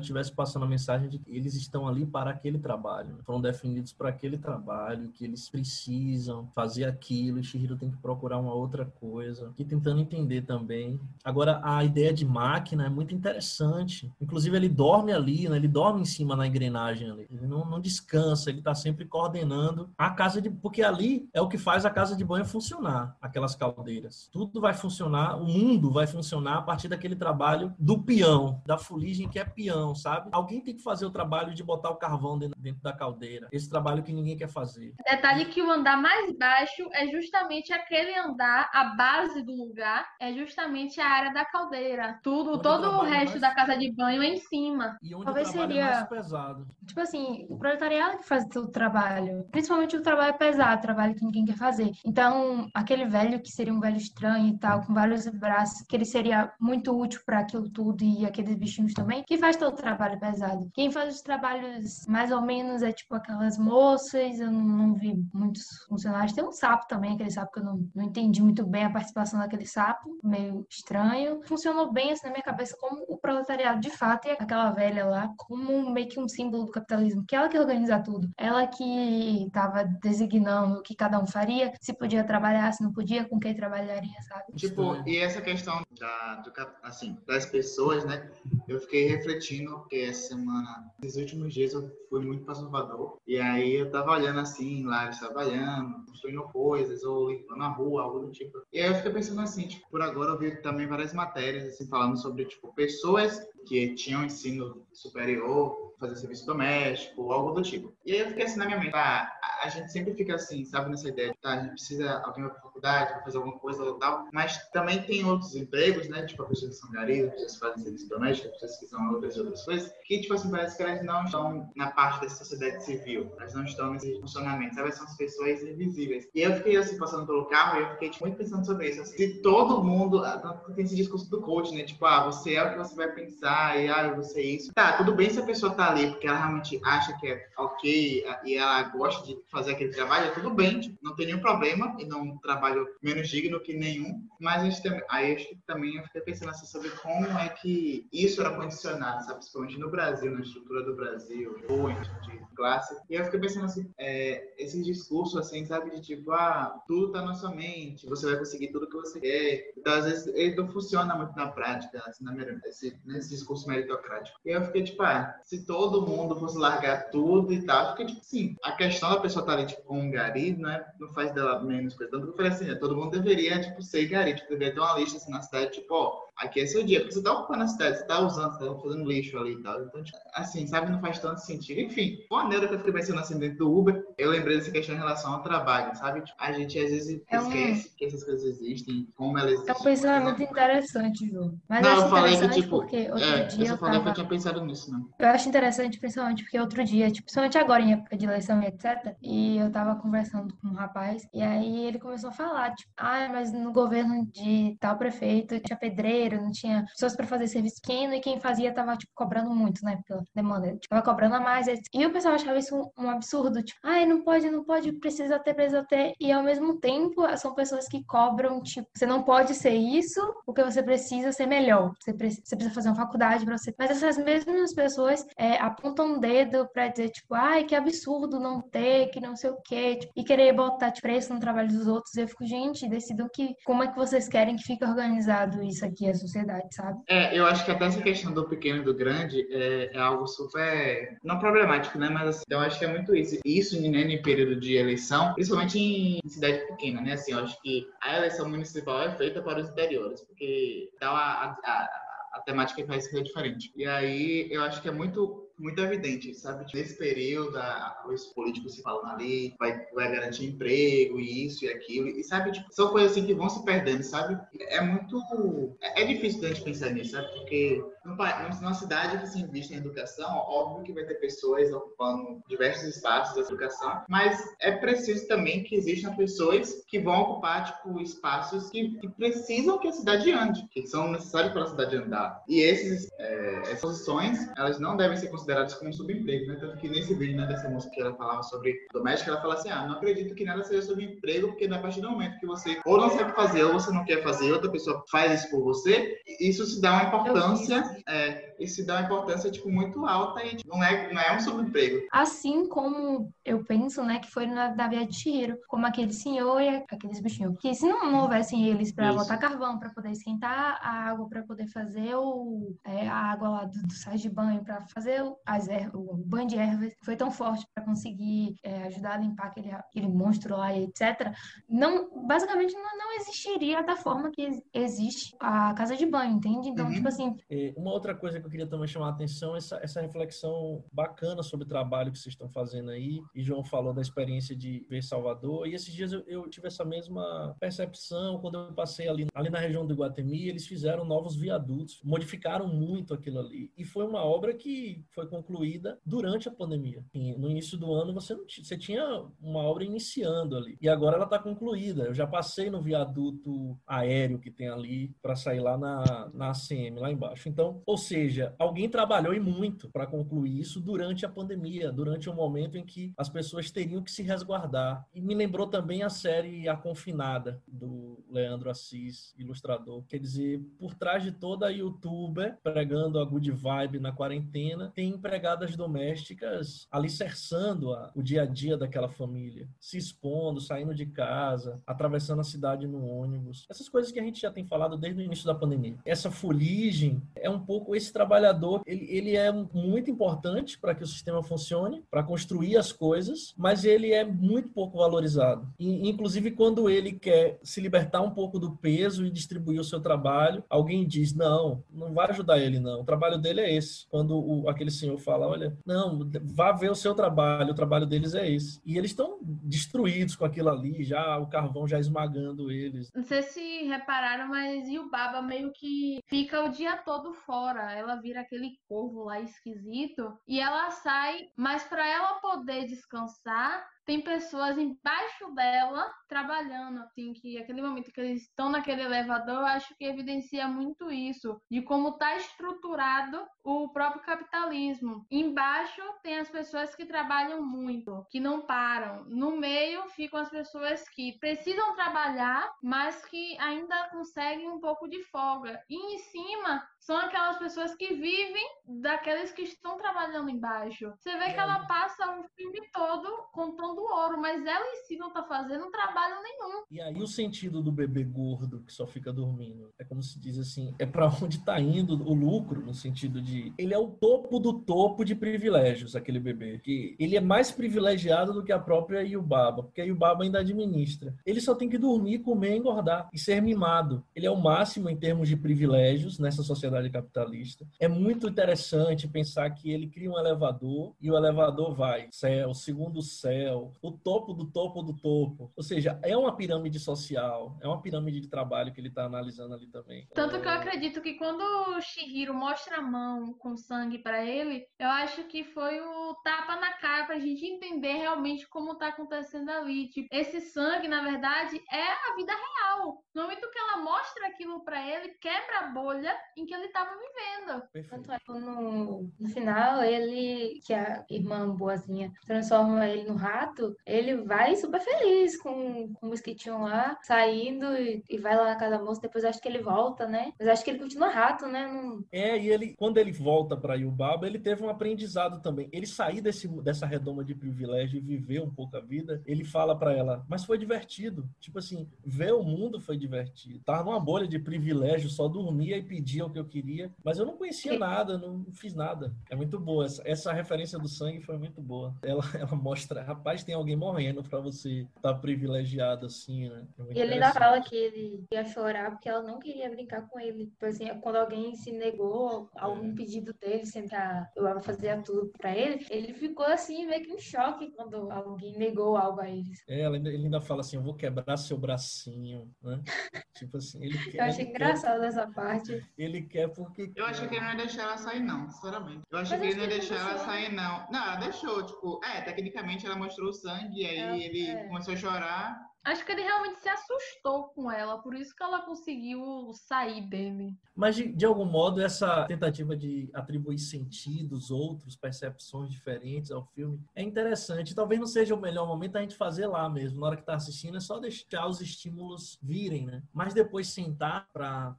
estivesse 0.00 0.32
passando 0.32 0.64
a 0.64 0.68
mensagem 0.68 1.08
de 1.08 1.18
que 1.18 1.34
eles 1.36 1.54
estão 1.54 1.86
ali 1.88 2.06
para 2.06 2.30
aquele 2.30 2.58
trabalho. 2.58 3.14
Né? 3.14 3.22
Foram 3.24 3.40
definidos 3.40 3.92
para 3.92 4.08
aquele 4.08 4.38
trabalho, 4.38 5.10
que 5.10 5.24
eles 5.24 5.48
precisam 5.48 6.48
fazer 6.54 6.84
aquilo, 6.84 7.38
e 7.38 7.44
Shihiro 7.44 7.76
tem 7.76 7.90
que 7.90 7.96
procurar 7.98 8.38
uma 8.38 8.54
outra 8.54 8.84
coisa. 8.84 9.52
E 9.58 9.64
tentando 9.64 10.00
entender 10.00 10.42
também. 10.42 10.93
Agora, 11.24 11.60
a 11.64 11.82
ideia 11.82 12.12
de 12.12 12.24
máquina 12.24 12.84
é 12.84 12.88
muito 12.88 13.14
interessante. 13.14 14.12
Inclusive, 14.20 14.54
ele 14.54 14.68
dorme 14.68 15.10
ali, 15.10 15.48
né? 15.48 15.56
Ele 15.56 15.68
dorme 15.68 16.02
em 16.02 16.04
cima 16.04 16.36
na 16.36 16.46
engrenagem 16.46 17.10
ali. 17.10 17.26
Ele 17.30 17.46
não, 17.46 17.64
não 17.64 17.80
descansa, 17.80 18.50
ele 18.50 18.58
está 18.58 18.74
sempre 18.74 19.06
coordenando 19.06 19.90
a 19.96 20.10
casa 20.10 20.40
de. 20.40 20.50
Porque 20.50 20.82
ali 20.82 21.28
é 21.32 21.40
o 21.40 21.48
que 21.48 21.56
faz 21.56 21.86
a 21.86 21.90
casa 21.90 22.14
de 22.14 22.24
banho 22.24 22.44
funcionar, 22.44 23.16
aquelas 23.22 23.54
caldeiras. 23.54 24.28
Tudo 24.30 24.60
vai 24.60 24.74
funcionar, 24.74 25.40
o 25.40 25.46
mundo 25.46 25.90
vai 25.90 26.06
funcionar 26.06 26.58
a 26.58 26.62
partir 26.62 26.88
daquele 26.88 27.16
trabalho 27.16 27.72
do 27.78 28.02
peão, 28.02 28.60
da 28.66 28.76
fuligem 28.76 29.28
que 29.28 29.38
é 29.38 29.44
peão, 29.44 29.94
sabe? 29.94 30.28
Alguém 30.30 30.60
tem 30.60 30.76
que 30.76 30.82
fazer 30.82 31.06
o 31.06 31.10
trabalho 31.10 31.54
de 31.54 31.62
botar 31.62 31.90
o 31.90 31.96
carvão 31.96 32.38
dentro, 32.38 32.60
dentro 32.60 32.82
da 32.82 32.92
caldeira. 32.92 33.48
Esse 33.50 33.70
trabalho 33.70 34.02
que 34.02 34.12
ninguém 34.12 34.36
quer 34.36 34.48
fazer. 34.48 34.94
Detalhe 35.08 35.46
que 35.46 35.62
o 35.62 35.70
andar 35.70 35.96
mais 35.96 36.36
baixo 36.36 36.86
é 36.92 37.06
justamente 37.06 37.72
aquele 37.72 38.14
andar, 38.18 38.70
a 38.72 38.84
base 38.96 39.42
do 39.42 39.54
lugar 39.54 40.06
é 40.20 40.32
justamente 40.34 40.83
a 41.00 41.06
área 41.06 41.32
da 41.32 41.44
caldeira. 41.44 42.18
Tudo, 42.22 42.52
onde 42.52 42.62
todo 42.62 42.88
o 42.88 43.02
resto 43.02 43.38
mais... 43.38 43.40
da 43.40 43.54
casa 43.54 43.76
de 43.76 43.92
banho 43.92 44.22
é 44.22 44.26
em 44.26 44.38
cima. 44.38 44.96
E 45.02 45.14
onde 45.14 45.24
Talvez 45.24 45.48
seria... 45.48 45.86
mais 45.86 46.08
pesado. 46.08 46.66
Tipo 46.86 47.00
assim, 47.00 47.46
o 47.48 47.58
proletariado 47.58 48.18
que 48.18 48.26
faz 48.26 48.44
todo 48.46 48.66
o 48.66 48.70
trabalho. 48.70 49.46
Principalmente 49.50 49.96
o 49.96 50.02
trabalho 50.02 50.36
pesado, 50.36 50.78
o 50.78 50.82
trabalho 50.82 51.14
que 51.14 51.24
ninguém 51.24 51.44
quer 51.44 51.56
fazer. 51.56 51.90
Então, 52.04 52.68
aquele 52.74 53.06
velho 53.06 53.40
que 53.40 53.50
seria 53.50 53.72
um 53.72 53.80
velho 53.80 53.96
estranho 53.96 54.48
e 54.48 54.58
tal, 54.58 54.82
com 54.82 54.94
vários 54.94 55.26
braços, 55.28 55.86
que 55.86 55.96
ele 55.96 56.04
seria 56.04 56.52
muito 56.60 56.92
útil 56.92 57.20
para 57.24 57.40
aquilo 57.40 57.68
tudo 57.70 58.02
e 58.04 58.24
aqueles 58.24 58.54
bichinhos 58.54 58.92
também, 58.92 59.22
que 59.24 59.38
faz 59.38 59.56
todo 59.56 59.72
o 59.72 59.76
trabalho 59.76 60.18
pesado. 60.18 60.70
Quem 60.74 60.90
faz 60.90 61.14
os 61.14 61.22
trabalhos 61.22 62.06
mais 62.06 62.30
ou 62.30 62.40
menos 62.40 62.82
é 62.82 62.92
tipo 62.92 63.14
aquelas 63.14 63.58
moças, 63.58 64.40
eu 64.40 64.50
não, 64.50 64.62
não 64.62 64.94
vi 64.94 65.14
muitos 65.32 65.64
funcionários. 65.88 66.32
Tem 66.32 66.44
um 66.44 66.52
sapo 66.52 66.86
também, 66.88 67.14
aquele 67.14 67.30
sapo 67.30 67.52
que 67.52 67.60
eu 67.60 67.64
não, 67.64 67.88
não 67.94 68.04
entendi 68.04 68.42
muito 68.42 68.66
bem 68.66 68.84
a 68.84 68.90
participação 68.90 69.38
daquele 69.38 69.66
sapo, 69.66 70.18
meio 70.22 70.66
estranho. 70.76 71.40
Funcionou 71.44 71.92
bem 71.92 72.12
assim 72.12 72.26
na 72.26 72.32
minha 72.32 72.42
cabeça 72.42 72.76
como 72.78 73.04
o 73.08 73.18
proletariado 73.18 73.80
de 73.80 73.90
fato 73.90 74.28
e 74.28 74.30
aquela 74.30 74.70
velha 74.70 75.04
lá 75.04 75.32
como 75.36 75.90
meio 75.90 76.08
que 76.08 76.20
um 76.20 76.28
símbolo 76.28 76.64
do 76.64 76.72
capitalismo, 76.72 77.24
que 77.26 77.34
ela 77.34 77.48
que 77.48 77.58
organiza 77.58 77.98
tudo. 78.00 78.28
Ela 78.36 78.66
que 78.66 79.44
estava 79.46 79.84
designando 79.84 80.78
o 80.78 80.82
que 80.82 80.94
cada 80.94 81.18
um 81.18 81.26
faria, 81.26 81.72
se 81.80 81.92
podia 81.92 82.24
trabalhar, 82.24 82.72
se 82.72 82.82
não 82.82 82.92
podia, 82.92 83.24
com 83.24 83.38
quem 83.38 83.54
trabalharia, 83.54 84.20
sabe? 84.28 84.52
Tipo, 84.56 84.96
e 85.06 85.18
essa 85.18 85.40
questão 85.40 85.82
da, 85.98 86.36
do, 86.36 86.52
assim, 86.82 87.16
das 87.26 87.46
pessoas, 87.46 88.04
né? 88.04 88.30
Eu 88.66 88.80
fiquei 88.80 89.06
refletindo, 89.06 89.78
porque 89.78 89.96
essa 89.96 90.28
semana, 90.28 90.90
nesses 91.00 91.20
últimos 91.20 91.52
dias, 91.52 91.72
eu 91.72 91.90
fui 92.08 92.24
muito 92.24 92.44
para 92.44 92.54
Salvador. 92.54 93.18
E 93.26 93.38
aí 93.38 93.74
eu 93.74 93.90
tava 93.90 94.12
olhando 94.12 94.40
assim, 94.40 94.84
lá 94.84 95.04
eles 95.04 95.18
trabalhando, 95.18 96.04
construindo 96.06 96.42
coisas, 96.44 97.02
ou 97.02 97.30
limpando 97.30 97.62
a 97.62 97.68
rua, 97.68 98.02
algo 98.02 98.20
do 98.20 98.32
tipo. 98.32 98.62
E 98.72 98.80
aí 98.80 98.88
eu 98.88 98.94
fiquei 98.94 99.12
pensando 99.12 99.40
assim, 99.40 99.68
tipo, 99.68 99.88
por 99.90 100.02
agora 100.02 100.32
eu 100.32 100.38
vi 100.38 100.56
também 100.64 100.86
várias 100.86 101.12
matérias, 101.12 101.68
assim, 101.68 101.86
falando 101.86 102.16
sobre, 102.16 102.46
tipo, 102.46 102.72
pessoas 102.72 103.46
que 103.66 103.94
tinham 103.94 104.24
ensino 104.24 104.84
superior, 104.92 105.94
fazer 106.00 106.16
serviço 106.16 106.46
doméstico, 106.46 107.30
algo 107.30 107.52
do 107.52 107.62
tipo. 107.62 107.92
E 108.04 108.12
aí 108.12 108.20
eu 108.20 108.28
fiquei 108.28 108.44
assim 108.44 108.58
na 108.58 108.64
minha 108.64 108.78
mente, 108.78 108.92
tá, 108.92 109.30
a 109.62 109.68
gente 109.68 109.92
sempre 109.92 110.14
fica 110.14 110.34
assim, 110.34 110.64
sabe, 110.64 110.90
nessa 110.90 111.08
ideia 111.08 111.32
de, 111.32 111.38
tá, 111.38 111.52
a 111.52 111.60
gente 111.60 111.72
precisa, 111.72 112.22
alguém 112.24 112.44
vai 112.44 112.54
faculdade, 112.74 113.12
vai 113.12 113.22
fazer 113.22 113.36
alguma 113.38 113.58
coisa 113.58 113.82
ou 113.84 113.94
tal, 113.94 114.26
mas 114.32 114.58
também 114.70 115.02
tem 115.02 115.24
outros 115.24 115.54
empregos, 115.54 116.08
né, 116.08 116.26
tipo 116.26 116.42
a 116.42 116.46
pessoa 116.46 116.72
são 116.72 116.90
garis, 116.90 117.30
pessoas 117.30 117.52
que 117.52 117.60
fazem 117.60 117.84
serviço 117.84 118.08
doméstico, 118.08 118.52
pessoas 118.52 118.78
que 118.78 118.86
são 118.86 119.12
outras 119.12 119.36
outras 119.36 119.64
coisas, 119.64 119.92
que, 120.04 120.20
tipo 120.20 120.34
assim, 120.34 120.50
parece 120.50 120.76
que 120.76 120.82
elas 120.82 121.04
não 121.04 121.24
estão 121.24 121.70
na 121.76 121.90
parte 121.92 122.22
da 122.22 122.28
sociedade 122.28 122.84
civil, 122.84 123.32
elas 123.38 123.54
não 123.54 123.64
estão 123.64 123.92
nesse 123.92 124.20
funcionamento, 124.20 124.74
sabe, 124.74 124.92
são 124.92 125.04
as 125.04 125.16
pessoas 125.16 125.62
invisíveis. 125.62 126.28
E 126.34 126.42
eu 126.42 126.54
fiquei, 126.56 126.76
assim, 126.76 126.98
passando 126.98 127.26
pelo 127.26 127.46
carro 127.46 127.78
e 127.78 127.82
eu 127.82 127.90
fiquei, 127.90 128.10
tipo, 128.10 128.24
muito 128.24 128.38
pensando 128.38 128.66
sobre 128.66 128.88
isso, 128.88 129.00
assim, 129.00 129.16
se 129.16 129.42
todo 129.42 129.82
mundo, 129.82 130.24
ah, 130.24 130.60
tem 130.74 130.84
esse 130.84 130.96
discurso 130.96 131.30
do 131.30 131.40
coach, 131.40 131.74
né, 131.74 131.84
tipo, 131.84 132.04
ah, 132.04 132.24
você 132.24 132.54
é 132.54 132.64
o 132.64 132.72
que 132.72 132.78
você 132.78 132.94
vai 132.94 133.12
pensar, 133.12 133.80
e 133.80 133.88
ah, 133.88 134.12
você 134.14 134.40
é 134.40 134.44
isso. 134.44 134.72
Tá, 134.74 134.92
tudo 134.94 135.14
bem 135.14 135.30
se 135.30 135.38
a 135.38 135.46
pessoa 135.46 135.74
tá 135.74 135.90
ali 135.90 136.10
porque 136.10 136.26
ela 136.26 136.38
realmente 136.38 136.80
acha 136.84 137.16
que 137.18 137.28
é 137.28 137.46
ok 137.56 138.24
e 138.44 138.54
ela 138.56 138.82
gosta 138.84 139.26
de 139.26 139.38
fazer 139.50 139.72
aquele 139.72 139.90
trabalho, 139.90 140.34
tudo 140.34 140.50
bem, 140.50 140.80
tipo, 140.80 140.98
não 141.02 141.14
tem 141.14 141.26
nenhum 141.26 141.40
problema 141.40 141.96
e 141.98 142.04
não 142.04 142.22
um 142.22 142.38
trabalho 142.64 142.88
menos 143.02 143.28
digno 143.28 143.60
que 143.60 143.74
nenhum. 143.74 144.26
Mas 144.40 144.62
a 144.62 144.64
gente 144.64 144.82
tem, 144.82 145.02
aí 145.08 145.36
que 145.36 145.58
também 145.66 145.96
eu 145.96 146.02
fiquei 146.04 146.22
pensando 146.22 146.50
assim, 146.50 146.66
sobre 146.66 146.90
como 146.90 147.26
é 147.38 147.48
que 147.48 148.08
isso 148.12 148.40
era 148.40 148.54
condicionado, 148.54 149.24
sabe? 149.24 149.38
Principalmente 149.38 149.78
no 149.78 149.90
Brasil, 149.90 150.32
na 150.32 150.40
estrutura 150.40 150.82
do 150.82 150.94
Brasil, 150.94 151.56
ou 151.68 151.90
em 151.90 151.94
de 151.94 152.44
classe. 152.54 152.96
E 153.10 153.14
eu 153.14 153.24
fiquei 153.24 153.40
pensando 153.40 153.66
assim, 153.66 153.90
é, 153.98 154.54
esse 154.58 154.82
discurso 154.82 155.38
assim, 155.38 155.64
sabe? 155.66 155.90
De 155.90 156.00
tipo, 156.00 156.32
ah, 156.32 156.80
tudo 156.86 157.12
tá 157.12 157.22
na 157.22 157.34
sua 157.34 157.54
mente, 157.54 158.06
você 158.06 158.26
vai 158.26 158.36
conseguir 158.36 158.68
tudo 158.68 158.88
que 158.88 158.96
você 158.96 159.20
quer. 159.20 159.72
Então, 159.76 159.92
às 159.92 160.04
vezes, 160.04 160.26
ele 160.28 160.54
não 160.54 160.68
funciona 160.68 161.14
muito 161.14 161.34
na 161.36 161.48
prática, 161.48 162.02
assim, 162.06 162.24
na, 162.24 162.32
nesse, 162.32 162.96
nesse 163.04 163.30
discurso 163.30 163.68
meritocrático. 163.68 164.38
E 164.44 164.50
eu 164.50 164.64
fiquei 164.66 164.84
tipo, 164.84 165.02
ah, 165.02 165.38
se 165.42 165.64
todo 165.64 166.06
mundo 166.06 166.36
fosse 166.36 166.58
largar 166.58 167.10
tudo 167.10 167.52
e 167.52 167.64
tal, 167.64 167.90
fiquei 167.90 168.06
tipo, 168.06 168.24
sim, 168.24 168.56
a 168.62 168.72
questão 168.72 169.10
da 169.10 169.20
pessoa 169.20 169.42
estar 169.42 169.54
tá 169.54 169.58
ali, 169.58 169.68
tipo, 169.68 169.82
com 169.82 170.00
um 170.00 170.10
gari, 170.10 170.56
não, 170.56 170.70
é, 170.70 170.86
não 170.98 171.08
faz 171.12 171.32
dela 171.32 171.62
menos 171.62 171.94
coisa. 171.94 172.10
Tanto 172.10 172.28
eu 172.28 172.32
falei 172.34 172.52
assim, 172.54 172.64
né, 172.66 172.74
todo 172.74 172.96
mundo 172.96 173.10
deveria, 173.10 173.60
tipo, 173.60 173.82
ser 173.82 174.06
gari, 174.06 174.34
tipo, 174.34 174.48
deveria 174.48 174.74
ter 174.74 174.80
uma 174.80 174.94
lista 174.94 175.18
assim 175.18 175.30
na 175.30 175.42
cidade, 175.42 175.72
tipo, 175.72 175.94
ó, 175.94 176.23
aqui 176.36 176.60
é 176.60 176.66
seu 176.66 176.84
dia, 176.84 177.00
porque 177.00 177.14
você 177.14 177.22
tá 177.22 177.32
ocupando 177.32 177.64
a 177.64 177.68
cidade, 177.68 177.98
você 177.98 178.06
tá 178.06 178.20
usando, 178.20 178.52
você 178.52 178.66
tá 178.66 178.74
fazendo 178.74 179.08
lixo 179.08 179.38
ali 179.38 179.52
e 179.52 179.62
tal. 179.62 179.82
Então, 179.82 180.02
tipo, 180.02 180.18
assim, 180.34 180.66
sabe, 180.66 180.90
não 180.90 181.00
faz 181.00 181.18
tanto 181.18 181.40
sentido. 181.40 181.80
Enfim, 181.80 182.18
uma 182.30 182.44
maneira 182.44 182.68
que 182.68 182.74
eu 182.74 182.78
fiquei 182.78 182.92
pensando 182.92 183.20
assim 183.20 183.38
dentro 183.38 183.58
do 183.58 183.78
Uber, 183.78 184.04
eu 184.18 184.30
lembrei 184.30 184.56
dessa 184.56 184.70
questão 184.70 184.94
em 184.94 184.98
relação 184.98 185.34
ao 185.34 185.42
trabalho, 185.42 185.94
sabe? 185.96 186.22
Tipo, 186.22 186.36
a 186.38 186.52
gente 186.52 186.78
às 186.78 186.90
vezes 186.90 187.22
é 187.28 187.40
um... 187.40 187.48
esquece 187.48 187.96
que 187.96 188.04
essas 188.04 188.24
coisas 188.24 188.44
existem, 188.44 189.08
como 189.16 189.38
elas 189.38 189.52
existem. 189.52 189.74
É 189.74 189.78
um 189.78 189.82
pensamento 189.82 190.42
interessante, 190.42 191.28
Ju. 191.28 191.58
Mas 191.68 191.82
não, 191.82 191.96
eu, 191.96 192.02
eu 192.02 192.08
falei 192.08 192.36
que, 192.36 192.48
tipo, 192.48 192.80
porque 192.80 193.10
outro 193.10 193.24
é, 193.24 193.44
dia 193.44 193.64
eu 193.64 193.66
só 193.68 193.76
falei 193.78 193.94
tava... 193.94 194.04
que 194.04 194.08
eu 194.10 194.14
tinha 194.14 194.28
pensado 194.28 194.64
nisso, 194.64 194.92
não. 194.92 195.08
Eu 195.18 195.28
acho 195.28 195.48
interessante, 195.48 195.98
principalmente 195.98 196.42
porque 196.42 196.60
outro 196.60 196.84
dia, 196.84 197.10
tipo, 197.10 197.24
principalmente 197.24 197.58
agora 197.58 197.82
em 197.82 197.92
época 197.92 198.16
de 198.16 198.26
eleição 198.26 198.62
e 198.62 198.66
etc, 198.66 199.16
e 199.22 199.58
eu 199.58 199.70
tava 199.70 199.96
conversando 199.96 200.54
com 200.56 200.68
um 200.68 200.74
rapaz, 200.74 201.26
e 201.32 201.42
aí 201.42 201.86
ele 201.86 201.98
começou 201.98 202.30
a 202.30 202.32
falar, 202.32 202.74
tipo, 202.74 202.92
ah, 202.96 203.28
mas 203.30 203.52
no 203.52 203.72
governo 203.72 204.26
de 204.26 204.76
tal 204.80 204.96
prefeito 204.96 205.58
tinha 205.60 205.76
pedreiro, 205.76 206.23
não 206.32 206.50
tinha 206.50 206.84
pessoas 206.86 207.16
para 207.16 207.26
fazer 207.26 207.46
serviço 207.48 207.80
pequeno, 207.80 208.14
e 208.14 208.20
quem 208.20 208.40
fazia 208.40 208.72
tava, 208.72 208.96
tipo, 208.96 209.12
cobrando 209.14 209.50
muito, 209.50 209.84
né, 209.84 210.00
pela 210.06 210.22
demanda. 210.34 210.72
Tipo, 210.72 210.88
tava 210.88 211.02
cobrando 211.02 211.34
a 211.34 211.40
mais. 211.40 211.66
E 211.92 212.06
o 212.06 212.12
pessoal 212.12 212.34
achava 212.34 212.58
isso 212.58 212.76
um, 212.76 213.04
um 213.04 213.10
absurdo, 213.10 213.62
tipo, 213.62 213.80
ai, 213.82 214.06
não 214.06 214.22
pode, 214.22 214.50
não 214.50 214.64
pode, 214.64 214.92
precisa 214.92 215.38
ter, 215.38 215.54
precisa 215.54 215.84
ter. 215.84 216.14
E 216.20 216.32
ao 216.32 216.42
mesmo 216.42 216.78
tempo, 216.78 217.24
são 217.36 217.54
pessoas 217.54 217.88
que 217.88 218.04
cobram, 218.04 218.62
tipo, 218.62 218.88
você 218.94 219.06
não 219.06 219.22
pode 219.22 219.54
ser 219.54 219.74
isso, 219.74 220.20
porque 220.46 220.62
você 220.62 220.82
precisa 220.82 221.32
ser 221.32 221.46
melhor. 221.46 221.92
Você, 222.00 222.12
precisa, 222.12 222.70
fazer 222.70 222.88
uma 222.88 222.96
faculdade 222.96 223.44
para 223.44 223.56
você. 223.56 223.74
Mas 223.78 223.90
essas 223.90 224.18
mesmas 224.18 224.74
pessoas 224.74 225.24
é, 225.36 225.56
apontam 225.56 226.14
o 226.14 226.20
dedo 226.20 226.68
para 226.72 226.88
dizer, 226.88 227.10
tipo, 227.10 227.34
ai, 227.34 227.64
que 227.64 227.74
absurdo 227.74 228.38
não 228.40 228.60
ter, 228.60 229.10
que 229.10 229.20
não 229.20 229.36
sei 229.36 229.50
o 229.50 229.60
quê, 229.64 229.96
tipo, 229.96 230.12
e 230.16 230.24
querer 230.24 230.52
botar 230.52 230.90
de 230.90 231.00
preço 231.00 231.32
no 231.32 231.40
trabalho 231.40 231.68
dos 231.68 231.86
outros. 231.86 232.14
Eu 232.16 232.28
fico, 232.28 232.44
gente, 232.44 232.88
decidam 232.88 233.28
que 233.32 233.54
como 233.64 233.82
é 233.82 233.88
que 233.88 233.96
vocês 233.96 234.28
querem 234.28 234.56
que 234.56 234.62
fique 234.62 234.84
organizado 234.84 235.62
isso 235.62 235.84
aqui, 235.84 236.06
a 236.14 236.18
sociedade, 236.18 236.74
sabe? 236.74 237.00
É, 237.08 237.36
eu 237.38 237.46
acho 237.46 237.64
que 237.64 237.70
até 237.70 237.84
essa 237.86 238.02
questão 238.02 238.32
do 238.32 238.48
pequeno 238.48 238.80
e 238.80 238.84
do 238.84 238.94
grande 238.94 239.46
é, 239.50 239.90
é 239.94 239.98
algo 239.98 240.26
super, 240.26 241.18
não 241.22 241.38
problemático, 241.38 241.98
né? 241.98 242.08
Mas 242.08 242.28
assim, 242.28 242.44
eu 242.48 242.60
acho 242.60 242.78
que 242.78 242.84
é 242.84 242.88
muito 242.88 243.14
isso. 243.14 243.38
Isso 243.44 243.80
né, 243.80 244.02
em 244.02 244.22
período 244.22 244.58
de 244.58 244.76
eleição, 244.76 245.34
principalmente 245.34 245.78
em 245.78 246.28
cidade 246.28 246.66
pequena, 246.66 247.00
né? 247.00 247.12
Assim, 247.12 247.32
eu 247.32 247.40
acho 247.40 247.60
que 247.60 247.86
a 248.00 248.16
eleição 248.16 248.48
municipal 248.48 249.02
é 249.02 249.16
feita 249.16 249.42
para 249.42 249.60
os 249.60 249.68
interiores, 249.68 250.22
porque 250.22 250.90
tal 250.98 251.14
a, 251.14 251.56
a, 251.64 251.88
a, 252.34 252.40
temática 252.40 252.84
vai 252.84 253.00
ser 253.00 253.22
diferente. 253.22 253.72
E 253.76 253.86
aí 253.86 254.48
eu 254.50 254.62
acho 254.62 254.80
que 254.82 254.88
é 254.88 254.92
muito 254.92 255.43
muito 255.58 255.80
evidente, 255.80 256.34
sabe? 256.34 256.66
Nesse 256.74 256.96
período, 256.96 257.56
a, 257.56 258.04
os 258.08 258.26
políticos 258.26 258.74
se 258.74 258.82
falam 258.82 259.06
ali, 259.06 259.54
vai, 259.58 259.86
vai 259.94 260.12
garantir 260.12 260.46
emprego, 260.46 261.18
e 261.18 261.46
isso 261.46 261.64
e 261.64 261.68
aquilo, 261.68 262.08
e 262.08 262.22
sabe? 262.22 262.52
Tipo, 262.52 262.72
são 262.72 262.88
coisas 262.88 263.12
assim 263.12 263.26
que 263.26 263.34
vão 263.34 263.48
se 263.48 263.64
perdendo, 263.64 264.02
sabe? 264.02 264.38
É 264.60 264.80
muito. 264.80 265.76
É, 265.80 266.02
é 266.02 266.06
difícil 266.06 266.40
da 266.40 266.48
gente 266.48 266.62
pensar 266.62 266.90
nisso, 266.90 267.12
sabe? 267.12 267.28
Porque 267.34 267.82
numa 268.04 268.74
cidade 268.74 269.18
que 269.18 269.26
se 269.28 269.40
investe 269.40 269.72
em 269.72 269.78
educação, 269.78 270.28
óbvio 270.36 270.84
que 270.84 270.92
vai 270.92 271.04
ter 271.04 271.14
pessoas 271.14 271.72
ocupando 271.72 272.42
diversos 272.48 272.96
espaços 272.96 273.34
da 273.34 273.42
educação, 273.42 274.02
mas 274.08 274.38
é 274.60 274.72
preciso 274.72 275.26
também 275.26 275.62
que 275.64 275.74
existam 275.74 276.14
pessoas 276.14 276.84
que 276.86 276.98
vão 276.98 277.22
ocupar, 277.22 277.64
tipo, 277.64 278.00
espaços 278.00 278.68
que, 278.70 278.98
que 278.98 279.08
precisam 279.08 279.78
que 279.78 279.88
a 279.88 279.92
cidade 279.92 280.30
ande, 280.32 280.66
que 280.70 280.86
são 280.86 281.10
necessários 281.10 281.52
para 281.52 281.64
a 281.64 281.68
cidade 281.68 281.96
andar. 281.96 282.42
E 282.46 282.60
esses, 282.60 283.10
é, 283.18 283.60
essas 283.72 283.94
posições, 283.94 284.38
elas 284.56 284.78
não 284.78 284.96
devem 284.96 285.16
ser 285.16 285.28
consideradas 285.28 285.43
como 285.78 285.92
subemprego, 285.92 286.46
né? 286.46 286.56
Tanto 286.60 286.76
que 286.78 286.88
nesse 286.88 287.14
vídeo, 287.14 287.36
né, 287.36 287.46
dessa 287.46 287.68
moça 287.68 287.90
que 287.90 288.00
ela 288.00 288.14
falava 288.14 288.42
sobre 288.42 288.74
doméstica, 288.92 289.30
ela 289.30 289.40
fala 289.40 289.54
assim, 289.54 289.70
ah, 289.70 289.86
não 289.86 289.96
acredito 289.96 290.34
que 290.34 290.44
nada 290.44 290.62
seja 290.62 290.82
subemprego, 290.82 291.48
porque 291.48 291.66
a 291.66 291.78
partir 291.78 292.00
do 292.00 292.10
momento 292.10 292.38
que 292.38 292.46
você 292.46 292.80
ou 292.84 292.98
não 292.98 293.10
sabe 293.10 293.34
fazer, 293.34 293.64
ou 293.64 293.72
você 293.72 293.92
não 293.92 294.04
quer 294.04 294.22
fazer, 294.22 294.52
outra 294.52 294.70
pessoa 294.70 295.02
faz 295.10 295.40
isso 295.40 295.50
por 295.50 295.62
você, 295.62 296.18
isso 296.40 296.64
se 296.66 296.80
dá 296.80 296.92
uma 296.92 297.04
importância, 297.04 297.82
é, 298.08 298.53
isso 298.58 298.76
se 298.76 298.86
dá 298.86 298.94
uma 298.94 299.04
importância, 299.04 299.50
tipo, 299.50 299.70
muito 299.70 300.04
alta 300.06 300.44
e 300.44 300.56
tipo, 300.56 300.68
não, 300.68 300.82
é, 300.82 301.12
não 301.12 301.20
é 301.20 301.36
um 301.36 301.40
subemprego. 301.40 302.06
Assim 302.12 302.68
como 302.68 303.32
eu 303.44 303.64
penso, 303.64 304.02
né, 304.02 304.18
que 304.18 304.30
foi 304.30 304.46
na, 304.46 304.68
da 304.68 304.88
Via 304.88 305.06
de 305.06 305.14
Chihiro, 305.14 305.58
como 305.68 305.86
aquele 305.86 306.12
senhor 306.12 306.60
e 306.60 306.68
aqueles 306.90 307.20
bichinhos, 307.20 307.56
que 307.58 307.74
se 307.74 307.86
não, 307.86 308.10
não 308.10 308.22
houvessem 308.22 308.66
eles 308.66 308.92
para 308.92 309.12
botar 309.12 309.36
carvão, 309.38 309.78
para 309.78 309.90
poder 309.90 310.10
esquentar 310.10 310.78
a 310.82 311.08
água, 311.10 311.28
para 311.28 311.42
poder 311.42 311.66
fazer 311.68 312.14
o, 312.14 312.74
é, 312.84 313.08
a 313.08 313.16
água 313.16 313.48
lá 313.48 313.64
do, 313.64 313.82
do 313.82 313.92
sais 313.92 314.20
de 314.20 314.30
banho, 314.30 314.64
para 314.64 314.84
fazer 314.86 315.22
as 315.46 315.68
ervas, 315.68 315.94
o 315.94 316.16
banho 316.16 316.48
de 316.48 316.56
ervas, 316.56 316.92
foi 317.02 317.16
tão 317.16 317.30
forte 317.30 317.66
para 317.74 317.84
conseguir 317.84 318.54
é, 318.62 318.84
ajudar 318.84 319.14
a 319.14 319.18
limpar 319.18 319.46
aquele, 319.46 319.70
aquele 319.70 320.08
monstro 320.08 320.56
lá 320.56 320.72
e 320.72 320.84
etc. 320.84 321.32
Não, 321.68 322.26
basicamente 322.26 322.74
não, 322.74 322.98
não 322.98 323.16
existiria 323.16 323.82
da 323.82 323.96
forma 323.96 324.30
que 324.30 324.62
existe 324.72 325.34
a 325.40 325.74
casa 325.74 325.96
de 325.96 326.06
banho, 326.06 326.36
entende? 326.36 326.68
Então, 326.68 326.86
uhum. 326.86 326.92
tipo 326.92 327.08
assim. 327.08 327.36
uma 327.76 327.92
outra 327.92 328.14
coisa 328.14 328.40
que 328.44 328.48
eu 328.48 328.50
queria 328.50 328.66
também 328.66 328.86
chamar 328.86 329.06
a 329.06 329.10
atenção 329.10 329.54
é 329.54 329.58
essa, 329.58 329.78
essa 329.82 330.00
reflexão 330.00 330.84
bacana 330.92 331.42
sobre 331.42 331.64
o 331.64 331.68
trabalho 331.68 332.12
que 332.12 332.18
vocês 332.18 332.34
estão 332.34 332.48
fazendo 332.48 332.90
aí. 332.90 333.22
E 333.34 333.42
João 333.42 333.64
falou 333.64 333.92
da 333.92 334.02
experiência 334.02 334.54
de 334.54 334.86
ver 334.88 335.02
Salvador. 335.02 335.66
E 335.66 335.74
esses 335.74 335.92
dias 335.92 336.12
eu, 336.12 336.22
eu 336.26 336.48
tive 336.48 336.66
essa 336.66 336.84
mesma 336.84 337.56
percepção 337.58 338.38
quando 338.40 338.58
eu 338.58 338.72
passei 338.74 339.08
ali, 339.08 339.26
ali 339.34 339.50
na 339.50 339.58
região 339.58 339.86
do 339.86 339.94
Guatemi. 339.94 340.48
Eles 340.48 340.66
fizeram 340.66 341.04
novos 341.04 341.36
viadutos, 341.36 342.00
modificaram 342.04 342.68
muito 342.68 343.14
aquilo 343.14 343.38
ali. 343.38 343.72
E 343.76 343.84
foi 343.84 344.04
uma 344.06 344.24
obra 344.24 344.52
que 344.54 345.04
foi 345.10 345.26
concluída 345.26 345.98
durante 346.04 346.48
a 346.48 346.52
pandemia. 346.52 347.04
No 347.14 347.50
início 347.50 347.78
do 347.78 347.92
ano 347.92 348.12
você, 348.12 348.34
não, 348.34 348.44
você 348.44 348.76
tinha 348.76 349.24
uma 349.40 349.60
obra 349.60 349.84
iniciando 349.84 350.56
ali. 350.56 350.76
E 350.80 350.88
agora 350.88 351.16
ela 351.16 351.24
está 351.24 351.38
concluída. 351.38 352.04
Eu 352.04 352.14
já 352.14 352.26
passei 352.26 352.68
no 352.68 352.82
viaduto 352.82 353.78
aéreo 353.86 354.38
que 354.38 354.50
tem 354.50 354.68
ali 354.68 355.14
para 355.22 355.36
sair 355.36 355.60
lá 355.60 355.78
na, 355.78 356.30
na 356.32 356.50
ACM, 356.50 356.98
lá 356.98 357.10
embaixo. 357.10 357.48
Então, 357.48 357.82
ou 357.86 357.96
seja, 357.96 358.33
alguém 358.58 358.88
trabalhou 358.88 359.34
e 359.34 359.40
muito 359.40 359.88
para 359.90 360.06
concluir 360.06 360.60
isso 360.60 360.80
durante 360.80 361.24
a 361.24 361.28
pandemia, 361.28 361.90
durante 361.90 362.28
um 362.28 362.34
momento 362.34 362.76
em 362.76 362.84
que 362.84 363.12
as 363.16 363.28
pessoas 363.28 363.70
teriam 363.70 364.02
que 364.02 364.10
se 364.10 364.22
resguardar. 364.22 365.06
E 365.14 365.20
me 365.20 365.34
lembrou 365.34 365.66
também 365.66 366.02
a 366.02 366.10
série 366.10 366.68
A 366.68 366.76
Confinada, 366.76 367.62
do 367.66 368.13
Leandro 368.30 368.70
Assis, 368.70 369.34
ilustrador. 369.38 370.02
Quer 370.08 370.18
dizer, 370.18 370.60
por 370.78 370.94
trás 370.94 371.22
de 371.22 371.32
toda 371.32 371.70
youtuber 371.70 372.58
pregando 372.62 373.18
a 373.18 373.24
good 373.24 373.50
vibe 373.50 374.00
na 374.00 374.12
quarentena, 374.12 374.92
tem 374.94 375.10
empregadas 375.10 375.76
domésticas 375.76 376.86
alicerçando 376.90 377.92
a, 377.92 378.10
o 378.14 378.22
dia 378.22 378.42
a 378.42 378.46
dia 378.46 378.76
daquela 378.76 379.08
família, 379.08 379.68
se 379.78 379.96
expondo, 379.96 380.60
saindo 380.60 380.94
de 380.94 381.06
casa, 381.06 381.80
atravessando 381.86 382.40
a 382.40 382.44
cidade 382.44 382.86
no 382.86 383.06
ônibus. 383.06 383.66
Essas 383.70 383.88
coisas 383.88 384.10
que 384.10 384.20
a 384.20 384.22
gente 384.22 384.40
já 384.40 384.50
tem 384.50 384.64
falado 384.64 384.96
desde 384.96 385.20
o 385.20 385.24
início 385.24 385.46
da 385.46 385.54
pandemia. 385.54 385.96
Essa 386.04 386.30
fuligem 386.30 387.22
é 387.36 387.48
um 387.48 387.60
pouco 387.60 387.94
esse 387.94 388.12
trabalhador, 388.12 388.82
ele, 388.86 389.06
ele 389.08 389.36
é 389.36 389.52
muito 389.52 390.10
importante 390.10 390.78
para 390.78 390.94
que 390.94 391.04
o 391.04 391.06
sistema 391.06 391.42
funcione, 391.42 392.02
para 392.10 392.22
construir 392.22 392.76
as 392.76 392.92
coisas, 392.92 393.54
mas 393.56 393.84
ele 393.84 394.12
é 394.12 394.24
muito 394.24 394.68
pouco 394.70 394.98
valorizado. 394.98 395.68
E, 395.78 396.08
inclusive, 396.08 396.50
quando 396.50 396.88
ele 396.88 397.12
quer 397.12 397.58
se 397.62 397.80
libertar 397.80 398.22
um 398.24 398.30
pouco 398.30 398.58
do 398.58 398.76
peso 398.76 399.24
e 399.24 399.30
distribuir 399.30 399.80
o 399.80 399.84
seu 399.84 400.00
trabalho, 400.00 400.64
alguém 400.68 401.06
diz: 401.06 401.34
não, 401.34 401.84
não 401.90 402.12
vai 402.12 402.30
ajudar 402.30 402.58
ele, 402.58 402.78
não. 402.78 403.00
O 403.00 403.04
trabalho 403.04 403.38
dele 403.38 403.60
é 403.60 403.74
esse. 403.74 404.06
Quando 404.08 404.36
o, 404.36 404.68
aquele 404.68 404.90
senhor 404.90 405.18
fala: 405.18 405.46
olha, 405.46 405.76
não, 405.84 406.18
vá 406.42 406.72
ver 406.72 406.90
o 406.90 406.94
seu 406.94 407.14
trabalho, 407.14 407.72
o 407.72 407.74
trabalho 407.74 408.06
deles 408.06 408.34
é 408.34 408.50
esse. 408.50 408.80
E 408.84 408.96
eles 408.98 409.10
estão 409.10 409.38
destruídos 409.42 410.36
com 410.36 410.44
aquilo 410.44 410.68
ali, 410.68 411.04
já 411.04 411.38
o 411.38 411.48
carvão 411.48 411.86
já 411.86 411.98
esmagando 411.98 412.70
eles. 412.70 413.10
Não 413.14 413.22
sei 413.22 413.42
se 413.42 413.84
repararam, 413.84 414.48
mas 414.48 414.88
e 414.88 414.98
o 414.98 415.10
Baba 415.10 415.42
meio 415.42 415.72
que 415.72 416.18
fica 416.26 416.64
o 416.64 416.68
dia 416.68 416.96
todo 416.98 417.34
fora. 417.34 417.92
Ela 417.92 418.16
vira 418.16 418.40
aquele 418.40 418.78
corvo 418.88 419.24
lá 419.24 419.40
esquisito 419.40 420.36
e 420.46 420.60
ela 420.60 420.90
sai, 420.90 421.48
mas 421.56 421.84
para 421.84 422.06
ela 422.08 422.34
poder 422.40 422.86
descansar, 422.86 423.86
tem 424.04 424.20
pessoas 424.20 424.78
embaixo 424.78 425.50
dela 425.54 426.12
trabalhando, 426.28 427.00
assim, 427.00 427.32
que 427.32 427.58
aquele 427.58 427.82
momento 427.82 428.12
que 428.12 428.20
eles 428.20 428.42
estão 428.42 428.68
naquele 428.68 429.02
elevador, 429.02 429.60
eu 429.60 429.66
acho 429.66 429.94
que 429.96 430.04
evidencia 430.04 430.66
muito 430.66 431.10
isso, 431.10 431.60
de 431.70 431.82
como 431.82 432.10
está 432.10 432.36
estruturado 432.36 433.46
o 433.62 433.88
próprio 433.90 434.22
capitalismo. 434.22 435.26
Embaixo 435.30 436.02
tem 436.22 436.38
as 436.38 436.50
pessoas 436.50 436.94
que 436.94 437.06
trabalham 437.06 437.62
muito, 437.62 438.26
que 438.30 438.40
não 438.40 438.62
param. 438.62 439.24
No 439.26 439.56
meio 439.56 440.08
ficam 440.10 440.40
as 440.40 440.50
pessoas 440.50 441.08
que 441.08 441.38
precisam 441.38 441.94
trabalhar, 441.94 442.70
mas 442.82 443.24
que 443.26 443.56
ainda 443.58 444.08
conseguem 444.10 444.68
um 444.68 444.80
pouco 444.80 445.08
de 445.08 445.22
folga. 445.24 445.82
E 445.88 445.96
em 445.96 446.18
cima 446.18 446.86
são 447.00 447.16
aquelas 447.16 447.58
pessoas 447.58 447.94
que 447.94 448.14
vivem 448.14 448.66
daqueles 449.02 449.52
que 449.52 449.62
estão 449.62 449.96
trabalhando 449.96 450.50
embaixo. 450.50 451.12
Você 451.18 451.36
vê 451.36 451.52
que 451.52 451.60
ela 451.60 451.86
passa 451.86 452.38
o 452.38 452.44
filme 452.56 452.80
todo 452.92 453.30
contando 453.52 453.93
ouro, 454.02 454.40
mas 454.40 454.64
ela 454.64 454.84
em 454.86 455.04
si 455.06 455.16
não 455.16 455.32
tá 455.32 455.42
fazendo 455.42 455.90
trabalho 455.90 456.36
nenhum. 456.42 456.82
E 456.90 457.00
aí 457.00 457.20
o 457.20 457.26
sentido 457.26 457.82
do 457.82 457.92
bebê 457.92 458.24
gordo 458.24 458.82
que 458.86 458.92
só 458.92 459.06
fica 459.06 459.32
dormindo? 459.32 459.90
É 459.98 460.04
como 460.04 460.22
se 460.22 460.38
diz 460.38 460.58
assim, 460.58 460.94
é 460.98 461.06
para 461.06 461.26
onde 461.42 461.58
tá 461.64 461.80
indo 461.80 462.14
o 462.14 462.34
lucro, 462.34 462.80
no 462.80 462.94
sentido 462.94 463.40
de 463.40 463.72
ele 463.78 463.94
é 463.94 463.98
o 463.98 464.08
topo 464.08 464.58
do 464.58 464.72
topo 464.72 465.24
de 465.24 465.34
privilégios, 465.34 466.16
aquele 466.16 466.38
bebê. 466.38 466.78
Que 466.78 467.16
ele 467.18 467.36
é 467.36 467.40
mais 467.40 467.70
privilegiado 467.70 468.52
do 468.52 468.64
que 468.64 468.72
a 468.72 468.78
própria 468.78 469.22
Yubaba, 469.22 469.82
porque 469.82 470.00
a 470.00 470.04
Yubaba 470.04 470.44
ainda 470.44 470.60
administra. 470.60 471.34
Ele 471.44 471.60
só 471.60 471.74
tem 471.74 471.88
que 471.88 471.98
dormir, 471.98 472.40
comer, 472.40 472.76
engordar 472.76 473.28
e 473.32 473.38
ser 473.38 473.60
mimado. 473.60 474.24
Ele 474.34 474.46
é 474.46 474.50
o 474.50 474.60
máximo 474.60 475.08
em 475.08 475.16
termos 475.16 475.48
de 475.48 475.56
privilégios 475.56 476.38
nessa 476.38 476.62
sociedade 476.62 477.10
capitalista. 477.10 477.86
É 477.98 478.08
muito 478.08 478.48
interessante 478.48 479.28
pensar 479.28 479.70
que 479.70 479.90
ele 479.90 480.08
cria 480.08 480.30
um 480.30 480.38
elevador 480.38 481.14
e 481.20 481.30
o 481.30 481.36
elevador 481.36 481.94
vai 481.94 482.28
céu, 482.30 482.74
segundo 482.74 483.22
céu, 483.22 483.83
o 484.02 484.12
topo 484.12 484.52
do 484.52 484.70
topo 484.70 485.02
do 485.02 485.14
topo. 485.14 485.72
Ou 485.76 485.82
seja, 485.82 486.18
é 486.22 486.36
uma 486.36 486.56
pirâmide 486.56 486.98
social, 486.98 487.76
é 487.80 487.86
uma 487.86 488.00
pirâmide 488.00 488.40
de 488.40 488.48
trabalho 488.48 488.92
que 488.92 489.00
ele 489.00 489.08
está 489.08 489.24
analisando 489.24 489.74
ali 489.74 489.86
também. 489.88 490.28
Tanto 490.34 490.60
que 490.60 490.66
eu 490.66 490.72
acredito 490.72 491.20
que 491.20 491.34
quando 491.34 491.62
o 491.62 492.00
Shihiro 492.00 492.54
mostra 492.54 492.98
a 492.98 493.02
mão 493.02 493.54
com 493.54 493.76
sangue 493.76 494.18
para 494.18 494.44
ele, 494.44 494.86
eu 494.98 495.08
acho 495.08 495.44
que 495.44 495.64
foi 495.64 496.00
o 496.00 496.34
tapa 496.42 496.76
na 496.76 496.92
cara 496.94 497.26
para 497.26 497.36
a 497.36 497.40
gente 497.40 497.64
entender 497.64 498.14
realmente 498.14 498.68
como 498.68 498.92
está 498.92 499.08
acontecendo 499.08 499.70
ali. 499.70 500.08
Tipo, 500.08 500.28
esse 500.30 500.60
sangue, 500.60 501.08
na 501.08 501.22
verdade, 501.22 501.80
é 501.90 502.30
a 502.30 502.34
vida 502.36 502.52
real. 502.52 503.22
No 503.34 503.42
momento 503.42 503.70
que 503.70 503.78
ela 503.78 503.98
mostra 503.98 504.46
aquilo 504.46 504.84
para 504.84 505.04
ele, 505.06 505.34
quebra 505.40 505.80
a 505.80 505.86
bolha 505.88 506.34
em 506.56 506.64
que 506.64 506.74
ele 506.74 506.86
estava 506.86 507.10
vivendo. 507.10 508.08
Tanto 508.08 508.32
é 508.32 508.38
que 508.38 508.52
no, 508.52 509.30
no 509.38 509.48
final, 509.48 510.02
ele, 510.02 510.80
que 510.84 510.94
a 510.94 511.24
irmã 511.28 511.74
boazinha 511.74 512.32
transforma 512.46 513.06
ele 513.08 513.28
no 513.28 513.36
rato, 513.36 513.73
ele 514.06 514.36
vai 514.36 514.76
super 514.76 515.00
feliz 515.00 515.56
com, 515.60 516.12
com 516.14 516.26
o 516.26 516.30
mosquitinho 516.30 516.82
lá, 516.82 517.18
saindo 517.22 517.86
e, 517.96 518.22
e, 518.28 518.38
vai 518.38 518.56
lá 518.56 518.64
na 518.64 518.76
casa 518.76 518.98
da 518.98 519.04
moça. 519.04 519.20
Depois 519.20 519.44
acho 519.44 519.60
que 519.60 519.68
ele 519.68 519.82
volta, 519.82 520.26
né? 520.26 520.52
Mas 520.58 520.68
acho 520.68 520.84
que 520.84 520.90
ele 520.90 520.98
continua 520.98 521.28
rato, 521.28 521.66
né? 521.66 521.86
Não... 521.86 522.24
É, 522.32 522.58
e 522.58 522.68
ele, 522.68 522.94
quando 522.96 523.18
ele 523.18 523.32
volta 523.32 523.76
para 523.76 523.94
Yubaba, 523.94 524.46
ele 524.46 524.58
teve 524.58 524.82
um 524.82 524.88
aprendizado 524.88 525.60
também. 525.60 525.88
Ele 525.92 526.06
sair 526.06 526.40
desse, 526.40 526.68
dessa 526.82 527.06
redoma 527.06 527.44
de 527.44 527.54
privilégio 527.54 528.18
e 528.18 528.20
viver 528.20 528.60
um 528.60 528.70
pouco 528.70 528.96
a 528.96 529.00
vida, 529.00 529.42
ele 529.46 529.64
fala 529.64 529.96
para 529.96 530.12
ela, 530.12 530.44
mas 530.48 530.64
foi 530.64 530.78
divertido. 530.78 531.48
Tipo 531.60 531.78
assim, 531.78 532.08
ver 532.24 532.52
o 532.52 532.62
mundo 532.62 533.00
foi 533.00 533.16
divertido. 533.16 533.80
Tava 533.84 534.04
numa 534.04 534.20
bolha 534.20 534.46
de 534.46 534.58
privilégio, 534.58 535.28
só 535.28 535.48
dormia 535.48 535.96
e 535.96 536.02
pedia 536.02 536.46
o 536.46 536.50
que 536.50 536.58
eu 536.58 536.64
queria, 536.64 537.12
mas 537.24 537.38
eu 537.38 537.46
não 537.46 537.56
conhecia 537.56 537.98
nada, 537.98 538.38
não 538.38 538.64
fiz 538.72 538.94
nada. 538.94 539.34
É 539.50 539.56
muito 539.56 539.78
boa. 539.78 540.04
Essa, 540.04 540.22
essa 540.24 540.52
referência 540.52 540.98
do 540.98 541.08
sangue 541.08 541.40
foi 541.40 541.56
muito 541.56 541.80
boa. 541.80 542.14
Ela, 542.22 542.42
ela 542.58 542.76
mostra, 542.76 543.22
rapaz, 543.22 543.63
tem 543.64 543.74
alguém 543.74 543.96
morrendo 543.96 544.42
para 544.42 544.60
você 544.60 545.06
estar 545.16 545.34
tá 545.34 545.34
privilegiado 545.34 546.26
assim, 546.26 546.68
né? 546.68 546.86
É 547.10 547.14
e 547.14 547.20
ele 547.20 547.34
ainda 547.34 547.52
fala 547.52 547.80
que 547.80 547.94
ele 547.94 548.44
ia 548.52 548.64
chorar 548.64 549.10
porque 549.12 549.28
ela 549.28 549.42
não 549.42 549.58
queria 549.58 549.90
brincar 549.90 550.28
com 550.28 550.38
ele. 550.38 550.66
Tipo 550.66 550.86
assim, 550.86 551.08
quando 551.20 551.36
alguém 551.36 551.74
se 551.74 551.92
negou 551.92 552.70
a 552.76 552.84
algum 552.84 553.12
é. 553.12 553.14
pedido 553.14 553.52
dele, 553.54 553.82
que 553.84 554.14
a 554.14 554.48
Luana 554.56 554.80
fazia 554.80 555.20
tudo 555.22 555.52
para 555.58 555.76
ele, 555.76 556.04
ele 556.10 556.34
ficou 556.34 556.66
assim, 556.66 557.06
meio 557.06 557.22
que 557.22 557.32
em 557.32 557.38
choque 557.38 557.90
quando 557.92 558.30
alguém 558.30 558.76
negou 558.76 559.16
algo 559.16 559.40
a 559.40 559.48
eles. 559.48 559.82
É, 559.88 560.04
ele 560.04 560.28
ainda 560.28 560.60
fala 560.60 560.80
assim: 560.80 560.96
eu 560.96 561.02
vou 561.02 561.14
quebrar 561.14 561.56
seu 561.56 561.78
bracinho, 561.78 562.70
né? 562.82 563.00
tipo 563.54 563.76
assim, 563.76 564.04
ele 564.04 564.18
quer. 564.30 564.38
Eu 564.38 564.44
achei 564.44 564.66
engraçado 564.66 565.20
quer, 565.20 565.28
essa 565.28 565.46
parte. 565.48 566.06
Ele 566.16 566.42
quer 566.42 566.68
porque. 566.68 567.12
Eu 567.14 567.26
achei 567.26 567.48
que 567.48 567.54
ele 567.54 567.64
não 567.64 567.70
ia 567.70 567.76
deixar 567.76 568.02
ela 568.02 568.16
sair, 568.16 568.40
não, 568.40 568.70
sinceramente. 568.70 569.22
Eu 569.30 569.38
achei 569.38 569.58
que 569.58 569.66
ele 569.66 569.74
não 569.74 569.82
ia 569.82 569.88
deixar 569.88 570.16
ela 570.16 570.38
sair, 570.38 570.72
não. 570.72 571.06
Não, 571.10 571.22
ela 571.26 571.36
deixou, 571.36 571.84
tipo, 571.84 572.20
é, 572.24 572.40
tecnicamente 572.42 573.06
ela 573.06 573.16
mostrou 573.16 573.48
o 573.48 573.52
sangue 573.54 574.02
e 574.02 574.06
aí 574.06 574.18
é, 574.18 574.46
ele 574.46 574.66
é. 574.66 574.88
começou 574.88 575.14
a 575.14 575.16
chorar. 575.16 575.93
Acho 576.04 576.24
que 576.24 576.32
ele 576.32 576.42
realmente 576.42 576.80
se 576.80 576.88
assustou 576.88 577.68
com 577.68 577.90
ela, 577.90 578.18
por 578.18 578.34
isso 578.34 578.54
que 578.54 578.62
ela 578.62 578.82
conseguiu 578.82 579.72
sair 579.72 580.20
dele. 580.28 580.76
Mas, 580.94 581.16
de, 581.16 581.32
de 581.32 581.44
algum 581.44 581.64
modo, 581.64 582.00
essa 582.00 582.44
tentativa 582.46 582.96
de 582.96 583.28
atribuir 583.32 583.78
sentidos, 583.78 584.70
outros, 584.70 585.16
percepções 585.16 585.90
diferentes 585.90 586.50
ao 586.50 586.64
filme 586.66 587.00
é 587.14 587.22
interessante. 587.22 587.94
Talvez 587.94 588.20
não 588.20 588.26
seja 588.26 588.54
o 588.54 588.60
melhor 588.60 588.86
momento 588.86 589.16
a 589.16 589.20
gente 589.20 589.34
fazer 589.34 589.66
lá 589.66 589.88
mesmo. 589.88 590.20
Na 590.20 590.26
hora 590.26 590.36
que 590.36 590.42
está 590.42 590.54
assistindo, 590.54 590.96
é 590.96 591.00
só 591.00 591.18
deixar 591.18 591.66
os 591.66 591.80
estímulos 591.80 592.58
virem, 592.62 593.06
né? 593.06 593.22
Mas 593.32 593.54
depois 593.54 593.88
sentar 593.88 594.48
para 594.52 594.96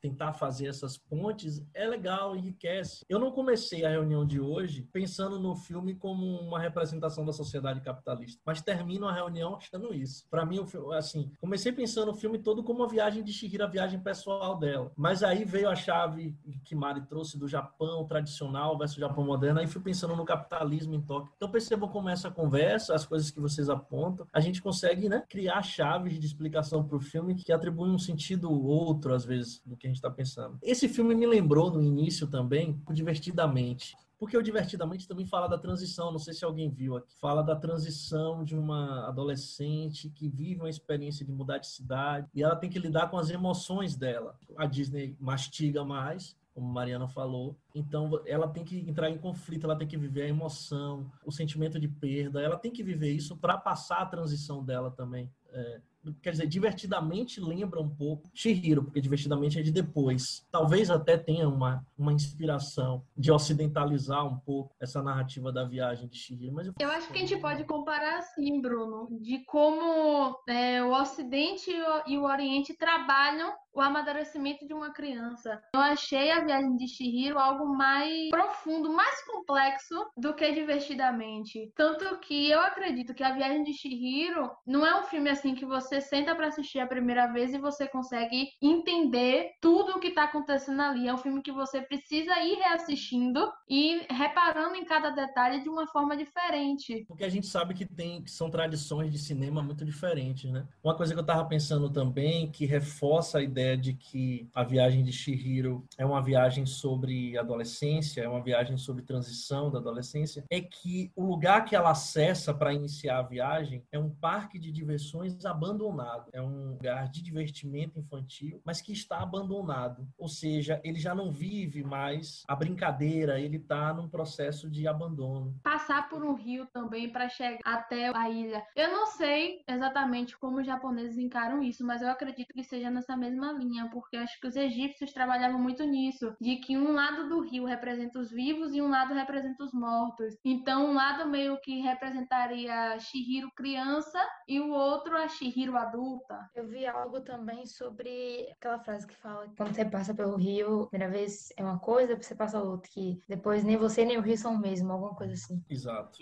tentar 0.00 0.32
fazer 0.32 0.68
essas 0.68 0.96
pontes 0.96 1.64
é 1.74 1.86
legal, 1.86 2.34
enriquece. 2.34 3.04
Eu 3.08 3.18
não 3.18 3.30
comecei 3.30 3.84
a 3.84 3.90
reunião 3.90 4.24
de 4.24 4.40
hoje 4.40 4.88
pensando 4.92 5.38
no 5.38 5.54
filme 5.54 5.94
como 5.94 6.24
uma 6.40 6.58
representação 6.58 7.24
da 7.24 7.32
sociedade 7.32 7.80
capitalista, 7.80 8.40
mas 8.44 8.62
termino 8.62 9.06
a 9.06 9.12
reunião 9.12 9.56
achando 9.56 9.92
isso. 9.92 10.26
Para 10.30 10.45
mim, 10.46 10.64
assim, 10.96 11.30
comecei 11.40 11.72
pensando 11.72 12.10
o 12.10 12.14
filme 12.14 12.38
todo 12.38 12.62
como 12.62 12.80
uma 12.80 12.88
viagem 12.88 13.22
de 13.22 13.32
Shihiro, 13.32 13.64
a 13.64 13.68
viagem 13.68 14.00
pessoal 14.00 14.58
dela. 14.58 14.92
Mas 14.96 15.22
aí 15.22 15.44
veio 15.44 15.68
a 15.68 15.74
chave 15.74 16.34
que 16.64 16.74
Mari 16.74 17.02
trouxe 17.02 17.38
do 17.38 17.48
Japão 17.48 18.06
tradicional 18.06 18.78
versus 18.78 18.98
Japão 18.98 19.24
moderno, 19.24 19.60
aí 19.60 19.66
fui 19.66 19.82
pensando 19.82 20.16
no 20.16 20.24
capitalismo 20.24 20.94
em 20.94 21.00
Tóquio. 21.00 21.32
Então 21.36 21.50
percebam 21.50 21.88
como 21.88 22.08
essa 22.08 22.30
conversa, 22.30 22.94
as 22.94 23.04
coisas 23.04 23.30
que 23.30 23.40
vocês 23.40 23.68
apontam, 23.68 24.26
a 24.32 24.40
gente 24.40 24.62
consegue, 24.62 25.08
né, 25.08 25.24
criar 25.28 25.62
chaves 25.62 26.18
de 26.18 26.26
explicação 26.26 26.84
para 26.84 26.96
o 26.96 27.00
filme 27.00 27.34
que 27.34 27.52
atribuem 27.52 27.92
um 27.92 27.98
sentido 27.98 28.50
outro, 28.50 29.14
às 29.14 29.24
vezes, 29.24 29.60
do 29.64 29.76
que 29.76 29.86
a 29.86 29.90
gente 29.90 29.96
está 29.96 30.10
pensando. 30.10 30.58
Esse 30.62 30.88
filme 30.88 31.14
me 31.14 31.26
lembrou 31.26 31.70
no 31.70 31.82
início 31.82 32.26
também, 32.26 32.80
divertidamente 32.90 33.96
porque 34.18 34.36
o 34.36 34.42
Divertidamente 34.42 35.08
também 35.08 35.26
fala 35.26 35.48
da 35.48 35.58
transição, 35.58 36.10
não 36.10 36.18
sei 36.18 36.32
se 36.32 36.44
alguém 36.44 36.70
viu 36.70 36.96
aqui, 36.96 37.12
fala 37.18 37.42
da 37.42 37.56
transição 37.56 38.44
de 38.44 38.56
uma 38.56 39.06
adolescente 39.06 40.08
que 40.10 40.28
vive 40.28 40.60
uma 40.60 40.70
experiência 40.70 41.24
de 41.24 41.32
mudar 41.32 41.58
de 41.58 41.66
cidade 41.66 42.28
e 42.34 42.42
ela 42.42 42.56
tem 42.56 42.70
que 42.70 42.78
lidar 42.78 43.08
com 43.08 43.18
as 43.18 43.30
emoções 43.30 43.96
dela. 43.96 44.38
A 44.56 44.66
Disney 44.66 45.16
mastiga 45.20 45.84
mais, 45.84 46.36
como 46.56 46.66
Mariana 46.66 47.06
falou. 47.06 47.54
Então, 47.74 48.22
ela 48.24 48.48
tem 48.48 48.64
que 48.64 48.78
entrar 48.88 49.10
em 49.10 49.18
conflito, 49.18 49.64
ela 49.64 49.76
tem 49.76 49.86
que 49.86 49.98
viver 49.98 50.22
a 50.22 50.28
emoção, 50.28 51.12
o 51.24 51.30
sentimento 51.30 51.78
de 51.78 51.86
perda, 51.86 52.40
ela 52.40 52.56
tem 52.56 52.72
que 52.72 52.82
viver 52.82 53.12
isso 53.12 53.36
para 53.36 53.58
passar 53.58 53.98
a 53.98 54.06
transição 54.06 54.64
dela 54.64 54.90
também. 54.90 55.30
É, 55.52 55.80
quer 56.22 56.30
dizer, 56.30 56.46
divertidamente 56.46 57.40
lembra 57.40 57.80
um 57.80 57.88
pouco 57.88 58.30
Shihiro, 58.34 58.84
porque 58.84 59.00
divertidamente 59.00 59.58
é 59.58 59.62
de 59.62 59.70
depois. 59.70 60.46
Talvez 60.50 60.90
até 60.90 61.16
tenha 61.16 61.48
uma, 61.48 61.84
uma 61.98 62.12
inspiração 62.12 63.02
de 63.16 63.30
ocidentalizar 63.30 64.26
um 64.26 64.38
pouco 64.38 64.74
essa 64.80 65.02
narrativa 65.02 65.52
da 65.52 65.64
viagem 65.64 66.08
de 66.08 66.16
Shihiro. 66.16 66.54
Mas 66.54 66.66
eu... 66.66 66.74
eu 66.78 66.90
acho 66.90 67.08
que 67.08 67.16
a 67.16 67.20
gente 67.20 67.36
pode 67.36 67.64
comparar 67.64 68.18
assim, 68.18 68.60
Bruno, 68.60 69.08
de 69.20 69.44
como 69.44 70.38
é, 70.48 70.82
o 70.82 70.92
Ocidente 70.92 71.70
e 72.06 72.18
o 72.18 72.24
Oriente 72.24 72.74
trabalham 72.74 73.52
o 73.76 73.80
amadurecimento 73.82 74.66
de 74.66 74.72
uma 74.72 74.90
criança. 74.90 75.62
Eu 75.74 75.80
achei 75.80 76.30
a 76.30 76.42
viagem 76.42 76.76
de 76.78 76.88
Shihiro 76.88 77.38
algo 77.38 77.76
mais 77.76 78.30
profundo, 78.30 78.90
mais 78.90 79.22
complexo 79.26 79.94
do 80.16 80.32
que 80.32 80.50
divertidamente. 80.52 81.70
Tanto 81.76 82.18
que 82.20 82.50
eu 82.50 82.58
acredito 82.60 83.12
que 83.12 83.22
a 83.22 83.34
viagem 83.34 83.62
de 83.62 83.74
Shihiro 83.74 84.50
não 84.66 84.86
é 84.86 84.98
um 84.98 85.04
filme 85.04 85.28
assim 85.28 85.54
que 85.54 85.66
você 85.66 86.00
senta 86.00 86.34
para 86.34 86.46
assistir 86.46 86.78
a 86.78 86.86
primeira 86.86 87.26
vez 87.26 87.52
e 87.52 87.58
você 87.58 87.86
consegue 87.86 88.48
entender 88.62 89.52
tudo 89.60 89.92
o 89.92 90.00
que 90.00 90.08
está 90.08 90.24
acontecendo 90.24 90.80
ali. 90.80 91.06
É 91.06 91.12
um 91.12 91.18
filme 91.18 91.42
que 91.42 91.52
você 91.52 91.82
precisa 91.82 92.32
ir 92.40 92.54
reassistindo 92.54 93.52
e 93.68 94.06
reparando 94.10 94.74
em 94.74 94.86
cada 94.86 95.10
detalhe 95.10 95.62
de 95.62 95.68
uma 95.68 95.86
forma 95.86 96.16
diferente. 96.16 97.04
Porque 97.06 97.24
a 97.24 97.28
gente 97.28 97.46
sabe 97.46 97.74
que 97.74 97.84
tem 97.84 98.22
que 98.22 98.30
são 98.30 98.48
tradições 98.48 99.12
de 99.12 99.18
cinema 99.18 99.62
muito 99.62 99.84
diferentes, 99.84 100.50
né? 100.50 100.66
Uma 100.82 100.96
coisa 100.96 101.12
que 101.12 101.18
eu 101.18 101.22
estava 101.22 101.44
pensando 101.44 101.90
também 101.90 102.50
que 102.50 102.64
reforça 102.64 103.38
a 103.38 103.42
ideia 103.42 103.65
ideia 103.66 103.76
de 103.76 103.94
que 103.94 104.48
a 104.54 104.62
viagem 104.62 105.02
de 105.02 105.12
Shihiro 105.12 105.84
é 105.98 106.06
uma 106.06 106.22
viagem 106.22 106.64
sobre 106.64 107.36
adolescência, 107.36 108.22
é 108.22 108.28
uma 108.28 108.42
viagem 108.42 108.76
sobre 108.76 109.02
transição 109.02 109.70
da 109.70 109.78
adolescência, 109.78 110.44
é 110.50 110.60
que 110.60 111.10
o 111.16 111.24
lugar 111.24 111.64
que 111.64 111.74
ela 111.74 111.90
acessa 111.90 112.54
para 112.54 112.72
iniciar 112.72 113.18
a 113.18 113.22
viagem 113.22 113.82
é 113.90 113.98
um 113.98 114.10
parque 114.10 114.58
de 114.58 114.70
diversões 114.70 115.44
abandonado. 115.44 116.28
É 116.32 116.40
um 116.40 116.70
lugar 116.70 117.08
de 117.08 117.22
divertimento 117.22 117.98
infantil, 117.98 118.60
mas 118.64 118.80
que 118.80 118.92
está 118.92 119.20
abandonado. 119.20 120.06
Ou 120.16 120.28
seja, 120.28 120.80
ele 120.84 120.98
já 120.98 121.14
não 121.14 121.32
vive 121.32 121.82
mais 121.82 122.44
a 122.46 122.54
brincadeira, 122.54 123.40
ele 123.40 123.56
está 123.56 123.92
num 123.92 124.08
processo 124.08 124.70
de 124.70 124.86
abandono. 124.86 125.58
Passar 125.62 126.08
por 126.08 126.24
um 126.24 126.34
rio 126.34 126.66
também 126.72 127.10
para 127.10 127.28
chegar 127.28 127.58
até 127.64 128.14
a 128.14 128.30
ilha. 128.30 128.64
Eu 128.76 128.92
não 128.92 129.06
sei 129.06 129.62
exatamente 129.66 130.36
como 130.38 130.60
os 130.60 130.66
japoneses 130.66 131.18
encaram 131.18 131.62
isso, 131.62 131.84
mas 131.84 132.02
eu 132.02 132.08
acredito 132.08 132.52
que 132.52 132.62
seja 132.62 132.90
nessa 132.90 133.16
mesma 133.16 133.55
linha, 133.56 133.88
porque 133.92 134.16
acho 134.16 134.38
que 134.40 134.46
os 134.46 134.56
egípcios 134.56 135.12
trabalhavam 135.12 135.60
muito 135.60 135.84
nisso, 135.84 136.34
de 136.40 136.56
que 136.56 136.76
um 136.76 136.92
lado 136.92 137.28
do 137.28 137.40
rio 137.40 137.64
representa 137.64 138.18
os 138.18 138.30
vivos 138.30 138.74
e 138.74 138.80
um 138.80 138.88
lado 138.88 139.14
representa 139.14 139.64
os 139.64 139.72
mortos. 139.72 140.36
Então, 140.44 140.90
um 140.90 140.94
lado 140.94 141.28
meio 141.28 141.58
que 141.60 141.80
representaria 141.80 142.98
Shihiro 142.98 143.50
criança 143.54 144.18
e 144.46 144.60
o 144.60 144.70
outro 144.70 145.16
a 145.16 145.28
Shihiro 145.28 145.76
adulta. 145.76 146.38
Eu 146.54 146.66
vi 146.68 146.86
algo 146.86 147.20
também 147.20 147.66
sobre 147.66 148.48
aquela 148.52 148.78
frase 148.78 149.06
que 149.06 149.16
fala 149.16 149.46
quando 149.56 149.74
você 149.74 149.84
passa 149.84 150.14
pelo 150.14 150.36
rio, 150.36 150.86
primeira 150.90 151.12
vez 151.12 151.52
é 151.56 151.62
uma 151.62 151.78
coisa, 151.78 152.08
depois 152.08 152.26
você 152.26 152.34
passa 152.34 152.62
outra, 152.62 152.90
que 152.90 153.20
depois 153.28 153.64
nem 153.64 153.76
você 153.76 154.04
nem 154.04 154.18
o 154.18 154.20
rio 154.20 154.36
são 154.36 154.54
o 154.54 154.58
mesmo, 154.58 154.92
alguma 154.92 155.14
coisa 155.14 155.34
assim. 155.34 155.62
Exato. 155.68 156.18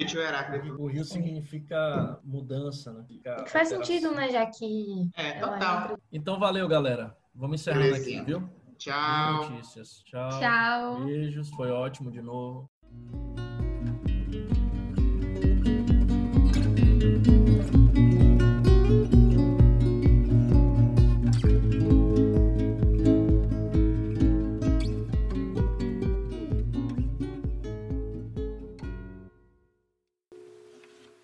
O 0.79 0.87
rio 0.87 1.05
significa 1.05 2.21
mudança, 2.25 2.93
né? 2.93 3.05
Fica 3.07 3.47
faz 3.47 3.69
sentido, 3.69 4.13
né? 4.13 4.31
Já 4.31 4.47
que. 4.47 5.11
É, 5.17 5.41
total. 5.41 5.85
Entra... 5.85 5.99
Então, 6.13 6.39
valeu, 6.39 6.69
galera. 6.69 7.17
Vamos 7.35 7.61
encerrando 7.61 7.97
aqui, 7.97 8.21
viu? 8.23 8.49
Tchau. 8.79 9.51
Notícias. 9.51 10.03
Tchau. 10.05 10.41
Tchau. 10.41 11.05
Beijos. 11.05 11.51
Foi 11.51 11.71
ótimo 11.71 12.11
de 12.11 12.23
novo. 12.23 12.71